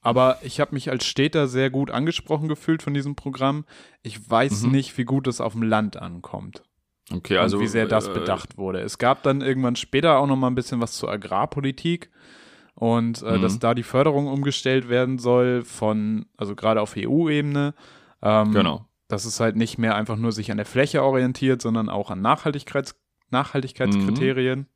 Aber 0.00 0.38
ich 0.42 0.60
habe 0.60 0.74
mich 0.74 0.90
als 0.90 1.06
Städter 1.06 1.48
sehr 1.48 1.70
gut 1.70 1.90
angesprochen 1.90 2.48
gefühlt 2.48 2.82
von 2.82 2.94
diesem 2.94 3.14
Programm. 3.14 3.64
Ich 4.02 4.28
weiß 4.28 4.62
mhm. 4.62 4.72
nicht, 4.72 4.98
wie 4.98 5.04
gut 5.04 5.26
es 5.26 5.40
auf 5.40 5.52
dem 5.52 5.62
Land 5.62 5.96
ankommt. 5.96 6.62
Okay, 7.12 7.38
also 7.38 7.56
und 7.56 7.62
wie 7.62 7.68
sehr 7.68 7.86
das 7.86 8.08
äh, 8.08 8.12
bedacht 8.12 8.58
wurde. 8.58 8.80
Es 8.80 8.98
gab 8.98 9.22
dann 9.22 9.40
irgendwann 9.40 9.76
später 9.76 10.18
auch 10.18 10.26
noch 10.26 10.36
mal 10.36 10.48
ein 10.48 10.54
bisschen 10.54 10.80
was 10.80 10.92
zur 10.92 11.10
Agrarpolitik 11.10 12.10
und 12.74 13.22
äh, 13.22 13.38
mhm. 13.38 13.42
dass 13.42 13.58
da 13.58 13.74
die 13.74 13.82
Förderung 13.82 14.26
umgestellt 14.26 14.88
werden 14.88 15.18
soll 15.18 15.62
von, 15.62 16.26
also 16.36 16.54
gerade 16.54 16.80
auf 16.80 16.94
EU-Ebene. 16.96 17.74
Ähm, 18.22 18.52
genau. 18.52 18.87
Dass 19.08 19.24
es 19.24 19.40
halt 19.40 19.56
nicht 19.56 19.78
mehr 19.78 19.94
einfach 19.94 20.16
nur 20.16 20.32
sich 20.32 20.50
an 20.50 20.58
der 20.58 20.66
Fläche 20.66 21.02
orientiert, 21.02 21.62
sondern 21.62 21.88
auch 21.88 22.10
an 22.10 22.20
Nachhaltigkeits 22.20 22.94
Nachhaltigkeitskriterien. 23.30 24.60
Mhm. 24.60 24.66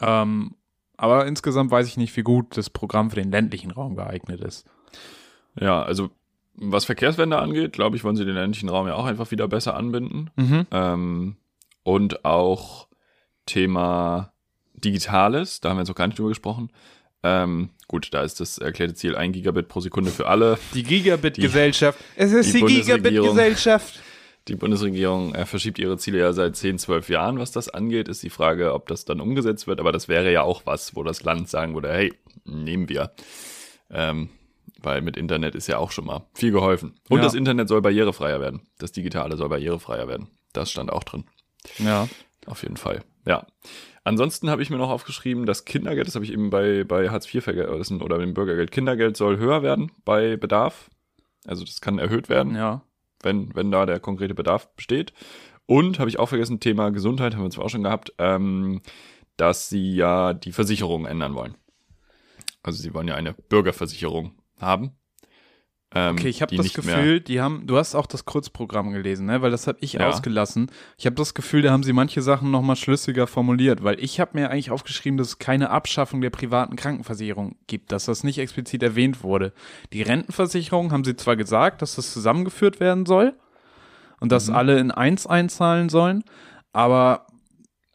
Ähm, 0.00 0.54
aber 0.96 1.26
insgesamt 1.26 1.70
weiß 1.70 1.86
ich 1.86 1.96
nicht, 1.96 2.16
wie 2.16 2.22
gut 2.22 2.56
das 2.56 2.70
Programm 2.70 3.10
für 3.10 3.16
den 3.16 3.30
ländlichen 3.30 3.70
Raum 3.70 3.96
geeignet 3.96 4.40
ist. 4.40 4.66
Ja, 5.58 5.82
also 5.82 6.10
was 6.54 6.86
Verkehrswende 6.86 7.38
angeht, 7.38 7.72
glaube 7.74 7.96
ich, 7.96 8.04
wollen 8.04 8.16
sie 8.16 8.24
den 8.24 8.34
ländlichen 8.34 8.68
Raum 8.68 8.86
ja 8.86 8.94
auch 8.94 9.04
einfach 9.04 9.30
wieder 9.30 9.46
besser 9.48 9.76
anbinden. 9.76 10.30
Mhm. 10.36 10.66
Ähm, 10.70 11.36
und 11.82 12.24
auch 12.24 12.88
Thema 13.44 14.32
Digitales, 14.74 15.60
da 15.60 15.70
haben 15.70 15.76
wir 15.76 15.82
jetzt 15.82 15.88
noch 15.88 15.96
gar 15.96 16.06
nicht 16.06 16.18
drüber 16.18 16.30
gesprochen. 16.30 16.70
Ähm, 17.26 17.70
gut, 17.88 18.08
da 18.12 18.22
ist 18.22 18.38
das 18.38 18.58
erklärte 18.58 18.94
Ziel 18.94 19.16
ein 19.16 19.32
Gigabit 19.32 19.66
pro 19.66 19.80
Sekunde 19.80 20.10
für 20.10 20.28
alle. 20.28 20.58
Die 20.74 20.84
Gigabit-Gesellschaft. 20.84 21.98
Es 22.14 22.32
ist 22.32 22.54
die, 22.54 22.64
die 22.64 22.82
Gigabit-Gesellschaft 22.82 24.00
die 24.48 24.54
Bundesregierung 24.54 25.34
äh, 25.34 25.44
verschiebt 25.44 25.78
ihre 25.78 25.98
Ziele 25.98 26.18
ja 26.18 26.32
seit 26.32 26.56
10, 26.56 26.78
12 26.78 27.08
Jahren, 27.08 27.38
was 27.38 27.50
das 27.50 27.68
angeht. 27.68 28.08
Ist 28.08 28.22
die 28.22 28.30
Frage, 28.30 28.74
ob 28.74 28.86
das 28.86 29.04
dann 29.04 29.20
umgesetzt 29.20 29.66
wird. 29.66 29.80
Aber 29.80 29.92
das 29.92 30.08
wäre 30.08 30.32
ja 30.32 30.42
auch 30.42 30.62
was, 30.64 30.94
wo 30.94 31.02
das 31.02 31.24
Land 31.24 31.48
sagen 31.48 31.74
würde, 31.74 31.92
hey, 31.92 32.14
nehmen 32.44 32.88
wir. 32.88 33.12
Ähm, 33.90 34.30
weil 34.80 35.00
mit 35.02 35.16
Internet 35.16 35.54
ist 35.54 35.66
ja 35.66 35.78
auch 35.78 35.90
schon 35.90 36.06
mal 36.06 36.26
viel 36.34 36.52
geholfen. 36.52 36.94
Und 37.08 37.18
ja. 37.18 37.24
das 37.24 37.34
Internet 37.34 37.68
soll 37.68 37.82
barrierefreier 37.82 38.40
werden. 38.40 38.62
Das 38.78 38.92
Digitale 38.92 39.36
soll 39.36 39.48
barrierefreier 39.48 40.06
werden. 40.06 40.28
Das 40.52 40.70
stand 40.70 40.92
auch 40.92 41.02
drin. 41.02 41.24
Ja. 41.78 42.08
Auf 42.46 42.62
jeden 42.62 42.76
Fall. 42.76 43.02
Ja. 43.26 43.46
Ansonsten 44.06 44.50
habe 44.50 44.62
ich 44.62 44.70
mir 44.70 44.76
noch 44.76 44.90
aufgeschrieben, 44.90 45.46
das 45.46 45.64
Kindergeld, 45.64 46.06
das 46.06 46.14
habe 46.14 46.24
ich 46.24 46.32
eben 46.32 46.50
bei, 46.50 46.84
bei 46.84 47.10
Hartz 47.10 47.32
IV 47.32 47.42
vergessen 47.42 48.02
oder 48.02 48.18
dem 48.18 48.34
Bürgergeld. 48.34 48.70
Kindergeld 48.70 49.16
soll 49.16 49.38
höher 49.38 49.62
werden 49.62 49.90
bei 50.04 50.36
Bedarf. 50.36 50.90
Also 51.44 51.64
das 51.64 51.80
kann 51.80 51.98
erhöht 51.98 52.28
werden. 52.28 52.54
Ja 52.54 52.82
wenn, 53.22 53.54
wenn 53.54 53.70
da 53.70 53.86
der 53.86 54.00
konkrete 54.00 54.34
Bedarf 54.34 54.74
besteht. 54.74 55.12
Und 55.66 55.98
habe 55.98 56.08
ich 56.08 56.18
auch 56.18 56.28
vergessen, 56.28 56.60
Thema 56.60 56.90
Gesundheit 56.90 57.34
haben 57.34 57.42
wir 57.42 57.50
zwar 57.50 57.64
auch 57.64 57.70
schon 57.70 57.82
gehabt, 57.82 58.12
ähm, 58.18 58.80
dass 59.36 59.68
sie 59.68 59.94
ja 59.94 60.32
die 60.32 60.52
Versicherung 60.52 61.06
ändern 61.06 61.34
wollen. 61.34 61.56
Also 62.62 62.80
sie 62.80 62.94
wollen 62.94 63.08
ja 63.08 63.16
eine 63.16 63.34
Bürgerversicherung 63.34 64.32
haben. 64.60 64.92
Ähm, 65.96 66.12
okay, 66.12 66.28
ich 66.28 66.42
habe 66.42 66.54
das 66.54 66.74
Gefühl, 66.74 67.20
die 67.20 67.40
haben, 67.40 67.66
du 67.66 67.78
hast 67.78 67.94
auch 67.94 68.06
das 68.06 68.26
Kurzprogramm 68.26 68.92
gelesen, 68.92 69.26
ne? 69.26 69.40
Weil 69.40 69.50
das 69.50 69.66
habe 69.66 69.78
ich 69.80 69.94
ja. 69.94 70.06
ausgelassen. 70.06 70.70
Ich 70.98 71.06
habe 71.06 71.16
das 71.16 71.32
Gefühl, 71.32 71.62
da 71.62 71.70
haben 71.70 71.84
sie 71.84 71.94
manche 71.94 72.20
Sachen 72.20 72.50
nochmal 72.50 72.76
schlüssiger 72.76 73.26
formuliert, 73.26 73.82
weil 73.82 73.98
ich 73.98 74.20
habe 74.20 74.32
mir 74.34 74.50
eigentlich 74.50 74.70
aufgeschrieben, 74.70 75.16
dass 75.16 75.28
es 75.28 75.38
keine 75.38 75.70
Abschaffung 75.70 76.20
der 76.20 76.28
privaten 76.28 76.76
Krankenversicherung 76.76 77.56
gibt, 77.66 77.92
dass 77.92 78.04
das 78.04 78.24
nicht 78.24 78.38
explizit 78.38 78.82
erwähnt 78.82 79.22
wurde. 79.22 79.54
Die 79.94 80.02
Rentenversicherung 80.02 80.92
haben 80.92 81.04
sie 81.04 81.16
zwar 81.16 81.36
gesagt, 81.36 81.80
dass 81.80 81.96
das 81.96 82.12
zusammengeführt 82.12 82.78
werden 82.78 83.06
soll 83.06 83.34
und 84.20 84.30
dass 84.32 84.48
mhm. 84.48 84.56
alle 84.56 84.78
in 84.78 84.90
eins 84.90 85.26
einzahlen 85.26 85.88
sollen, 85.88 86.24
aber 86.74 87.26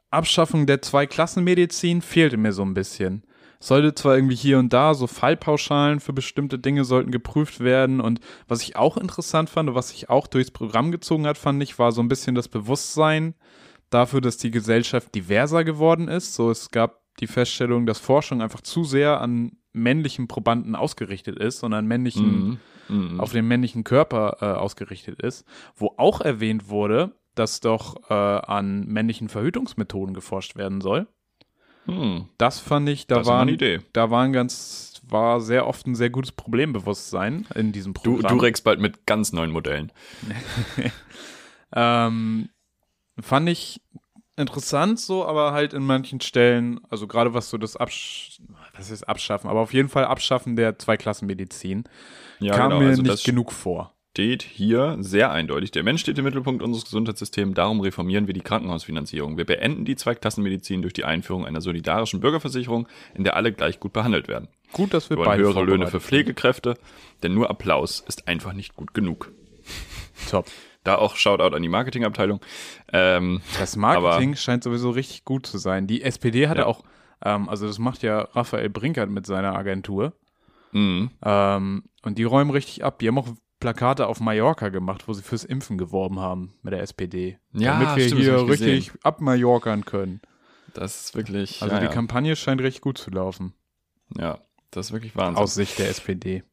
Abschaffung 0.10 0.66
der 0.66 0.82
Zweiklassenmedizin 0.82 2.02
fehlte 2.02 2.38
mir 2.38 2.52
so 2.52 2.64
ein 2.64 2.74
bisschen. 2.74 3.24
Sollte 3.62 3.96
zwar 3.96 4.16
irgendwie 4.16 4.36
hier 4.36 4.60
und 4.60 4.74
da 4.74 4.94
so 4.94 5.08
Fallpauschalen 5.08 6.02
für 6.02 6.12
bestimmte 6.12 6.60
Dinge 6.60 6.84
sollten 6.84 7.12
geprüft 7.12 7.62
werden 7.62 8.02
und 8.02 8.20
was 8.48 8.62
ich 8.64 8.76
auch 8.76 8.98
interessant 8.98 9.50
fand 9.50 9.70
und 9.70 9.76
was 9.76 9.90
sich 9.90 10.10
auch 10.10 10.28
durchs 10.28 10.52
Programm 10.52 10.92
gezogen 10.92 11.26
hat, 11.26 11.38
fand 11.38 11.64
ich, 11.64 11.80
war 11.80 11.94
so 11.94 12.02
ein 12.02 12.10
bisschen 12.10 12.36
das 12.36 12.50
Bewusstsein 12.50 13.36
dafür, 13.90 14.20
dass 14.20 14.38
die 14.38 14.52
Gesellschaft 14.52 15.14
diverser 15.16 15.64
geworden 15.64 16.08
ist. 16.08 16.34
So, 16.34 16.50
es 16.50 16.72
gab 16.72 17.02
die 17.20 17.28
Feststellung, 17.28 17.86
dass 17.86 18.00
Forschung 18.00 18.42
einfach 18.42 18.62
zu 18.62 18.84
sehr 18.84 19.22
an 19.22 19.54
männlichen 19.74 20.28
Probanden 20.28 20.76
ausgerichtet 20.76 21.38
ist, 21.38 21.60
sondern 21.60 21.86
männlichen, 21.88 22.60
Mhm. 22.90 23.22
auf 23.22 23.32
den 23.32 23.48
männlichen 23.48 23.86
Körper 23.86 24.38
äh, 24.42 24.46
ausgerichtet 24.46 25.22
ist, 25.22 25.46
wo 25.76 25.94
auch 25.96 26.20
erwähnt 26.20 26.68
wurde, 26.68 27.16
dass 27.36 27.62
doch 27.62 28.10
äh, 28.10 28.14
an 28.14 28.86
männlichen 28.86 29.30
Verhütungsmethoden 29.30 30.14
geforscht 30.14 30.58
werden 30.58 30.82
soll. 30.82 31.08
Hm. 31.86 32.26
Das 32.38 32.60
fand 32.60 32.88
ich, 32.90 33.08
da 33.08 33.16
Das 33.18 33.28
waren, 33.28 33.42
eine 33.44 33.52
Idee. 33.54 33.80
da 33.94 34.10
waren 34.12 34.32
ganz, 34.34 35.02
war 35.08 35.42
sehr 35.42 35.68
oft 35.68 35.88
ein 35.88 35.96
sehr 35.96 36.10
gutes 36.10 36.32
Problembewusstsein 36.32 37.48
in 37.56 37.72
diesem 37.72 37.94
Du, 37.94 38.16
Programm. 38.18 38.38
du 38.38 38.44
regst 38.44 38.64
bald 38.64 38.80
mit 38.80 39.06
ganz 39.06 39.34
neuen 39.34 39.52
Modellen. 39.52 39.92
Ähm, 41.74 42.50
fand 43.20 43.48
ich 43.48 43.82
interessant 44.36 45.00
so, 45.00 45.26
aber 45.26 45.54
halt 45.54 45.74
in 45.74 45.86
manchen 45.86 46.20
Stellen, 46.20 46.82
also 46.90 47.08
gerade 47.08 47.34
was 47.34 47.50
so 47.50 47.58
das 47.58 47.78
Absch 47.78 48.42
was 48.74 48.90
ist 48.90 49.04
Abschaffen, 49.04 49.50
aber 49.50 49.62
auf 49.62 49.74
jeden 49.74 49.88
Fall 49.90 50.06
Abschaffen 50.06 50.56
der 50.56 50.78
Zweiklassenmedizin 50.80 51.86
Ja, 52.40 52.56
kam 52.58 52.70
genau. 52.70 52.80
mir 52.80 52.90
Also 52.90 53.02
nicht 53.04 53.24
genug 53.24 53.52
vor. 53.52 53.94
Steht 54.14 54.44
hier 54.44 54.98
sehr 55.00 55.32
eindeutig. 55.32 55.72
Der 55.72 55.84
Mensch 55.84 56.02
steht 56.02 56.18
im 56.18 56.26
Mittelpunkt 56.26 56.62
unseres 56.62 56.84
Gesundheitssystems. 56.84 57.56
Darum 57.56 57.80
reformieren 57.80 58.28
wir 58.28 58.34
die 58.34 58.42
Krankenhausfinanzierung. 58.42 59.38
Wir 59.38 59.46
beenden 59.46 59.86
die 59.86 59.96
Zweiklassenmedizin 59.96 60.82
durch 60.82 60.94
die 60.94 61.06
Einführung 61.06 61.46
einer 61.46 61.62
solidarischen 61.62 62.20
Bürgerversicherung, 62.20 62.90
in 63.14 63.24
der 63.24 63.38
alle 63.38 63.54
gleich 63.54 63.80
gut 63.80 63.94
behandelt 63.94 64.28
werden. 64.28 64.50
Gut, 64.74 64.94
dass 64.94 65.10
wir 65.10 65.18
Wir 65.18 65.24
beide 65.24 65.44
höhere 65.44 65.64
Löhne 65.64 65.88
für 65.88 66.02
Pflegekräfte, 66.02 66.74
denn 67.24 67.34
nur 67.34 67.50
Applaus 67.50 68.02
ist 68.06 68.28
einfach 68.28 68.52
nicht 68.52 68.76
gut 68.76 68.94
genug. 68.94 69.32
Top. 70.30 70.46
Da 70.84 70.96
auch 70.96 71.16
Shoutout 71.16 71.56
an 71.56 71.62
die 71.62 71.70
Marketingabteilung. 71.70 72.42
Ähm, 72.92 73.40
Das 73.60 73.78
Marketing 73.78 74.36
scheint 74.36 74.64
sowieso 74.64 74.90
richtig 74.90 75.24
gut 75.24 75.46
zu 75.46 75.58
sein. 75.58 75.88
Die 75.88 76.02
SPD 76.02 76.50
hatte 76.50 76.62
Ja. 76.62 76.66
auch, 76.68 76.84
ähm, 77.24 77.48
also 77.48 77.66
das 77.66 77.80
macht 77.80 78.04
ja 78.04 78.22
Raphael 78.34 78.70
Brinkert 78.70 79.10
mit 79.10 79.26
seiner 79.26 79.56
Agentur. 79.56 80.14
mh, 80.74 81.12
Ähm, 81.24 81.84
und 82.04 82.18
die 82.18 82.24
räumen 82.24 82.50
richtig 82.52 82.84
ab. 82.84 83.00
Die 83.00 83.08
haben 83.08 83.18
auch 83.18 83.28
Plakate 83.62 84.08
auf 84.08 84.20
Mallorca 84.20 84.68
gemacht, 84.68 85.08
wo 85.08 85.14
sie 85.14 85.22
fürs 85.24 85.46
Impfen 85.46 85.78
geworben 85.78 86.20
haben 86.20 86.54
mit 86.64 86.74
der 86.74 86.82
SPD. 86.82 87.40
Ja, 87.54 87.80
damit 87.80 87.96
wir 87.96 88.06
stimmt, 88.08 88.22
hier 88.22 88.48
richtig 88.50 88.92
abmallorcern 89.04 89.86
können. 89.86 90.20
das 90.74 91.06
ist 91.06 91.16
wirklich, 91.16 91.62
Also 91.62 91.74
ja, 91.74 91.80
die 91.80 91.86
ja. 91.86 91.92
Kampagne 91.94 92.36
scheint 92.36 92.60
recht 92.62 92.82
gut 92.82 92.98
zu 92.98 93.10
laufen. 93.12 93.54
ja, 94.18 94.40
das 94.72 94.88
ist 94.88 94.92
wirklich 94.92 95.16
Wahnsinn. 95.16 95.42
Aus 95.42 95.54
Sicht 95.56 95.80
der 95.80 95.90
SPD. 95.90 96.44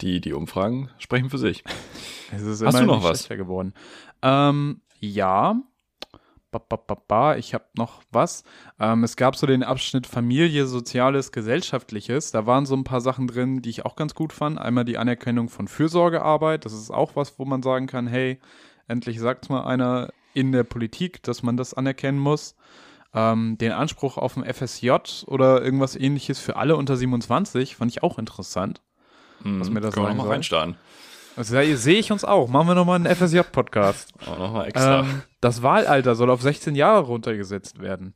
Die, 0.00 0.20
die 0.20 0.32
Umfragen 0.32 0.90
sprechen 0.98 1.30
für 1.30 1.38
sich. 1.38 1.62
Es 2.32 2.42
ist 2.42 2.64
Hast 2.64 2.78
du 2.78 2.84
noch 2.86 3.02
was? 3.02 3.28
geworden. 3.28 3.74
Ähm, 4.22 4.82
ja. 5.00 5.60
Ich 7.38 7.54
habe 7.54 7.64
noch 7.76 8.02
was. 8.10 8.44
Ähm, 8.78 9.04
es 9.04 9.16
gab 9.16 9.36
so 9.36 9.46
den 9.46 9.62
Abschnitt 9.62 10.06
Familie, 10.06 10.66
Soziales, 10.66 11.32
Gesellschaftliches. 11.32 12.30
Da 12.32 12.46
waren 12.46 12.66
so 12.66 12.74
ein 12.74 12.84
paar 12.84 13.00
Sachen 13.00 13.26
drin, 13.26 13.62
die 13.62 13.70
ich 13.70 13.84
auch 13.84 13.96
ganz 13.96 14.14
gut 14.14 14.32
fand. 14.32 14.58
Einmal 14.58 14.84
die 14.84 14.98
Anerkennung 14.98 15.48
von 15.48 15.68
Fürsorgearbeit. 15.68 16.64
Das 16.64 16.72
ist 16.72 16.90
auch 16.90 17.16
was, 17.16 17.38
wo 17.38 17.44
man 17.44 17.62
sagen 17.62 17.86
kann, 17.86 18.06
hey, 18.06 18.40
endlich 18.88 19.20
sagt 19.20 19.50
mal 19.50 19.64
einer 19.64 20.10
in 20.34 20.52
der 20.52 20.64
Politik, 20.64 21.22
dass 21.22 21.42
man 21.42 21.56
das 21.56 21.74
anerkennen 21.74 22.18
muss. 22.18 22.56
Ähm, 23.12 23.58
den 23.58 23.72
Anspruch 23.72 24.18
auf 24.18 24.36
ein 24.36 24.44
FSJ 24.44 24.92
oder 25.26 25.62
irgendwas 25.62 25.96
ähnliches 25.96 26.38
für 26.38 26.56
alle 26.56 26.76
unter 26.76 26.96
27 26.96 27.76
fand 27.76 27.90
ich 27.90 28.02
auch 28.02 28.18
interessant. 28.18 28.82
Was 29.42 29.70
mir 29.70 29.80
das 29.80 29.94
Können 29.94 30.04
wir 30.06 30.08
sagen 30.08 30.16
noch 30.16 30.16
mal 30.16 30.22
soll. 30.24 30.32
reinstarren. 30.32 30.76
Also 31.36 31.54
da 31.54 31.64
sehe 31.76 31.98
ich 31.98 32.12
uns 32.12 32.24
auch. 32.24 32.48
Machen 32.48 32.68
wir 32.68 32.74
nochmal 32.74 32.96
einen 32.96 33.06
FSJ-Podcast. 33.14 34.12
Auch 34.26 34.38
noch 34.38 34.52
mal 34.52 34.66
extra. 34.66 35.00
Ähm, 35.00 35.22
das 35.40 35.62
Wahlalter 35.62 36.14
soll 36.14 36.30
auf 36.30 36.42
16 36.42 36.74
Jahre 36.74 37.06
runtergesetzt 37.06 37.80
werden. 37.80 38.14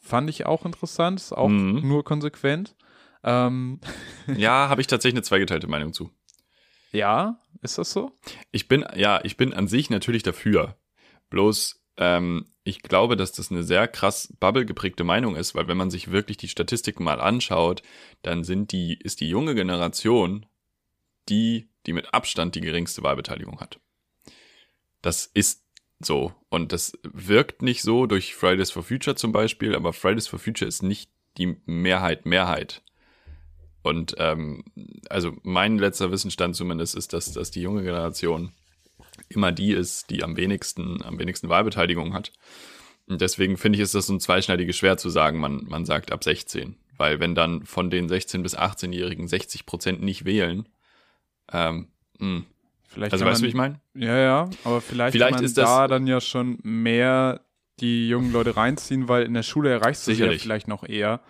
Fand 0.00 0.28
ich 0.30 0.46
auch 0.46 0.64
interessant, 0.64 1.20
ist 1.20 1.32
auch 1.32 1.48
Mhm. 1.48 1.86
nur 1.86 2.04
konsequent. 2.04 2.74
Ähm, 3.22 3.80
ja, 4.36 4.68
habe 4.68 4.80
ich 4.80 4.86
tatsächlich 4.86 5.16
eine 5.18 5.22
zweigeteilte 5.22 5.68
Meinung 5.68 5.92
zu. 5.92 6.10
ja, 6.90 7.38
ist 7.62 7.78
das 7.78 7.92
so? 7.92 8.10
Ich 8.50 8.66
bin, 8.66 8.84
ja, 8.96 9.20
ich 9.24 9.36
bin 9.36 9.52
an 9.54 9.68
sich 9.68 9.88
natürlich 9.88 10.24
dafür. 10.24 10.76
Bloß, 11.30 11.80
ähm, 11.96 12.46
ich 12.64 12.82
glaube, 12.82 13.16
dass 13.16 13.30
das 13.32 13.50
eine 13.52 13.62
sehr 13.62 13.86
krass 13.86 14.32
Bubble 14.40 14.66
geprägte 14.66 15.04
Meinung 15.04 15.36
ist, 15.36 15.54
weil 15.54 15.68
wenn 15.68 15.76
man 15.76 15.90
sich 15.90 16.10
wirklich 16.10 16.36
die 16.38 16.48
Statistiken 16.48 17.04
mal 17.04 17.20
anschaut, 17.20 17.82
dann 18.22 18.42
sind 18.42 18.72
die, 18.72 18.94
ist 18.98 19.20
die 19.20 19.28
junge 19.28 19.54
Generation 19.54 20.46
die, 21.28 21.68
die 21.86 21.92
mit 21.92 22.12
Abstand 22.12 22.56
die 22.56 22.60
geringste 22.60 23.02
Wahlbeteiligung 23.04 23.60
hat. 23.60 23.78
Das 25.02 25.26
ist 25.26 25.62
so. 26.04 26.32
Und 26.48 26.72
das 26.72 26.98
wirkt 27.02 27.62
nicht 27.62 27.82
so 27.82 28.06
durch 28.06 28.34
Fridays 28.34 28.70
for 28.70 28.82
Future 28.82 29.16
zum 29.16 29.32
Beispiel, 29.32 29.74
aber 29.74 29.92
Fridays 29.92 30.26
for 30.26 30.38
Future 30.38 30.68
ist 30.68 30.82
nicht 30.82 31.10
die 31.38 31.56
Mehrheit, 31.66 32.26
Mehrheit. 32.26 32.82
Und 33.82 34.14
ähm, 34.18 34.64
also 35.08 35.32
mein 35.42 35.78
letzter 35.78 36.10
Wissensstand 36.10 36.54
zumindest 36.54 36.94
ist, 36.94 37.12
dass, 37.12 37.32
dass 37.32 37.50
die 37.50 37.62
junge 37.62 37.82
Generation 37.82 38.52
immer 39.28 39.52
die 39.52 39.72
ist, 39.72 40.10
die 40.10 40.22
am 40.22 40.36
wenigsten, 40.36 41.02
am 41.02 41.18
wenigsten 41.18 41.48
Wahlbeteiligung 41.48 42.14
hat. 42.14 42.32
Und 43.06 43.20
deswegen 43.20 43.56
finde 43.56 43.76
ich, 43.76 43.82
ist 43.82 43.94
das 43.94 44.06
so 44.06 44.14
ein 44.14 44.20
zweischneidiges 44.20 44.76
Schwert 44.76 45.00
zu 45.00 45.10
sagen, 45.10 45.38
man, 45.40 45.64
man 45.64 45.84
sagt 45.84 46.12
ab 46.12 46.22
16. 46.22 46.76
Weil 46.96 47.18
wenn 47.18 47.34
dann 47.34 47.64
von 47.64 47.90
den 47.90 48.08
16- 48.08 48.42
bis 48.42 48.56
18-Jährigen 48.56 49.26
60 49.26 49.66
Prozent 49.66 50.02
nicht 50.02 50.24
wählen, 50.24 50.68
ähm, 51.52 51.88
mh. 52.18 52.44
Vielleicht 52.92 53.12
also 53.12 53.24
weißt 53.24 53.40
du, 53.40 53.44
wie 53.44 53.48
ich 53.48 53.54
meine? 53.54 53.80
Ja, 53.94 54.16
ja, 54.18 54.50
aber 54.64 54.80
vielleicht, 54.80 55.12
Vielleicht 55.12 55.36
kann 55.36 55.44
man 55.44 55.54
da 55.54 55.88
dann 55.88 56.06
ja 56.06 56.20
schon 56.20 56.58
mehr 56.62 57.40
die 57.80 58.08
jungen 58.08 58.32
Leute 58.32 58.56
reinziehen, 58.56 59.08
weil 59.08 59.24
in 59.24 59.34
der 59.34 59.42
Schule 59.42 59.70
erreichst 59.70 60.06
du 60.06 60.14
sie 60.14 60.22
ja 60.22 60.30
vielleicht 60.32 60.68
noch 60.68 60.86
eher 60.86 61.20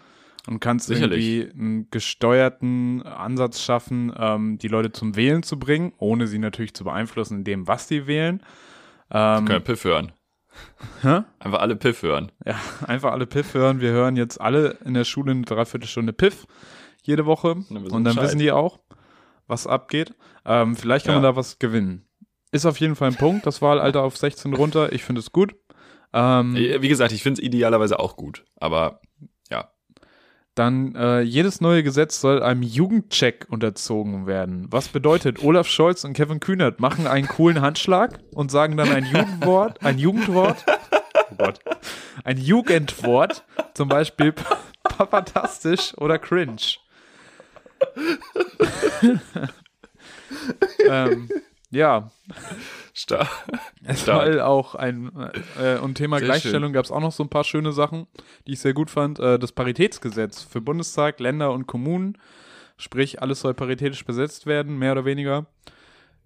und 0.48 0.60
kannst 0.60 0.88
Sicherlich. 0.88 1.24
irgendwie 1.24 1.60
einen 1.60 1.90
gesteuerten 1.90 3.02
Ansatz 3.02 3.62
schaffen, 3.62 4.12
ähm, 4.16 4.58
die 4.58 4.68
Leute 4.68 4.90
zum 4.90 5.14
Wählen 5.14 5.42
zu 5.42 5.58
bringen, 5.58 5.92
ohne 5.98 6.26
sie 6.26 6.38
natürlich 6.38 6.74
zu 6.74 6.84
beeinflussen 6.84 7.38
in 7.38 7.44
dem, 7.44 7.68
was 7.68 7.86
sie 7.86 8.06
wählen. 8.06 8.42
Ähm, 9.10 9.44
Können 9.44 9.48
wir 9.48 9.60
Piff 9.60 9.84
hören. 9.84 10.12
Hä? 11.02 11.20
Einfach 11.38 11.60
alle 11.60 11.76
Piff 11.76 12.02
hören. 12.02 12.32
Ja, 12.44 12.56
einfach 12.86 13.12
alle 13.12 13.26
Piff 13.26 13.54
hören. 13.54 13.80
Wir 13.80 13.90
hören 13.90 14.16
jetzt 14.16 14.40
alle 14.40 14.78
in 14.84 14.94
der 14.94 15.04
Schule 15.04 15.30
eine 15.30 15.42
Dreiviertelstunde 15.42 16.12
Piff 16.12 16.46
jede 17.02 17.24
Woche. 17.24 17.54
dann 17.54 17.84
wissen 17.84 17.94
und 17.94 18.04
dann 18.04 18.16
wissen 18.16 18.38
die 18.38 18.52
auch, 18.52 18.80
was 19.52 19.68
abgeht. 19.68 20.14
Ähm, 20.44 20.74
vielleicht 20.74 21.06
kann 21.06 21.14
Ja. 21.14 21.20
man 21.20 21.30
da 21.30 21.36
was 21.36 21.60
gewinnen. 21.60 22.04
Ist 22.50 22.66
auf 22.66 22.80
jeden 22.80 22.96
Fall 22.96 23.08
ein 23.10 23.16
Punkt, 23.16 23.46
das 23.46 23.62
Wahlalter 23.62 24.02
auf 24.02 24.16
16 24.16 24.54
runter. 24.54 24.92
Ich 24.92 25.04
finde 25.04 25.20
es 25.20 25.30
gut. 25.32 25.54
Ähm, 26.12 26.54
Wie 26.56 26.88
gesagt, 26.88 27.12
ich 27.12 27.22
finde 27.22 27.40
es 27.40 27.46
idealerweise 27.46 27.98
auch 28.00 28.16
gut. 28.16 28.44
Aber 28.56 29.00
ja, 29.50 29.70
Dann 30.54 30.94
äh, 30.94 31.20
jedes 31.22 31.62
neue 31.62 31.82
Gesetz 31.82 32.20
soll 32.20 32.42
einem 32.42 32.62
Jugendcheck 32.62 33.46
unterzogen 33.48 34.26
werden. 34.26 34.66
Was 34.70 34.88
bedeutet, 34.88 35.42
Olaf 35.42 35.66
Scholz 35.66 36.04
und 36.04 36.12
Kevin 36.12 36.40
Kühnert 36.40 36.78
machen 36.80 37.06
einen 37.06 37.26
coolen 37.26 37.62
Handschlag 37.62 38.18
und 38.34 38.50
sagen 38.50 38.76
dann 38.76 38.90
ein 38.90 39.06
Jugendwort, 39.06 39.82
ein 39.82 39.98
Jugendwort, 39.98 40.62
oh 41.30 41.34
Gott, 41.38 41.60
ein 42.24 42.36
Jugendwort, 42.36 43.44
zum 43.72 43.88
Beispiel 43.88 44.34
papatastisch 44.82 45.96
oder 45.96 46.18
cringe. 46.18 46.60
ähm, 50.88 51.28
ja, 51.70 52.10
stark. 52.92 53.28
es 53.84 54.04
soll 54.04 54.40
auch 54.40 54.74
ein 54.74 55.10
äh, 55.58 55.78
und 55.78 55.94
Thema 55.94 56.18
Sehr 56.18 56.26
Gleichstellung 56.26 56.72
gab 56.72 56.84
es 56.84 56.90
auch 56.90 57.00
noch 57.00 57.12
so 57.12 57.22
ein 57.22 57.30
paar 57.30 57.44
schöne 57.44 57.72
Sachen, 57.72 58.06
die 58.46 58.52
ich 58.52 58.60
sehr 58.60 58.74
gut 58.74 58.90
fand. 58.90 59.18
Äh, 59.18 59.38
das 59.38 59.52
Paritätsgesetz 59.52 60.42
für 60.42 60.60
Bundestag, 60.60 61.18
Länder 61.20 61.52
und 61.52 61.66
Kommunen, 61.66 62.18
sprich 62.76 63.22
alles 63.22 63.40
soll 63.40 63.54
paritätisch 63.54 64.04
besetzt 64.04 64.46
werden, 64.46 64.78
mehr 64.78 64.92
oder 64.92 65.04
weniger. 65.04 65.46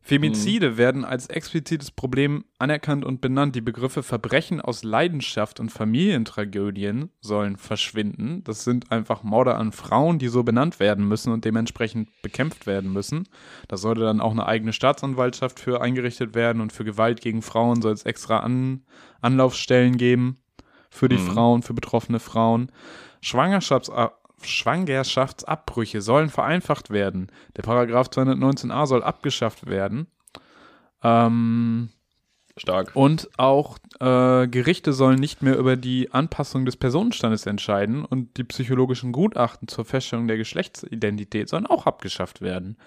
Femizide 0.06 0.76
werden 0.76 1.04
als 1.04 1.26
explizites 1.26 1.90
Problem 1.90 2.44
anerkannt 2.60 3.04
und 3.04 3.20
benannt. 3.20 3.56
Die 3.56 3.60
Begriffe 3.60 4.04
Verbrechen 4.04 4.60
aus 4.60 4.84
Leidenschaft 4.84 5.58
und 5.58 5.70
Familientragödien 5.70 7.10
sollen 7.20 7.56
verschwinden. 7.56 8.44
Das 8.44 8.62
sind 8.62 8.92
einfach 8.92 9.24
Morde 9.24 9.56
an 9.56 9.72
Frauen, 9.72 10.20
die 10.20 10.28
so 10.28 10.44
benannt 10.44 10.78
werden 10.78 11.08
müssen 11.08 11.32
und 11.32 11.44
dementsprechend 11.44 12.08
bekämpft 12.22 12.68
werden 12.68 12.92
müssen. 12.92 13.28
Da 13.66 13.76
sollte 13.76 14.02
dann 14.02 14.20
auch 14.20 14.30
eine 14.30 14.46
eigene 14.46 14.72
Staatsanwaltschaft 14.72 15.58
für 15.58 15.80
eingerichtet 15.80 16.36
werden 16.36 16.62
und 16.62 16.72
für 16.72 16.84
Gewalt 16.84 17.20
gegen 17.20 17.42
Frauen 17.42 17.82
soll 17.82 17.92
es 17.92 18.04
extra 18.04 18.38
An 18.38 18.84
Anlaufstellen 19.20 19.96
geben 19.96 20.36
für 20.88 21.08
die 21.08 21.16
Mhm. 21.16 21.32
Frauen, 21.32 21.62
für 21.62 21.74
betroffene 21.74 22.20
Frauen. 22.20 22.70
Schwangerschafts 23.22 23.90
Schwangerschaftsabbrüche 24.42 26.02
sollen 26.02 26.28
vereinfacht 26.28 26.90
werden. 26.90 27.30
Der 27.56 27.62
Paragraph 27.62 28.08
219a 28.08 28.86
soll 28.86 29.02
abgeschafft 29.02 29.66
werden. 29.66 30.06
Ähm, 31.02 31.90
Stark. 32.58 32.92
Und 32.94 33.28
auch 33.36 33.76
äh, 34.00 34.48
Gerichte 34.48 34.94
sollen 34.94 35.18
nicht 35.18 35.42
mehr 35.42 35.58
über 35.58 35.76
die 35.76 36.10
Anpassung 36.12 36.64
des 36.64 36.76
Personenstandes 36.76 37.44
entscheiden 37.44 38.04
und 38.04 38.38
die 38.38 38.44
psychologischen 38.44 39.12
Gutachten 39.12 39.68
zur 39.68 39.84
Feststellung 39.84 40.26
der 40.26 40.38
Geschlechtsidentität 40.38 41.50
sollen 41.50 41.66
auch 41.66 41.84
abgeschafft 41.84 42.40
werden. 42.40 42.78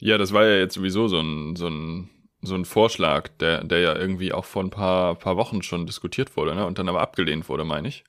Ja, 0.00 0.18
das 0.18 0.32
war 0.32 0.44
ja 0.44 0.56
jetzt 0.56 0.74
sowieso 0.74 1.06
so 1.06 1.20
ein, 1.20 1.54
so 1.54 1.68
ein, 1.68 2.10
so 2.42 2.56
ein 2.56 2.64
Vorschlag, 2.64 3.28
der, 3.38 3.62
der 3.62 3.78
ja 3.78 3.94
irgendwie 3.94 4.32
auch 4.32 4.44
vor 4.44 4.64
ein 4.64 4.70
paar, 4.70 5.14
paar 5.14 5.36
Wochen 5.36 5.62
schon 5.62 5.86
diskutiert 5.86 6.36
wurde, 6.36 6.54
ne? 6.56 6.66
Und 6.66 6.78
dann 6.78 6.88
aber 6.88 7.00
abgelehnt 7.00 7.48
wurde, 7.48 7.64
meine 7.64 7.86
ich. 7.88 8.04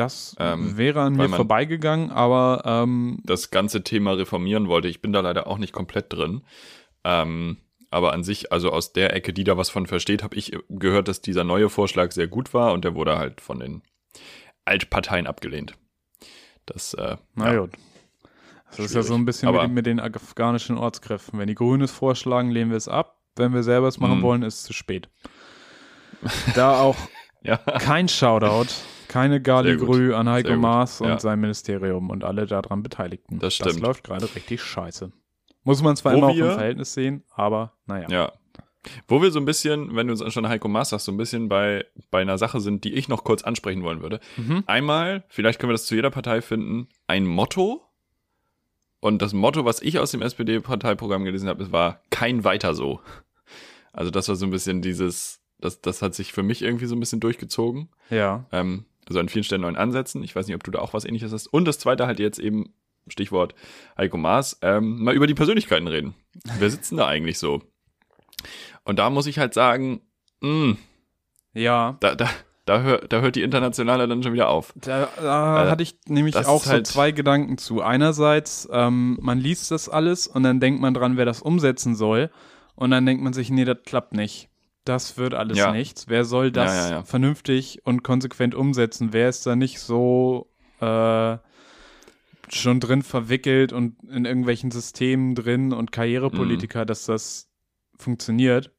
Das 0.00 0.34
Ähm, 0.38 0.76
wäre 0.78 1.02
an 1.02 1.12
mir 1.14 1.28
vorbeigegangen, 1.28 2.10
aber 2.10 2.62
ähm, 2.64 3.20
Das 3.24 3.50
ganze 3.50 3.84
Thema 3.84 4.12
reformieren 4.12 4.66
wollte. 4.68 4.88
Ich 4.88 5.02
bin 5.02 5.12
da 5.12 5.20
leider 5.20 5.46
auch 5.46 5.58
nicht 5.58 5.72
komplett 5.74 6.10
drin. 6.12 6.42
Ähm, 7.04 7.58
aber 7.90 8.12
an 8.14 8.22
sich, 8.24 8.50
also 8.50 8.70
aus 8.70 8.92
der 8.94 9.14
Ecke, 9.14 9.32
die 9.34 9.44
da 9.44 9.56
was 9.58 9.68
von 9.68 9.86
versteht, 9.86 10.22
habe 10.22 10.36
ich 10.36 10.56
gehört, 10.70 11.08
dass 11.08 11.20
dieser 11.20 11.44
neue 11.44 11.68
Vorschlag 11.68 12.12
sehr 12.12 12.28
gut 12.28 12.54
war 12.54 12.72
und 12.72 12.84
der 12.84 12.94
wurde 12.94 13.18
halt 13.18 13.40
von 13.42 13.58
den 13.60 13.82
Altparteien 14.64 15.26
abgelehnt. 15.26 15.74
Das, 16.66 16.94
äh, 16.94 17.16
na 17.34 17.52
ja. 17.52 17.60
gut. 17.60 17.72
Das 18.70 18.78
ist 18.78 18.94
ja 18.94 19.02
so 19.02 19.14
ein 19.14 19.24
bisschen 19.24 19.48
Aber- 19.48 19.64
wie 19.64 19.68
mit 19.72 19.84
den 19.86 19.98
afghanischen 20.00 20.78
Ortskräften. 20.78 21.38
Wenn 21.38 21.48
die 21.48 21.54
Grünen 21.56 21.82
es 21.82 21.90
vorschlagen, 21.90 22.50
lehnen 22.50 22.70
wir 22.70 22.76
es 22.78 22.88
ab. 22.88 23.18
Wenn 23.36 23.52
wir 23.52 23.62
selber 23.64 23.88
es 23.88 23.98
machen 23.98 24.18
Mhm. 24.18 24.22
wollen, 24.22 24.42
ist 24.44 24.54
es 24.60 24.62
zu 24.62 24.72
spät. 24.72 25.08
Da 26.54 26.78
auch 26.80 26.96
ja. 27.42 27.56
kein 27.56 28.08
Shoutout, 28.08 28.68
keine 29.10 29.42
Gali 29.42 29.70
Sehr 29.70 29.76
gut. 29.78 29.88
Grü 29.96 30.14
an 30.14 30.28
Heiko. 30.28 30.56
Maas 30.56 31.00
und 31.00 31.08
Ja. 31.08 31.18
sein 31.18 31.40
Ministerium 31.40 32.10
und 32.10 32.24
alle 32.24 32.46
daran 32.46 32.82
Beteiligten. 32.82 33.38
Das 33.40 33.58
Das 33.58 33.68
stimmt. 33.70 33.84
läuft 33.84 34.04
gerade 34.04 34.32
richtig 34.34 34.62
scheiße. 34.62 35.10
Muss 35.64 35.82
man 35.82 35.96
zwar 35.96 36.14
Wo 36.14 36.18
immer 36.18 36.28
auch 36.28 36.36
im 36.36 36.52
Verhältnis 36.52 36.94
sehen, 36.94 37.24
aber 37.30 37.74
naja. 37.86 38.06
Ja. 38.08 38.32
Wo 39.08 39.20
wir 39.20 39.30
so 39.30 39.38
ein 39.40 39.44
bisschen, 39.44 39.94
wenn 39.94 40.06
du 40.06 40.14
uns 40.14 40.32
schon 40.32 40.48
Heiko 40.48 40.68
Maas 40.68 40.88
sagst, 40.90 41.04
so 41.04 41.12
ein 41.12 41.18
bisschen 41.18 41.48
bei, 41.50 41.84
bei 42.10 42.22
einer 42.22 42.38
Sache 42.38 42.60
sind, 42.60 42.84
die 42.84 42.94
ich 42.94 43.08
noch 43.08 43.24
kurz 43.24 43.42
ansprechen 43.42 43.82
wollen 43.82 44.00
würde. 44.00 44.20
Mhm. 44.38 44.64
Einmal, 44.66 45.24
vielleicht 45.28 45.58
können 45.58 45.68
wir 45.70 45.74
das 45.74 45.84
zu 45.86 45.94
jeder 45.96 46.10
Partei 46.10 46.40
finden, 46.40 46.88
ein 47.06 47.26
Motto. 47.26 47.82
Und 49.00 49.20
das 49.22 49.32
Motto, 49.34 49.64
was 49.64 49.82
ich 49.82 49.98
aus 49.98 50.12
dem 50.12 50.22
SPD-Parteiprogramm 50.22 51.24
gelesen 51.24 51.48
habe, 51.48 51.70
war 51.72 52.00
kein 52.10 52.44
weiter 52.44 52.74
so. 52.74 53.00
Also 53.92 54.10
das 54.10 54.28
war 54.28 54.36
so 54.36 54.46
ein 54.46 54.50
bisschen 54.50 54.80
dieses, 54.82 55.40
das, 55.58 55.80
das 55.82 56.00
hat 56.00 56.14
sich 56.14 56.32
für 56.32 56.42
mich 56.42 56.62
irgendwie 56.62 56.86
so 56.86 56.94
ein 56.96 57.00
bisschen 57.00 57.20
durchgezogen. 57.20 57.88
Ja. 58.08 58.46
Ähm, 58.52 58.84
also 59.10 59.20
an 59.20 59.28
vielen 59.28 59.44
Stellen 59.44 59.62
neuen 59.62 59.76
Ansätzen. 59.76 60.22
Ich 60.22 60.34
weiß 60.34 60.46
nicht, 60.46 60.54
ob 60.56 60.62
du 60.64 60.70
da 60.70 60.78
auch 60.78 60.94
was 60.94 61.04
ähnliches 61.04 61.32
hast. 61.32 61.46
Und 61.48 61.66
das 61.66 61.78
zweite 61.78 62.06
halt 62.06 62.18
jetzt 62.18 62.38
eben, 62.38 62.72
Stichwort 63.08 63.54
Heiko 63.98 64.16
Maas, 64.16 64.58
ähm, 64.62 65.02
mal 65.02 65.14
über 65.14 65.26
die 65.26 65.34
Persönlichkeiten 65.34 65.88
reden. 65.88 66.14
Wer 66.58 66.70
sitzen 66.70 66.96
da 66.96 67.06
eigentlich 67.06 67.38
so? 67.38 67.62
Und 68.84 68.98
da 68.98 69.10
muss 69.10 69.26
ich 69.26 69.38
halt 69.38 69.52
sagen, 69.54 70.00
mh, 70.40 70.76
Ja. 71.54 71.96
da, 72.00 72.14
da, 72.14 72.28
da, 72.66 72.82
hör, 72.82 72.98
da 72.98 73.20
hört 73.20 73.34
die 73.36 73.42
Internationale 73.42 74.06
dann 74.06 74.22
schon 74.22 74.32
wieder 74.32 74.48
auf. 74.48 74.72
Da, 74.76 75.08
da 75.16 75.66
Äh, 75.66 75.70
hatte 75.70 75.82
ich 75.82 75.98
nämlich 76.06 76.36
auch 76.36 76.62
ist 76.64 76.70
halt- 76.70 76.86
so 76.86 76.92
zwei 76.92 77.10
Gedanken 77.10 77.58
zu. 77.58 77.82
Einerseits, 77.82 78.68
ähm, 78.70 79.18
man 79.20 79.38
liest 79.38 79.70
das 79.72 79.88
alles 79.88 80.26
und 80.28 80.42
dann 80.44 80.60
denkt 80.60 80.80
man 80.80 80.94
dran, 80.94 81.16
wer 81.16 81.24
das 81.24 81.42
umsetzen 81.42 81.96
soll. 81.96 82.30
Und 82.76 82.92
dann 82.92 83.04
denkt 83.06 83.22
man 83.24 83.32
sich, 83.32 83.50
nee, 83.50 83.64
das 83.64 83.78
klappt 83.84 84.12
nicht. 84.14 84.49
Das 84.90 85.16
wird 85.16 85.34
alles 85.34 85.56
Ja. 85.56 85.70
nichts. 85.70 86.08
Wer 86.08 86.24
soll 86.24 86.50
das 86.50 86.90
Ja, 86.90 87.04
vernünftig 87.04 87.82
und 87.84 88.02
konsequent 88.02 88.56
umsetzen? 88.56 89.12
Wer 89.12 89.28
ist 89.28 89.46
da 89.46 89.54
nicht 89.54 89.78
so 89.78 90.50
äh, 90.80 91.36
schon 92.48 92.80
drin 92.80 93.02
verwickelt 93.02 93.72
und 93.72 94.02
in 94.10 94.24
irgendwelchen 94.24 94.72
Systemen 94.72 95.36
drin 95.36 95.72
und 95.72 95.92
Karrierepolitiker, 95.92 96.84
dass 96.84 97.06
das 97.06 97.48
funktioniert? 97.96 98.72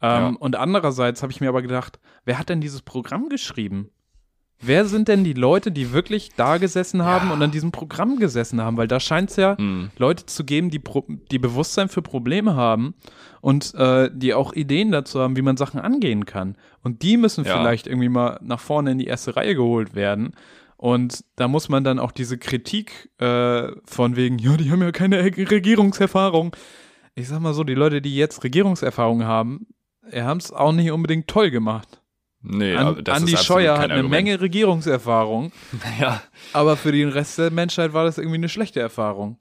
Ähm. 0.00 0.36
Und 0.36 0.56
andererseits 0.56 1.22
habe 1.22 1.32
ich 1.32 1.42
mir 1.42 1.50
aber 1.50 1.60
gedacht, 1.60 2.00
wer 2.24 2.38
hat 2.38 2.48
denn 2.48 2.62
dieses 2.62 2.80
Programm 2.80 3.28
geschrieben? 3.28 3.90
Wer 4.60 4.86
sind 4.86 5.08
denn 5.08 5.22
die 5.22 5.34
Leute, 5.34 5.70
die 5.70 5.92
wirklich 5.92 6.30
da 6.36 6.56
gesessen 6.56 7.02
haben 7.04 7.28
Ja. 7.28 7.34
und 7.34 7.42
an 7.42 7.50
diesem 7.50 7.72
Programm 7.72 8.18
gesessen 8.18 8.60
haben? 8.62 8.76
Weil 8.78 8.88
da 8.88 9.00
scheint 9.00 9.30
es 9.30 9.36
ja 9.36 9.56
Hm. 9.58 9.90
Leute 9.98 10.24
zu 10.26 10.44
geben, 10.44 10.70
die, 10.70 10.78
Pro 10.78 11.04
die 11.30 11.38
Bewusstsein 11.38 11.88
für 11.88 12.00
Probleme 12.02 12.56
haben 12.56 12.94
und 13.42 13.74
äh, 13.74 14.10
die 14.12 14.32
auch 14.34 14.54
Ideen 14.54 14.92
dazu 14.92 15.20
haben, 15.20 15.36
wie 15.36 15.42
man 15.42 15.56
Sachen 15.58 15.78
angehen 15.78 16.24
kann. 16.24 16.56
Und 16.82 17.02
die 17.02 17.16
müssen 17.18 17.44
Ja. 17.44 17.56
vielleicht 17.58 17.86
irgendwie 17.86 18.08
mal 18.08 18.38
nach 18.42 18.60
vorne 18.60 18.92
in 18.92 18.98
die 18.98 19.06
erste 19.06 19.36
Reihe 19.36 19.54
geholt 19.54 19.94
werden. 19.94 20.32
Und 20.78 21.24
da 21.36 21.48
muss 21.48 21.68
man 21.68 21.84
dann 21.84 21.98
auch 21.98 22.12
diese 22.12 22.36
Kritik 22.38 23.10
äh, 23.18 23.68
von 23.84 24.16
wegen, 24.16 24.38
ja, 24.38 24.56
die 24.56 24.70
haben 24.70 24.82
ja 24.82 24.92
keine 24.92 25.22
Regierungserfahrung. 25.24 26.54
Ich 27.14 27.28
sag 27.28 27.40
mal 27.40 27.54
so, 27.54 27.64
die 27.64 27.74
Leute, 27.74 28.02
die 28.02 28.14
jetzt 28.14 28.44
Regierungserfahrung 28.44 29.24
haben, 29.24 29.66
haben 30.12 30.38
es 30.38 30.52
auch 30.52 30.72
nicht 30.72 30.90
unbedingt 30.90 31.28
toll 31.28 31.50
gemacht. 31.50 32.00
Nee, 32.48 32.76
aber 32.76 32.98
An, 32.98 33.04
das 33.04 33.16
Andi 33.20 33.34
ist 33.34 33.44
Scheuer 33.44 33.74
hat 33.74 33.84
eine 33.84 33.94
Argument. 33.94 34.10
Menge 34.24 34.40
Regierungserfahrung, 34.40 35.52
Ja, 36.00 36.22
aber 36.52 36.76
für 36.76 36.92
den 36.92 37.08
Rest 37.08 37.38
der 37.38 37.50
Menschheit 37.50 37.92
war 37.92 38.04
das 38.04 38.18
irgendwie 38.18 38.36
eine 38.36 38.48
schlechte 38.48 38.80
Erfahrung. 38.80 39.38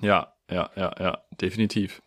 ja, 0.00 0.32
ja, 0.50 0.68
ja, 0.76 0.92
ja, 1.00 1.18
definitiv. 1.40 2.02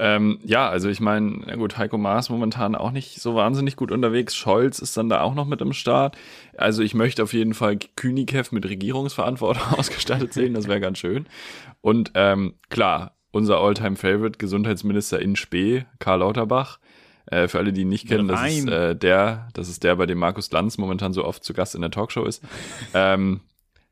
Ähm, 0.00 0.38
ja, 0.44 0.68
also 0.68 0.88
ich 0.88 1.00
meine, 1.00 1.40
na 1.46 1.56
gut, 1.56 1.76
Heiko 1.76 1.98
Maas 1.98 2.30
momentan 2.30 2.74
auch 2.76 2.92
nicht 2.92 3.20
so 3.20 3.34
wahnsinnig 3.34 3.74
gut 3.74 3.90
unterwegs. 3.90 4.36
Scholz 4.36 4.78
ist 4.78 4.96
dann 4.96 5.08
da 5.08 5.22
auch 5.22 5.34
noch 5.34 5.46
mit 5.46 5.60
im 5.60 5.72
Start. 5.72 6.16
Also 6.56 6.82
ich 6.82 6.94
möchte 6.94 7.22
auf 7.22 7.32
jeden 7.32 7.54
Fall 7.54 7.78
Kühnikev 7.96 8.52
mit 8.52 8.64
Regierungsverantwortung 8.68 9.62
ausgestattet 9.78 10.32
sehen, 10.32 10.54
das 10.54 10.68
wäre 10.68 10.80
ganz 10.80 10.98
schön. 10.98 11.26
Und 11.80 12.12
ähm, 12.14 12.54
klar, 12.70 13.16
unser 13.32 13.58
Alltime-Favorite, 13.60 14.38
Gesundheitsminister 14.38 15.20
in 15.20 15.34
Spee, 15.36 15.84
Karl 15.98 16.20
Lauterbach. 16.20 16.78
Äh, 17.30 17.48
für 17.48 17.58
alle, 17.58 17.72
die 17.72 17.82
ihn 17.82 17.88
nicht 17.88 18.08
kennen, 18.08 18.26
das 18.28 18.50
ist 18.50 18.68
äh, 18.68 18.96
der, 18.96 19.48
das 19.52 19.68
ist 19.68 19.84
der, 19.84 19.96
bei 19.96 20.06
dem 20.06 20.18
Markus 20.18 20.50
Lanz 20.50 20.78
momentan 20.78 21.12
so 21.12 21.24
oft 21.24 21.44
zu 21.44 21.52
Gast 21.52 21.74
in 21.74 21.82
der 21.82 21.90
Talkshow 21.90 22.24
ist. 22.24 22.42
ähm, 22.94 23.40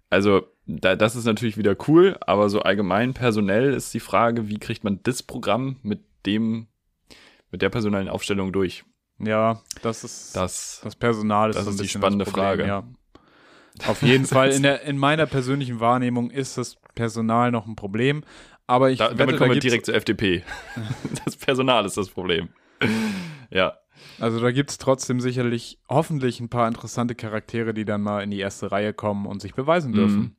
also, 0.08 0.46
da, 0.66 0.96
das 0.96 1.16
ist 1.16 1.24
natürlich 1.26 1.58
wieder 1.58 1.76
cool, 1.86 2.16
aber 2.20 2.48
so 2.48 2.60
allgemein 2.60 3.12
personell 3.12 3.74
ist 3.74 3.92
die 3.92 4.00
Frage, 4.00 4.48
wie 4.48 4.58
kriegt 4.58 4.84
man 4.84 5.00
das 5.02 5.22
Programm 5.22 5.76
mit 5.82 6.00
dem, 6.24 6.66
mit 7.50 7.60
der 7.60 7.68
personellen 7.68 8.08
Aufstellung 8.08 8.52
durch? 8.52 8.84
Ja, 9.18 9.60
das 9.82 10.04
ist 10.04 10.36
Das, 10.36 10.80
das 10.82 10.94
Personal 10.96 11.50
ist 11.50 11.56
das 11.56 11.64
so 11.64 11.70
ist 11.72 11.80
die 11.82 11.88
spannende 11.88 12.24
Problem, 12.24 12.44
Frage. 12.44 12.66
Ja. 12.66 12.84
Auf 13.86 14.02
jeden 14.02 14.24
Fall 14.26 14.50
in 14.50 14.62
der 14.62 14.82
in 14.82 14.98
meiner 14.98 15.26
persönlichen 15.26 15.80
Wahrnehmung 15.80 16.30
ist 16.30 16.56
das 16.58 16.76
Personal 16.94 17.50
noch 17.50 17.66
ein 17.66 17.76
Problem, 17.76 18.24
aber 18.66 18.90
ich 18.90 18.98
da, 18.98 19.06
wette, 19.06 19.16
damit 19.16 19.34
da 19.34 19.38
kommen 19.38 19.50
wir 19.50 19.54
gibt's- 19.54 19.64
direkt 19.66 19.86
zur 19.86 19.94
FDP. 19.94 20.42
das 21.24 21.36
Personal 21.36 21.84
ist 21.84 21.96
das 21.96 22.08
Problem. 22.08 22.48
Ja, 23.50 23.78
Also 24.18 24.40
da 24.40 24.50
gibt 24.50 24.70
es 24.70 24.78
trotzdem 24.78 25.20
sicherlich 25.20 25.78
hoffentlich 25.88 26.40
ein 26.40 26.48
paar 26.48 26.68
interessante 26.68 27.14
Charaktere, 27.14 27.74
die 27.74 27.84
dann 27.84 28.02
mal 28.02 28.22
in 28.22 28.30
die 28.30 28.40
erste 28.40 28.70
Reihe 28.72 28.92
kommen 28.92 29.26
und 29.26 29.40
sich 29.40 29.54
beweisen 29.54 29.92
dürfen. 29.92 30.18
Mhm. 30.18 30.36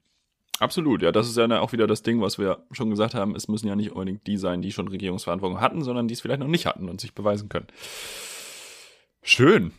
absolut. 0.60 1.02
Ja, 1.02 1.12
das 1.12 1.28
ist 1.28 1.38
ja 1.38 1.60
auch 1.60 1.72
wieder 1.72 1.88
das 1.88 2.04
Ding, 2.04 2.22
was 2.22 2.38
wir 2.38 2.66
schon 2.72 2.90
gesagt 2.90 3.14
haben. 3.16 3.36
Es 3.36 3.48
müssen 3.48 3.68
ja 3.68 3.76
nicht 3.76 3.92
unbedingt 3.92 4.26
die 4.28 4.38
sein, 4.38 4.62
die 4.62 4.72
schon 4.72 4.88
Regierungsverantwortung 4.88 5.62
hatten, 5.62 5.84
sondern 5.84 6.08
die 6.08 6.14
es 6.14 6.22
vielleicht 6.22 6.40
noch 6.40 6.48
nicht 6.48 6.66
hatten 6.66 6.90
und 6.90 7.02
sich 7.02 7.14
beweisen 7.14 7.50
können. 7.50 7.68
Schön. 9.22 9.72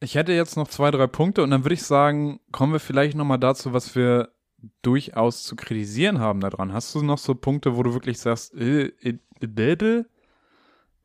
Ich 0.00 0.16
hätte 0.16 0.32
jetzt 0.32 0.56
noch 0.56 0.68
zwei, 0.68 0.90
drei 0.90 1.06
Punkte 1.06 1.42
und 1.42 1.50
dann 1.50 1.64
würde 1.64 1.74
ich 1.74 1.82
sagen, 1.82 2.40
kommen 2.52 2.72
wir 2.72 2.80
vielleicht 2.80 3.16
noch 3.16 3.24
mal 3.24 3.38
dazu, 3.38 3.72
was 3.72 3.94
wir 3.94 4.34
durchaus 4.82 5.42
zu 5.44 5.56
kritisieren 5.56 6.18
haben 6.18 6.40
daran. 6.40 6.72
Hast 6.72 6.94
du 6.94 7.02
noch 7.02 7.18
so 7.18 7.34
Punkte, 7.34 7.76
wo 7.76 7.82
du 7.82 7.94
wirklich 7.94 8.18
sagst, 8.18 8.54
äh, 8.54 8.92
äh, 9.00 9.18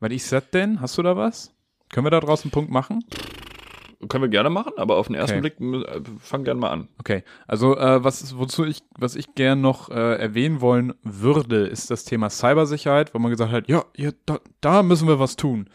Was 0.00 0.10
ich 0.12 0.24
sag 0.24 0.50
denn? 0.52 0.80
Hast 0.80 0.96
du 0.98 1.02
da 1.02 1.16
was? 1.16 1.54
Können 1.90 2.06
wir 2.06 2.10
da 2.10 2.20
draußen 2.20 2.44
einen 2.44 2.52
Punkt 2.52 2.70
machen? 2.70 3.04
Können 4.08 4.22
wir 4.22 4.28
gerne 4.30 4.48
machen, 4.48 4.72
aber 4.78 4.96
auf 4.96 5.08
den 5.08 5.14
ersten 5.16 5.38
Okay. 5.40 5.50
Blick 5.50 5.86
äh, 5.86 6.00
fang 6.18 6.42
gerne 6.44 6.58
mal 6.58 6.70
an. 6.70 6.88
Okay, 6.98 7.22
also 7.46 7.76
äh, 7.76 8.02
was 8.02 8.34
wozu 8.38 8.64
ich 8.64 8.80
was 8.96 9.14
ich 9.14 9.34
gern 9.34 9.60
noch 9.60 9.90
äh, 9.90 10.14
erwähnen 10.16 10.62
wollen 10.62 10.94
würde, 11.02 11.66
ist 11.66 11.90
das 11.90 12.04
Thema 12.04 12.30
Cybersicherheit, 12.30 13.12
wo 13.14 13.18
man 13.18 13.30
gesagt 13.30 13.52
hat, 13.52 13.68
ja, 13.68 13.84
ja 13.96 14.10
da, 14.24 14.40
da 14.62 14.82
müssen 14.82 15.06
wir 15.06 15.18
was 15.20 15.36
tun. 15.36 15.68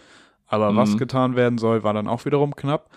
Aber 0.47 0.71
Mhm. 0.71 0.77
was 0.77 0.97
getan 0.97 1.35
werden 1.35 1.59
soll, 1.59 1.83
war 1.83 1.93
dann 1.93 2.07
auch 2.07 2.25
wiederum 2.25 2.55
knapp. 2.55 2.89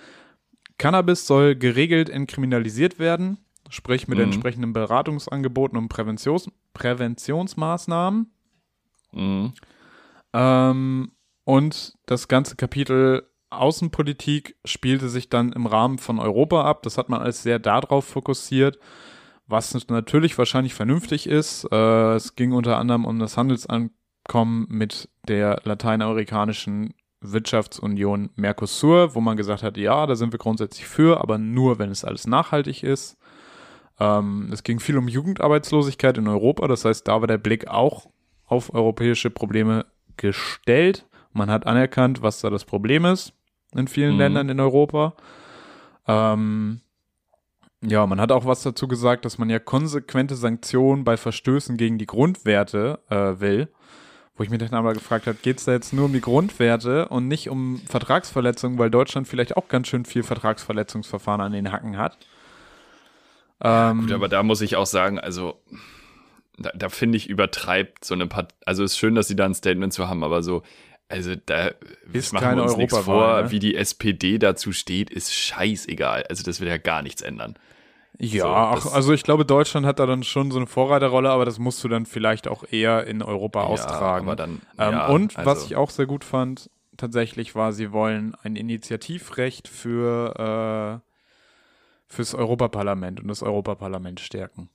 Cannabis 0.78 1.26
soll 1.26 1.56
geregelt 1.56 2.08
entkriminalisiert 2.08 2.98
werden, 2.98 3.36
sprich 3.68 4.08
mit 4.08 4.16
Mhm. 4.18 4.24
entsprechenden 4.24 4.72
Beratungsangeboten 4.72 5.76
und 5.76 5.88
Präventions 5.88 6.50
Präventionsmaßnahmen. 6.72 8.30
Mhm. 9.12 9.52
Ähm, 10.32 11.10
und 11.48 11.94
das 12.04 12.28
ganze 12.28 12.56
Kapitel 12.56 13.26
Außenpolitik 13.48 14.56
spielte 14.66 15.08
sich 15.08 15.30
dann 15.30 15.54
im 15.54 15.64
Rahmen 15.64 15.96
von 15.96 16.18
Europa 16.18 16.64
ab. 16.64 16.82
Das 16.82 16.98
hat 16.98 17.08
man 17.08 17.22
alles 17.22 17.42
sehr 17.42 17.58
darauf 17.58 18.04
fokussiert, 18.04 18.78
was 19.46 19.74
natürlich 19.88 20.36
wahrscheinlich 20.36 20.74
vernünftig 20.74 21.26
ist. 21.26 21.66
Äh, 21.72 22.16
es 22.16 22.36
ging 22.36 22.52
unter 22.52 22.76
anderem 22.76 23.06
um 23.06 23.18
das 23.18 23.38
Handelsankommen 23.38 24.66
mit 24.68 25.08
der 25.26 25.62
lateinamerikanischen 25.64 26.92
Wirtschaftsunion 27.22 28.28
Mercosur, 28.36 29.14
wo 29.14 29.22
man 29.22 29.38
gesagt 29.38 29.62
hat, 29.62 29.78
ja, 29.78 30.06
da 30.06 30.16
sind 30.16 30.34
wir 30.34 30.38
grundsätzlich 30.38 30.86
für, 30.86 31.22
aber 31.22 31.38
nur, 31.38 31.78
wenn 31.78 31.90
es 31.90 32.04
alles 32.04 32.26
nachhaltig 32.26 32.82
ist. 32.82 33.16
Ähm, 33.98 34.50
es 34.52 34.64
ging 34.64 34.80
viel 34.80 34.98
um 34.98 35.08
Jugendarbeitslosigkeit 35.08 36.18
in 36.18 36.28
Europa, 36.28 36.68
das 36.68 36.84
heißt, 36.84 37.08
da 37.08 37.22
war 37.22 37.26
der 37.26 37.38
Blick 37.38 37.68
auch 37.68 38.10
auf 38.44 38.74
europäische 38.74 39.30
Probleme 39.30 39.86
gestellt. 40.18 41.06
Man 41.32 41.50
hat 41.50 41.66
anerkannt, 41.66 42.22
was 42.22 42.40
da 42.40 42.50
das 42.50 42.64
Problem 42.64 43.04
ist 43.04 43.32
in 43.74 43.88
vielen 43.88 44.14
Mhm. 44.14 44.18
Ländern 44.18 44.48
in 44.48 44.60
Europa. 44.60 45.14
Ähm, 46.06 46.80
ja, 47.82 48.06
man 48.06 48.20
hat 48.20 48.32
auch 48.32 48.44
was 48.44 48.62
dazu 48.62 48.88
gesagt, 48.88 49.24
dass 49.24 49.38
man 49.38 49.50
ja 49.50 49.58
konsequente 49.58 50.34
Sanktionen 50.34 51.04
bei 51.04 51.16
Verstößen 51.16 51.76
gegen 51.76 51.98
die 51.98 52.06
Grundwerte 52.06 52.98
äh, 53.08 53.40
will. 53.40 53.68
Wo 54.36 54.44
ich 54.44 54.50
mir 54.50 54.58
dann 54.58 54.74
aber 54.74 54.94
gefragt 54.94 55.26
habe, 55.26 55.38
geht 55.42 55.58
es 55.58 55.64
da 55.64 55.72
jetzt 55.72 55.92
nur 55.92 56.04
um 56.06 56.12
die 56.12 56.20
Grundwerte 56.20 57.08
und 57.08 57.26
nicht 57.26 57.48
um 57.50 57.80
Vertragsverletzungen, 57.88 58.78
weil 58.78 58.90
Deutschland 58.90 59.26
vielleicht 59.26 59.56
auch 59.56 59.66
ganz 59.68 59.88
schön 59.88 60.04
viel 60.04 60.22
Vertragsverletzungsverfahren 60.22 61.40
an 61.40 61.52
den 61.52 61.72
Hacken 61.72 61.98
hat. 61.98 62.16
Ähm, 63.60 64.02
Gut, 64.02 64.12
aber 64.12 64.28
da 64.28 64.44
muss 64.44 64.60
ich 64.60 64.76
auch 64.76 64.86
sagen, 64.86 65.18
also 65.18 65.60
da, 66.56 66.70
da 66.74 66.88
finde 66.88 67.16
ich 67.16 67.28
übertreibt 67.28 68.04
so 68.04 68.14
eine 68.14 68.26
Part 68.26 68.54
also 68.64 68.84
ist 68.84 68.96
schön, 68.96 69.14
dass 69.16 69.28
sie 69.28 69.36
da 69.36 69.44
ein 69.44 69.54
Statement 69.54 69.92
zu 69.92 70.08
haben, 70.08 70.22
aber 70.22 70.42
so 70.42 70.62
also 71.08 71.34
da 71.34 71.70
Ist 72.12 72.32
machen 72.32 72.44
keine 72.44 72.60
wir 72.60 72.64
uns 72.64 72.76
nichts 72.76 72.98
vor, 72.98 73.42
ne? 73.42 73.50
wie 73.50 73.58
die 73.58 73.74
SPD 73.74 74.38
dazu 74.38 74.72
steht, 74.72 75.10
ist 75.10 75.34
scheißegal. 75.34 76.24
Also 76.28 76.42
das 76.42 76.60
wird 76.60 76.70
ja 76.70 76.76
gar 76.76 77.02
nichts 77.02 77.22
ändern. 77.22 77.54
Ja, 78.18 78.42
So, 78.42 78.48
ach, 78.48 78.94
also 78.94 79.12
ich 79.12 79.22
glaube, 79.22 79.44
Deutschland 79.44 79.86
hat 79.86 80.00
da 80.00 80.06
dann 80.06 80.22
schon 80.22 80.50
so 80.50 80.58
eine 80.58 80.66
Vorreiterrolle, 80.66 81.30
aber 81.30 81.44
das 81.44 81.58
musst 81.58 81.82
du 81.84 81.88
dann 81.88 82.04
vielleicht 82.04 82.48
auch 82.48 82.64
eher 82.70 83.06
in 83.06 83.22
Europa 83.22 83.62
austragen. 83.62 84.26
aber 84.26 84.36
dann 84.36 84.60
ähm, 84.78 84.92
ja, 84.92 85.06
und 85.06 85.36
also, 85.36 85.50
was 85.50 85.64
ich 85.66 85.76
auch 85.76 85.90
sehr 85.90 86.06
gut 86.06 86.24
fand, 86.24 86.68
tatsächlich 86.96 87.54
war, 87.54 87.72
sie 87.72 87.92
wollen 87.92 88.34
ein 88.42 88.56
Initiativrecht 88.56 89.68
für 89.68 91.00
äh, 91.00 91.08
fürs 92.08 92.34
Europaparlament 92.34 93.20
und 93.20 93.28
das 93.28 93.42
Europaparlament 93.42 94.20
stärken. 94.20 94.70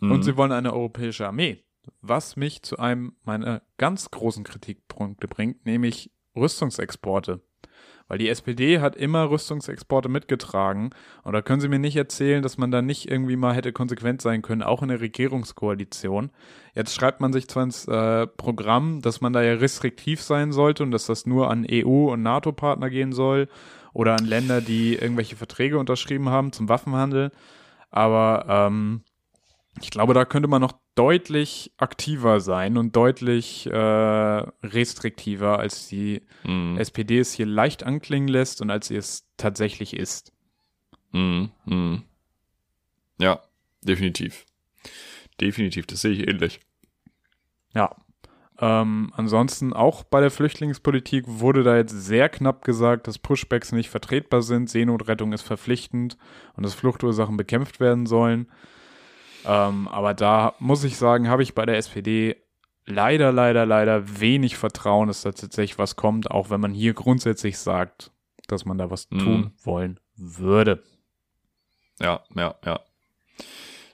mhm. 0.00 0.10
Und 0.10 0.22
sie 0.22 0.36
wollen 0.36 0.52
eine 0.52 0.72
europäische 0.72 1.26
Armee, 1.26 1.62
was 2.00 2.36
mich 2.36 2.62
zu 2.62 2.78
einem 2.78 3.16
meiner 3.24 3.62
ganz 3.78 4.10
großen 4.10 4.44
Kritikpunkte 4.44 5.28
bringt, 5.28 5.66
nämlich 5.66 6.10
Rüstungsexporte. 6.34 7.40
Weil 8.08 8.18
die 8.18 8.28
SPD 8.28 8.78
hat 8.78 8.94
immer 8.94 9.30
Rüstungsexporte 9.30 10.08
mitgetragen 10.08 10.90
und 11.24 11.32
da 11.32 11.42
können 11.42 11.60
sie 11.60 11.68
mir 11.68 11.80
nicht 11.80 11.96
erzählen, 11.96 12.40
dass 12.40 12.56
man 12.56 12.70
da 12.70 12.80
nicht 12.80 13.10
irgendwie 13.10 13.34
mal 13.34 13.54
hätte 13.54 13.72
konsequent 13.72 14.22
sein 14.22 14.42
können, 14.42 14.62
auch 14.62 14.82
in 14.82 14.88
der 14.88 15.00
Regierungskoalition. 15.00 16.30
Jetzt 16.74 16.94
schreibt 16.94 17.20
man 17.20 17.32
sich 17.32 17.48
zwar 17.48 17.64
ins 17.64 17.88
äh, 17.88 18.28
Programm, 18.28 19.02
dass 19.02 19.20
man 19.20 19.32
da 19.32 19.42
ja 19.42 19.54
restriktiv 19.54 20.22
sein 20.22 20.52
sollte 20.52 20.84
und 20.84 20.92
dass 20.92 21.06
das 21.06 21.26
nur 21.26 21.50
an 21.50 21.66
EU- 21.68 22.12
und 22.12 22.22
NATO-Partner 22.22 22.90
gehen 22.90 23.10
soll 23.10 23.48
oder 23.92 24.14
an 24.14 24.24
Länder, 24.24 24.60
die 24.60 24.94
irgendwelche 24.94 25.34
Verträge 25.34 25.78
unterschrieben 25.78 26.28
haben 26.28 26.52
zum 26.52 26.68
Waffenhandel. 26.68 27.32
Aber 27.90 28.44
ähm, 28.48 29.02
ich 29.80 29.90
glaube, 29.90 30.14
da 30.14 30.24
könnte 30.24 30.48
man 30.48 30.60
noch 30.60 30.74
deutlich 30.96 31.72
aktiver 31.76 32.40
sein 32.40 32.76
und 32.76 32.96
deutlich 32.96 33.66
äh, 33.66 33.76
restriktiver, 33.76 35.60
als 35.60 35.86
die 35.86 36.22
Mhm. 36.44 36.78
SPD 36.78 37.18
es 37.20 37.32
hier 37.32 37.46
leicht 37.46 37.84
anklingen 37.84 38.28
lässt 38.28 38.60
und 38.60 38.70
als 38.70 38.88
sie 38.88 38.96
es 38.96 39.28
tatsächlich 39.36 39.94
ist. 39.94 40.32
Mhm. 41.12 41.50
Mhm. 41.66 42.02
Ja, 43.18 43.40
definitiv. 43.82 44.44
Definitiv, 45.40 45.86
das 45.86 46.00
sehe 46.00 46.12
ich 46.12 46.26
ähnlich. 46.28 46.60
Ja. 47.74 47.94
Ähm, 48.58 49.12
ansonsten 49.14 49.74
auch 49.74 50.02
bei 50.02 50.22
der 50.22 50.30
Flüchtlingspolitik 50.30 51.24
wurde 51.26 51.62
da 51.62 51.76
jetzt 51.76 51.92
sehr 51.92 52.30
knapp 52.30 52.64
gesagt, 52.64 53.06
dass 53.06 53.18
Pushbacks 53.18 53.72
nicht 53.72 53.90
vertretbar 53.90 54.40
sind, 54.40 54.70
Seenotrettung 54.70 55.34
ist 55.34 55.42
verpflichtend 55.42 56.16
und 56.54 56.64
dass 56.64 56.72
Fluchtursachen 56.72 57.36
bekämpft 57.36 57.80
werden 57.80 58.06
sollen. 58.06 58.50
Ähm, 59.46 59.88
aber 59.88 60.14
da 60.14 60.54
muss 60.58 60.84
ich 60.84 60.96
sagen, 60.96 61.28
habe 61.28 61.42
ich 61.42 61.54
bei 61.54 61.66
der 61.66 61.76
SPD 61.76 62.36
leider, 62.84 63.32
leider, 63.32 63.66
leider 63.66 64.20
wenig 64.20 64.56
Vertrauen, 64.56 65.08
dass 65.08 65.22
da 65.22 65.32
tatsächlich 65.32 65.78
was 65.78 65.96
kommt, 65.96 66.30
auch 66.30 66.50
wenn 66.50 66.60
man 66.60 66.72
hier 66.72 66.94
grundsätzlich 66.94 67.58
sagt, 67.58 68.10
dass 68.48 68.64
man 68.64 68.78
da 68.78 68.90
was 68.90 69.10
Mhm. 69.10 69.18
tun 69.18 69.50
wollen 69.62 70.00
würde. 70.16 70.82
Ja, 72.00 72.22
ja, 72.34 72.54
ja. 72.64 72.80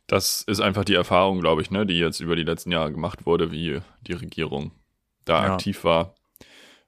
Das 0.07 0.43
ist 0.43 0.61
einfach 0.61 0.85
die 0.85 0.95
Erfahrung, 0.95 1.41
glaube 1.41 1.63
ich, 1.63 1.71
ne, 1.71 1.87
die 1.87 1.99
jetzt 1.99 2.21
über 2.21 2.37
die 2.37 2.43
letzten 2.43 2.71
Jahre 2.71 2.93
gemacht 2.93 3.25
wurde, 3.25 3.51
wie 3.51 3.81
die 4.07 4.13
Regierung 4.13 4.73
da 5.25 5.45
Ja. 5.47 5.53
aktiv 5.55 5.85
war. 5.85 6.15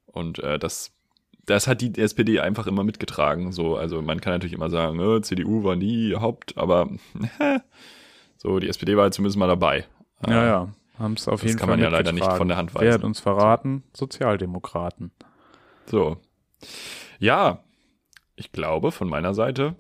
Und 0.07 0.41
äh, 0.41 0.59
das, 0.59 0.93
das 1.47 1.67
hat 1.67 1.81
die 1.81 1.97
SPD 1.99 2.41
einfach 2.41 2.67
immer 2.67 2.85
mitgetragen. 2.85 3.53
So, 3.53 3.77
also 3.77 4.03
man 4.03 4.21
kann 4.21 4.33
natürlich 4.35 4.53
immer 4.53 4.71
sagen, 4.71 4.99
äh, 5.01 5.23
CDU 5.23 5.65
war 5.65 5.77
nie 5.77 6.15
Haupt, 6.17 6.57
aber 6.59 6.91
so, 8.45 8.59
die 8.61 8.69
SPD 8.69 8.95
war 8.97 9.03
halt 9.05 9.15
zumindest 9.15 9.39
mal 9.39 9.49
dabei. 9.49 9.87
Äh, 10.25 10.31
Ja, 10.31 10.45
ja. 10.47 10.69
Haben 10.99 11.15
es 11.15 11.27
auf 11.27 11.41
das 11.41 11.49
jeden 11.49 11.59
kann 11.59 11.69
Fall 11.69 11.77
man 11.79 11.83
ja 11.85 11.91
leider 11.91 12.13
nicht 12.13 12.33
von 12.35 12.47
der 12.47 12.57
Hand 12.57 12.73
Wer 12.75 12.93
hat 12.93 12.99
weisen. 13.01 13.07
uns 13.07 13.19
verraten? 13.19 13.83
Sozialdemokraten. 13.95 15.11
So. 15.87 16.19
Ja, 17.19 17.65
ich 18.37 18.53
glaube, 18.53 18.93
von 18.93 19.09
meiner 19.09 19.35
Seite 19.35 19.75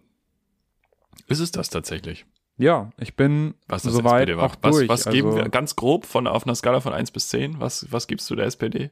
ist 1.29 1.39
es 1.39 1.53
das 1.53 1.71
tatsächlich. 1.71 2.27
Ja, 2.57 2.91
ich 2.99 3.15
bin 3.17 3.55
Was 3.69 3.83
das 3.83 3.93
soweit 3.95 4.23
SPD 4.29 4.37
war. 4.39 4.45
auch 4.47 4.57
was 4.61 4.77
durch. 4.77 4.89
was 4.89 5.05
geben 5.07 5.29
also, 5.29 5.39
wir 5.39 5.49
ganz 5.51 5.77
grob 5.77 6.05
von 6.07 6.27
auf 6.27 6.45
einer 6.47 6.55
Skala 6.57 6.81
von 6.81 6.93
1 6.93 7.11
bis 7.13 7.29
10? 7.29 7.61
Was, 7.61 7.87
was 7.93 8.07
gibst 8.09 8.29
du 8.31 8.35
der 8.35 8.47
SPD? 8.47 8.91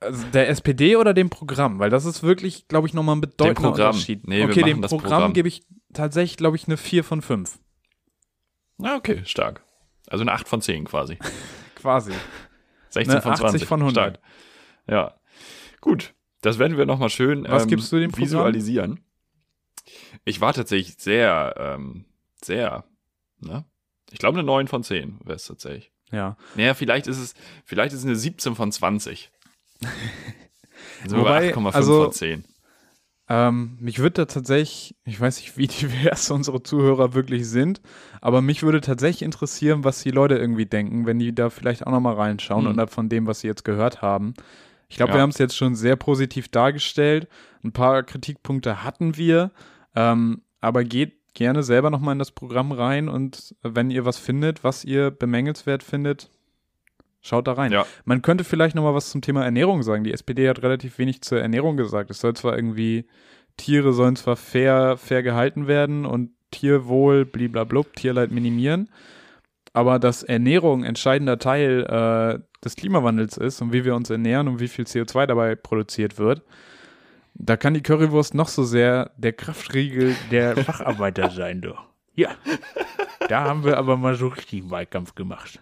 also 0.00 0.24
der 0.32 0.48
SPD 0.48 0.96
oder 0.96 1.12
dem 1.12 1.28
Programm? 1.28 1.78
Weil 1.78 1.90
das 1.90 2.04
ist 2.06 2.22
wirklich, 2.22 2.68
glaube 2.68 2.86
ich, 2.86 2.94
nochmal 2.94 3.16
ein 3.16 3.20
bedeutender 3.20 3.54
Programm. 3.70 3.88
Unterschied. 3.90 4.26
Nee, 4.28 4.44
okay, 4.44 4.62
dem 4.62 4.80
das 4.80 4.90
Programm, 4.90 5.10
Programm. 5.10 5.32
gebe 5.34 5.48
ich 5.48 5.62
tatsächlich, 5.92 6.36
glaube 6.36 6.56
ich, 6.56 6.66
eine 6.68 6.76
4 6.76 7.04
von 7.04 7.20
5. 7.22 7.58
Ah, 8.82 8.96
okay, 8.96 9.22
stark. 9.24 9.62
Also 10.08 10.22
eine 10.22 10.32
8 10.32 10.48
von 10.48 10.60
10 10.62 10.84
quasi. 10.84 11.18
Quasi. 11.74 12.12
16 12.90 13.12
Eine 13.12 13.22
von 13.22 13.32
80 13.32 13.40
20. 13.50 13.68
von 13.68 13.80
100. 13.80 13.94
Stark. 14.14 14.24
Ja. 14.88 15.14
Gut. 15.80 16.14
Das 16.40 16.58
werden 16.58 16.76
wir 16.76 16.86
nochmal 16.86 17.08
schön 17.10 17.44
Was 17.48 17.64
ähm, 17.64 17.68
gibst 17.68 17.92
du 17.92 17.98
dem 18.00 18.10
Programm? 18.10 18.24
visualisieren. 18.26 19.00
Ich 20.24 20.40
war 20.40 20.52
tatsächlich 20.54 20.96
sehr, 20.98 21.54
ähm, 21.58 22.04
sehr, 22.42 22.84
ne? 23.40 23.64
Ich 24.10 24.18
glaube 24.18 24.38
eine 24.38 24.46
9 24.46 24.66
von 24.68 24.82
10 24.82 25.18
wäre 25.22 25.36
es 25.36 25.44
tatsächlich. 25.44 25.92
Ja. 26.10 26.36
Naja, 26.54 26.74
vielleicht 26.74 27.06
ist 27.06 27.18
es, 27.18 27.34
vielleicht 27.64 27.92
ist 27.92 28.00
es 28.00 28.06
eine 28.06 28.16
17 28.16 28.54
von 28.54 28.72
20. 28.72 29.30
Also 31.02 31.16
Wobei, 31.20 31.52
8,5 31.52 31.72
also- 31.74 32.02
von 32.04 32.12
10. 32.12 32.44
Ähm, 33.30 33.76
mich 33.80 33.98
würde 33.98 34.12
da 34.14 34.24
tatsächlich, 34.24 34.96
ich 35.04 35.20
weiß 35.20 35.38
nicht, 35.38 35.56
wie 35.58 35.66
divers 35.66 36.30
unsere 36.30 36.62
Zuhörer 36.62 37.12
wirklich 37.14 37.46
sind, 37.48 37.80
aber 38.20 38.40
mich 38.40 38.62
würde 38.62 38.80
tatsächlich 38.80 39.22
interessieren, 39.22 39.84
was 39.84 40.02
die 40.02 40.10
Leute 40.10 40.36
irgendwie 40.36 40.66
denken, 40.66 41.06
wenn 41.06 41.18
die 41.18 41.34
da 41.34 41.50
vielleicht 41.50 41.86
auch 41.86 41.90
nochmal 41.92 42.14
reinschauen 42.14 42.66
Hm. 42.68 42.78
und 42.78 42.90
von 42.90 43.08
dem, 43.08 43.26
was 43.26 43.40
sie 43.40 43.46
jetzt 43.48 43.64
gehört 43.64 44.00
haben. 44.02 44.34
Ich 44.88 44.96
glaube, 44.96 45.10
Ja. 45.12 45.18
wir 45.18 45.22
haben 45.22 45.30
es 45.30 45.38
jetzt 45.38 45.56
schon 45.56 45.74
sehr 45.74 45.96
positiv 45.96 46.48
dargestellt. 46.48 47.28
Ein 47.62 47.72
paar 47.72 48.02
Kritikpunkte 48.02 48.82
hatten 48.82 49.16
wir, 49.16 49.50
ähm, 49.94 50.40
aber 50.62 50.84
geht 50.84 51.12
gerne 51.34 51.62
selber 51.62 51.90
nochmal 51.90 52.12
in 52.14 52.18
das 52.18 52.30
Programm 52.32 52.72
rein 52.72 53.08
und 53.08 53.54
wenn 53.62 53.90
ihr 53.90 54.04
was 54.06 54.18
findet, 54.18 54.64
was 54.64 54.84
ihr 54.84 55.10
bemängelswert 55.10 55.82
findet, 55.82 56.30
schaut 57.28 57.46
da 57.46 57.52
rein. 57.52 57.72
Ja. 57.72 57.86
Man 58.04 58.22
könnte 58.22 58.44
vielleicht 58.44 58.74
nochmal 58.74 58.94
was 58.94 59.10
zum 59.10 59.20
Thema 59.20 59.44
Ernährung 59.44 59.82
sagen. 59.82 60.04
Die 60.04 60.12
SPD 60.12 60.48
hat 60.48 60.62
relativ 60.62 60.98
wenig 60.98 61.22
zur 61.22 61.40
Ernährung 61.40 61.76
gesagt. 61.76 62.10
Es 62.10 62.20
soll 62.20 62.34
zwar 62.34 62.56
irgendwie, 62.56 63.06
Tiere 63.56 63.92
sollen 63.92 64.16
zwar 64.16 64.36
fair, 64.36 64.96
fair 64.96 65.22
gehalten 65.22 65.66
werden 65.66 66.06
und 66.06 66.30
Tierwohl, 66.50 67.26
bliblablub, 67.26 67.94
Tierleid 67.94 68.30
minimieren, 68.30 68.88
aber 69.74 69.98
dass 69.98 70.22
Ernährung 70.22 70.80
ein 70.80 70.88
entscheidender 70.88 71.38
Teil 71.38 71.84
äh, 71.84 72.64
des 72.64 72.74
Klimawandels 72.76 73.36
ist 73.36 73.60
und 73.60 73.72
wie 73.72 73.84
wir 73.84 73.94
uns 73.94 74.08
ernähren 74.08 74.48
und 74.48 74.60
wie 74.60 74.68
viel 74.68 74.86
CO2 74.86 75.26
dabei 75.26 75.54
produziert 75.54 76.18
wird, 76.18 76.42
da 77.34 77.56
kann 77.56 77.74
die 77.74 77.82
Currywurst 77.82 78.34
noch 78.34 78.48
so 78.48 78.64
sehr 78.64 79.10
der 79.18 79.34
Kraftriegel 79.34 80.16
der 80.30 80.56
Facharbeiter 80.64 81.30
sein, 81.30 81.60
doch. 81.60 81.84
Ja, 82.14 82.30
da 83.28 83.44
haben 83.44 83.64
wir 83.64 83.76
aber 83.76 83.96
mal 83.96 84.16
so 84.16 84.28
richtig 84.28 84.62
einen 84.62 84.70
Wahlkampf 84.70 85.14
gemacht 85.14 85.60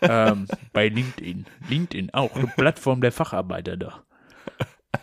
ähm, 0.00 0.46
bei 0.72 0.88
LinkedIn. 0.88 1.46
LinkedIn 1.68 2.14
auch, 2.14 2.34
eine 2.36 2.46
Plattform 2.56 3.00
der 3.00 3.12
Facharbeiter 3.12 3.76
da. 3.76 4.02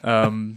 Ähm, 0.04 0.56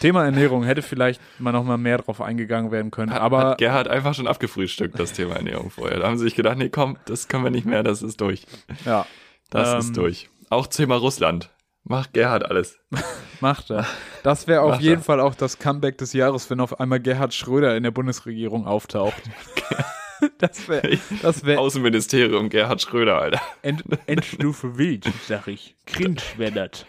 Thema 0.00 0.24
Ernährung 0.24 0.64
hätte 0.64 0.82
vielleicht 0.82 1.20
mal 1.38 1.52
noch 1.52 1.64
mal 1.64 1.76
mehr 1.78 1.98
drauf 1.98 2.20
eingegangen 2.20 2.70
werden 2.70 2.90
können, 2.90 3.12
Hat, 3.12 3.20
aber 3.20 3.50
hat 3.50 3.58
Gerhard 3.58 3.88
einfach 3.88 4.14
schon 4.14 4.26
abgefrühstückt, 4.26 4.98
das 4.98 5.12
Thema 5.12 5.36
Ernährung 5.36 5.70
vorher. 5.70 5.98
Da 5.98 6.06
haben 6.06 6.18
sie 6.18 6.24
sich 6.24 6.34
gedacht, 6.34 6.56
nee, 6.58 6.68
komm, 6.68 6.96
das 7.06 7.28
können 7.28 7.44
wir 7.44 7.50
nicht 7.50 7.66
mehr, 7.66 7.82
das 7.82 8.02
ist 8.02 8.20
durch. 8.20 8.46
ja, 8.84 9.06
Das 9.50 9.72
Ähm, 9.72 9.78
ist 9.80 9.96
durch. 9.96 10.28
Auch 10.50 10.66
Thema 10.66 10.96
Russland. 10.96 11.50
Macht 11.84 12.12
Gerhard 12.14 12.44
alles. 12.50 12.78
macht 13.40 13.70
er. 13.70 13.86
Das 14.22 14.46
wäre 14.46 14.62
auf 14.62 14.80
jeden 14.80 15.00
er. 15.02 15.04
Fall 15.04 15.20
auch 15.20 15.34
das 15.34 15.58
Comeback 15.58 15.98
des 15.98 16.12
Jahres, 16.12 16.50
wenn 16.50 16.60
auf 16.60 16.80
einmal 16.80 17.00
Gerhard 17.00 17.32
Schröder 17.34 17.76
in 17.76 17.82
der 17.82 17.90
Bundesregierung 17.92 18.66
auftaucht. 18.66 19.22
das 20.38 20.68
wäre 20.68 20.98
das 21.22 21.44
wär 21.44 21.60
Außenministerium 21.60 22.48
Gerhard 22.48 22.82
Schröder, 22.82 23.20
Alter. 23.20 23.40
End, 23.62 23.82
Endstufe 24.06 24.78
wild, 24.78 25.10
sag 25.26 25.48
ich. 25.48 25.74
Cringe 25.86 26.20
das. 26.38 26.86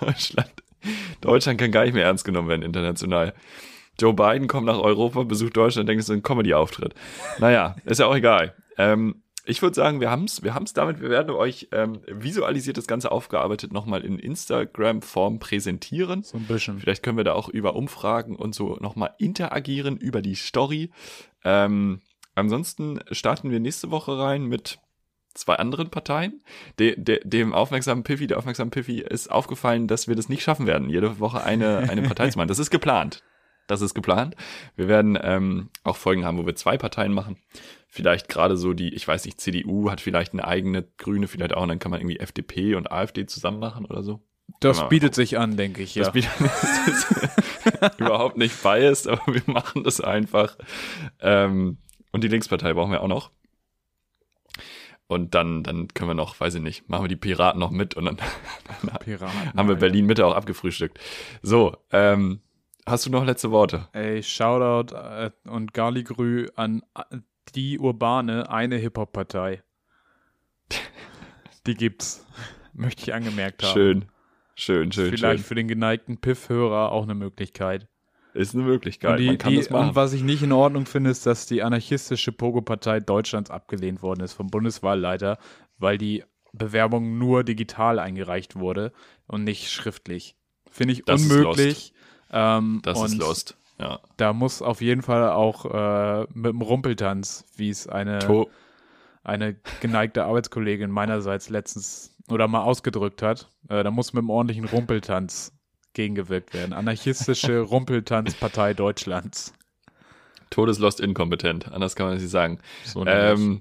Deutschland. 0.00 0.52
Deutschland 1.20 1.60
kann 1.60 1.72
gar 1.72 1.84
nicht 1.84 1.94
mehr 1.94 2.04
ernst 2.04 2.24
genommen 2.24 2.48
werden 2.48 2.62
international. 2.62 3.34
Joe 4.00 4.14
Biden 4.14 4.46
kommt 4.46 4.66
nach 4.66 4.78
Europa, 4.78 5.24
besucht 5.24 5.56
Deutschland, 5.56 5.88
denkt, 5.88 6.00
es 6.02 6.08
ist 6.08 6.14
ein 6.14 6.22
Comedy-Auftritt. 6.22 6.94
Naja, 7.38 7.74
ist 7.84 7.98
ja 7.98 8.06
auch 8.06 8.14
egal. 8.14 8.54
Ähm, 8.76 9.22
Ich 9.44 9.60
würde 9.62 9.74
sagen, 9.74 10.00
wir 10.00 10.10
haben's, 10.10 10.42
wir 10.42 10.54
haben's 10.54 10.72
damit. 10.74 11.00
Wir 11.00 11.08
werden 11.08 11.30
euch 11.34 11.68
ähm, 11.72 12.00
visualisiert 12.06 12.76
das 12.76 12.86
Ganze 12.86 13.10
aufgearbeitet 13.10 13.72
nochmal 13.72 14.04
in 14.04 14.18
Instagram-Form 14.18 15.38
präsentieren. 15.40 16.22
So 16.22 16.36
ein 16.36 16.44
bisschen. 16.44 16.78
Vielleicht 16.78 17.02
können 17.02 17.16
wir 17.16 17.24
da 17.24 17.32
auch 17.32 17.48
über 17.48 17.74
Umfragen 17.74 18.36
und 18.36 18.54
so 18.54 18.76
nochmal 18.80 19.14
interagieren 19.18 19.96
über 19.96 20.22
die 20.22 20.34
Story. 20.34 20.90
Ähm, 21.44 22.02
ansonsten 22.38 23.00
starten 23.10 23.50
wir 23.50 23.60
nächste 23.60 23.90
Woche 23.90 24.18
rein 24.18 24.44
mit 24.44 24.78
zwei 25.34 25.54
anderen 25.54 25.90
Parteien. 25.90 26.42
De, 26.78 26.96
de, 26.96 27.20
dem 27.24 27.52
aufmerksamen 27.52 28.04
Piffy, 28.04 28.26
der 28.26 28.38
aufmerksamen 28.38 28.70
Piffy 28.70 29.00
ist 29.00 29.30
aufgefallen, 29.30 29.86
dass 29.86 30.08
wir 30.08 30.16
das 30.16 30.28
nicht 30.28 30.42
schaffen 30.42 30.66
werden, 30.66 30.90
jede 30.90 31.20
Woche 31.20 31.42
eine, 31.42 31.78
eine 31.90 32.02
Partei 32.02 32.28
zu 32.30 32.38
machen. 32.38 32.48
Das 32.48 32.58
ist 32.58 32.70
geplant. 32.70 33.22
Das 33.66 33.82
ist 33.82 33.94
geplant. 33.94 34.34
Wir 34.76 34.88
werden 34.88 35.18
ähm, 35.20 35.68
auch 35.84 35.96
Folgen 35.96 36.24
haben, 36.24 36.38
wo 36.38 36.46
wir 36.46 36.56
zwei 36.56 36.78
Parteien 36.78 37.12
machen. 37.12 37.36
Vielleicht 37.86 38.28
gerade 38.28 38.56
so 38.56 38.72
die, 38.72 38.94
ich 38.94 39.06
weiß 39.06 39.26
nicht, 39.26 39.40
CDU 39.40 39.90
hat 39.90 40.00
vielleicht 40.00 40.32
eine 40.32 40.46
eigene 40.46 40.84
Grüne, 40.96 41.28
vielleicht 41.28 41.54
auch, 41.54 41.62
und 41.62 41.68
dann 41.68 41.78
kann 41.78 41.90
man 41.90 42.00
irgendwie 42.00 42.18
FDP 42.18 42.74
und 42.74 42.90
AfD 42.90 43.26
zusammen 43.26 43.58
machen 43.58 43.84
oder 43.84 44.02
so. 44.02 44.22
Das 44.60 44.88
bietet 44.88 45.14
sich 45.14 45.38
an, 45.38 45.56
denke 45.56 45.82
ich, 45.82 45.94
ja. 45.94 46.04
Das, 46.04 46.12
bietet, 46.12 46.30
das 46.40 47.10
ist 47.10 48.00
überhaupt 48.00 48.38
nicht 48.38 48.62
biased, 48.62 49.06
aber 49.06 49.22
wir 49.26 49.42
machen 49.46 49.84
das 49.84 50.00
einfach. 50.00 50.56
Ähm, 51.20 51.78
und 52.12 52.24
die 52.24 52.28
Linkspartei 52.28 52.72
brauchen 52.74 52.92
wir 52.92 53.02
auch 53.02 53.08
noch. 53.08 53.30
Und 55.06 55.34
dann, 55.34 55.62
dann 55.62 55.88
können 55.88 56.10
wir 56.10 56.14
noch, 56.14 56.38
weiß 56.38 56.56
ich 56.56 56.62
nicht, 56.62 56.88
machen 56.90 57.04
wir 57.04 57.08
die 57.08 57.16
Piraten 57.16 57.58
noch 57.58 57.70
mit 57.70 57.94
und 57.94 58.04
dann 58.04 58.16
Piraten. 59.00 59.54
haben 59.56 59.68
wir. 59.68 59.76
Berlin 59.76 60.04
Mitte 60.04 60.26
auch 60.26 60.34
abgefrühstückt. 60.34 60.98
So, 61.40 61.76
ähm, 61.92 62.40
hast 62.84 63.06
du 63.06 63.10
noch 63.10 63.24
letzte 63.24 63.50
Worte? 63.50 63.88
Ey, 63.92 64.22
Shoutout 64.22 64.94
äh, 64.94 65.30
und 65.48 65.72
Garligrü 65.72 66.48
an 66.56 66.82
äh, 66.94 67.16
die 67.54 67.78
Urbane, 67.78 68.50
eine 68.50 68.76
Hip-Hop-Partei. 68.76 69.62
Die 71.66 71.74
gibt's. 71.74 72.26
Möchte 72.74 73.02
ich 73.02 73.14
angemerkt 73.14 73.62
haben. 73.62 73.72
Schön, 73.72 74.04
schön, 74.54 74.92
schön, 74.92 75.10
Vielleicht 75.10 75.40
schön. 75.40 75.48
für 75.48 75.54
den 75.54 75.68
geneigten 75.68 76.18
Piff-Hörer 76.18 76.92
auch 76.92 77.02
eine 77.04 77.14
Möglichkeit. 77.14 77.88
Ist 78.34 78.54
eine 78.54 78.64
Möglichkeit, 78.64 79.12
und, 79.12 79.16
die, 79.18 79.26
man 79.26 79.38
kann 79.38 79.52
die, 79.52 79.58
das 79.58 79.70
machen. 79.70 79.88
und 79.88 79.96
was 79.96 80.12
ich 80.12 80.22
nicht 80.22 80.42
in 80.42 80.52
Ordnung 80.52 80.86
finde, 80.86 81.10
ist, 81.10 81.26
dass 81.26 81.46
die 81.46 81.62
anarchistische 81.62 82.32
Pogo-Partei 82.32 83.00
Deutschlands 83.00 83.50
abgelehnt 83.50 84.02
worden 84.02 84.22
ist 84.22 84.34
vom 84.34 84.48
Bundeswahlleiter, 84.48 85.38
weil 85.78 85.98
die 85.98 86.24
Bewerbung 86.52 87.18
nur 87.18 87.44
digital 87.44 87.98
eingereicht 87.98 88.56
wurde 88.56 88.92
und 89.26 89.44
nicht 89.44 89.70
schriftlich. 89.70 90.36
Finde 90.70 90.92
ich 90.92 91.04
Das 91.04 91.22
ist 91.22 91.30
unmöglich. 91.30 91.92
Ähm, 92.30 92.80
das 92.82 93.02
ist 93.02 93.16
lost. 93.16 93.56
Ja. 93.78 94.00
Da 94.16 94.32
muss 94.32 94.60
auf 94.60 94.80
jeden 94.80 95.02
Fall 95.02 95.30
auch 95.30 95.64
äh, 95.64 96.26
mit 96.32 96.52
dem 96.52 96.62
Rumpeltanz, 96.62 97.44
wie 97.56 97.70
es 97.70 97.86
eine, 97.86 98.18
To 98.18 98.50
eine 99.22 99.56
geneigte 99.80 100.24
Arbeitskollegin 100.24 100.90
meinerseits 100.90 101.48
letztens 101.48 102.16
oder 102.28 102.48
mal 102.48 102.62
ausgedrückt 102.62 103.22
hat, 103.22 103.50
äh, 103.68 103.82
da 103.82 103.90
muss 103.90 104.12
mit 104.12 104.22
einem 104.22 104.30
ordentlichen 104.30 104.64
Rumpeltanz 104.64 105.52
gegengewirkt 105.98 106.54
werden. 106.54 106.72
Anarchistische 106.72 107.60
Rumpeltanzpartei 107.72 108.72
Deutschlands. 108.74 109.52
Todeslost 110.50 111.00
inkompetent, 111.00 111.70
anders 111.70 111.94
kann 111.94 112.06
man 112.06 112.16
es 112.16 112.22
nicht 112.22 112.30
sagen. 112.30 112.58
So. 112.84 113.04
Ähm, 113.04 113.60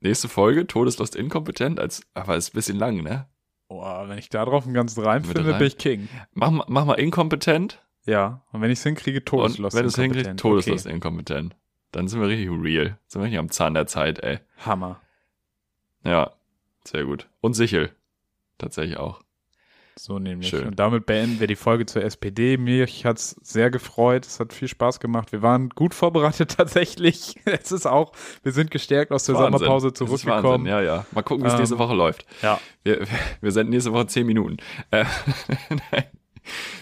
nächste 0.00 0.28
Folge, 0.28 0.66
Todeslost 0.66 1.16
inkompetent, 1.16 1.80
als, 1.80 2.02
aber 2.12 2.36
ist 2.36 2.50
ein 2.52 2.56
bisschen 2.56 2.76
lang, 2.76 3.02
ne? 3.02 3.26
Boah, 3.68 4.08
wenn 4.08 4.18
ich 4.18 4.28
da 4.28 4.44
drauf 4.44 4.64
einen 4.64 4.74
ganzen 4.74 5.02
Reim 5.02 5.24
finde, 5.24 5.54
bin 5.54 5.66
ich 5.66 5.78
King. 5.78 6.08
Mach, 6.34 6.50
mal- 6.50 6.64
mach 6.68 6.84
mal 6.84 6.94
inkompetent 6.94 7.80
Ja, 8.04 8.42
und 8.52 8.60
wenn 8.60 8.70
ich 8.70 8.80
es 8.80 8.82
hinkriege, 8.82 9.18
und 9.20 9.26
Todeslost. 9.26 9.76
wenn 9.76 9.82
du 9.84 9.88
es 9.88 9.96
hinkriegst, 9.96 10.26
inkompetent. 10.30 10.40
Todeslost 10.40 10.86
Okay. 10.86 10.94
inkompetent. 10.94 11.56
Dann 11.92 12.06
sind 12.08 12.20
wir 12.20 12.28
richtig 12.28 12.50
real. 12.50 12.98
Sind 13.06 13.20
wir 13.22 13.24
richtig 13.24 13.38
am 13.38 13.50
Zahn 13.50 13.74
der 13.74 13.86
Zeit, 13.86 14.18
ey. 14.18 14.40
Hammer. 14.58 15.00
Ja, 16.04 16.32
sehr 16.84 17.04
gut. 17.04 17.28
Und 17.40 17.54
Sichel. 17.54 17.92
Tatsächlich 18.58 18.96
auch. 18.98 19.22
So 19.96 20.18
nämlich. 20.18 20.48
Schön. 20.48 20.66
Und 20.68 20.78
damit 20.78 21.06
beenden 21.06 21.40
wir 21.40 21.46
die 21.46 21.56
Folge 21.56 21.84
zur 21.86 22.02
SPD. 22.02 22.56
Mich 22.56 23.04
hat's 23.04 23.36
sehr 23.42 23.70
gefreut. 23.70 24.24
Es 24.26 24.40
hat 24.40 24.52
viel 24.52 24.68
Spaß 24.68 25.00
gemacht. 25.00 25.32
Wir 25.32 25.42
waren 25.42 25.68
gut 25.70 25.94
vorbereitet 25.94 26.54
tatsächlich. 26.56 27.36
Es 27.44 27.70
ist 27.72 27.86
auch, 27.86 28.12
wir 28.42 28.52
sind 28.52 28.70
gestärkt 28.70 29.12
aus 29.12 29.24
der 29.24 29.34
Wahnsinn. 29.34 29.58
Sommerpause 29.58 29.92
zurückgekommen. 29.92 30.44
Wahnsinn. 30.44 30.66
Ja, 30.66 30.80
ja. 30.80 31.06
Mal 31.12 31.22
gucken, 31.22 31.44
wie 31.44 31.48
es 31.48 31.54
Ähm, 31.54 31.58
nächste 31.60 31.78
Woche 31.78 31.94
läuft. 31.94 32.24
ja. 32.42 32.58
Wir, 32.82 33.00
wir, 33.00 33.08
wir 33.42 33.52
senden 33.52 33.72
nächste 33.72 33.92
Woche 33.92 34.06
zehn 34.06 34.26
Minuten. 34.26 34.56
Äh, 34.90 35.04
nein. 35.68 36.04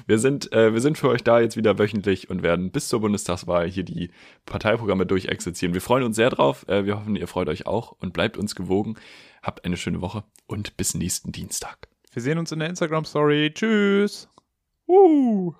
Wir 0.07 0.19
sind, 0.19 0.53
äh, 0.53 0.73
wir 0.73 0.81
sind 0.81 0.97
für 0.97 1.09
euch 1.09 1.25
da 1.25 1.41
jetzt 1.41 1.57
wieder 1.57 1.79
wöchentlich 1.79 2.31
und 2.31 2.43
werden 2.43 2.71
bis 2.71 2.89
zur 2.89 3.01
Bundestagswahl 3.01 3.69
hier 3.69 3.83
die 3.83 4.11
Parteiprogramme 4.47 5.05
durchexerzieren. 5.05 5.75
Wir 5.75 5.81
freuen 5.81 6.05
uns 6.05 6.17
sehr 6.17 6.31
drauf. 6.31 6.67
Äh, 6.69 6.85
wir 6.87 6.97
hoffen, 6.97 7.17
ihr 7.17 7.27
freut 7.27 7.49
euch 7.49 7.67
auch 7.67 7.93
und 7.99 8.13
bleibt 8.13 8.39
uns 8.39 8.55
gewogen. 8.55 8.95
Habt 9.43 9.65
eine 9.65 9.77
schöne 9.77 10.01
Woche 10.01 10.25
und 10.47 10.77
bis 10.77 10.95
nächsten 10.95 11.33
Dienstag. 11.33 11.89
Wir 12.13 12.23
sehen 12.23 12.39
uns 12.39 12.53
in 12.53 12.59
der 12.59 12.69
Instagram-Story. 12.69 13.53
Tschüss. 13.55 14.29
Uh. 14.87 15.53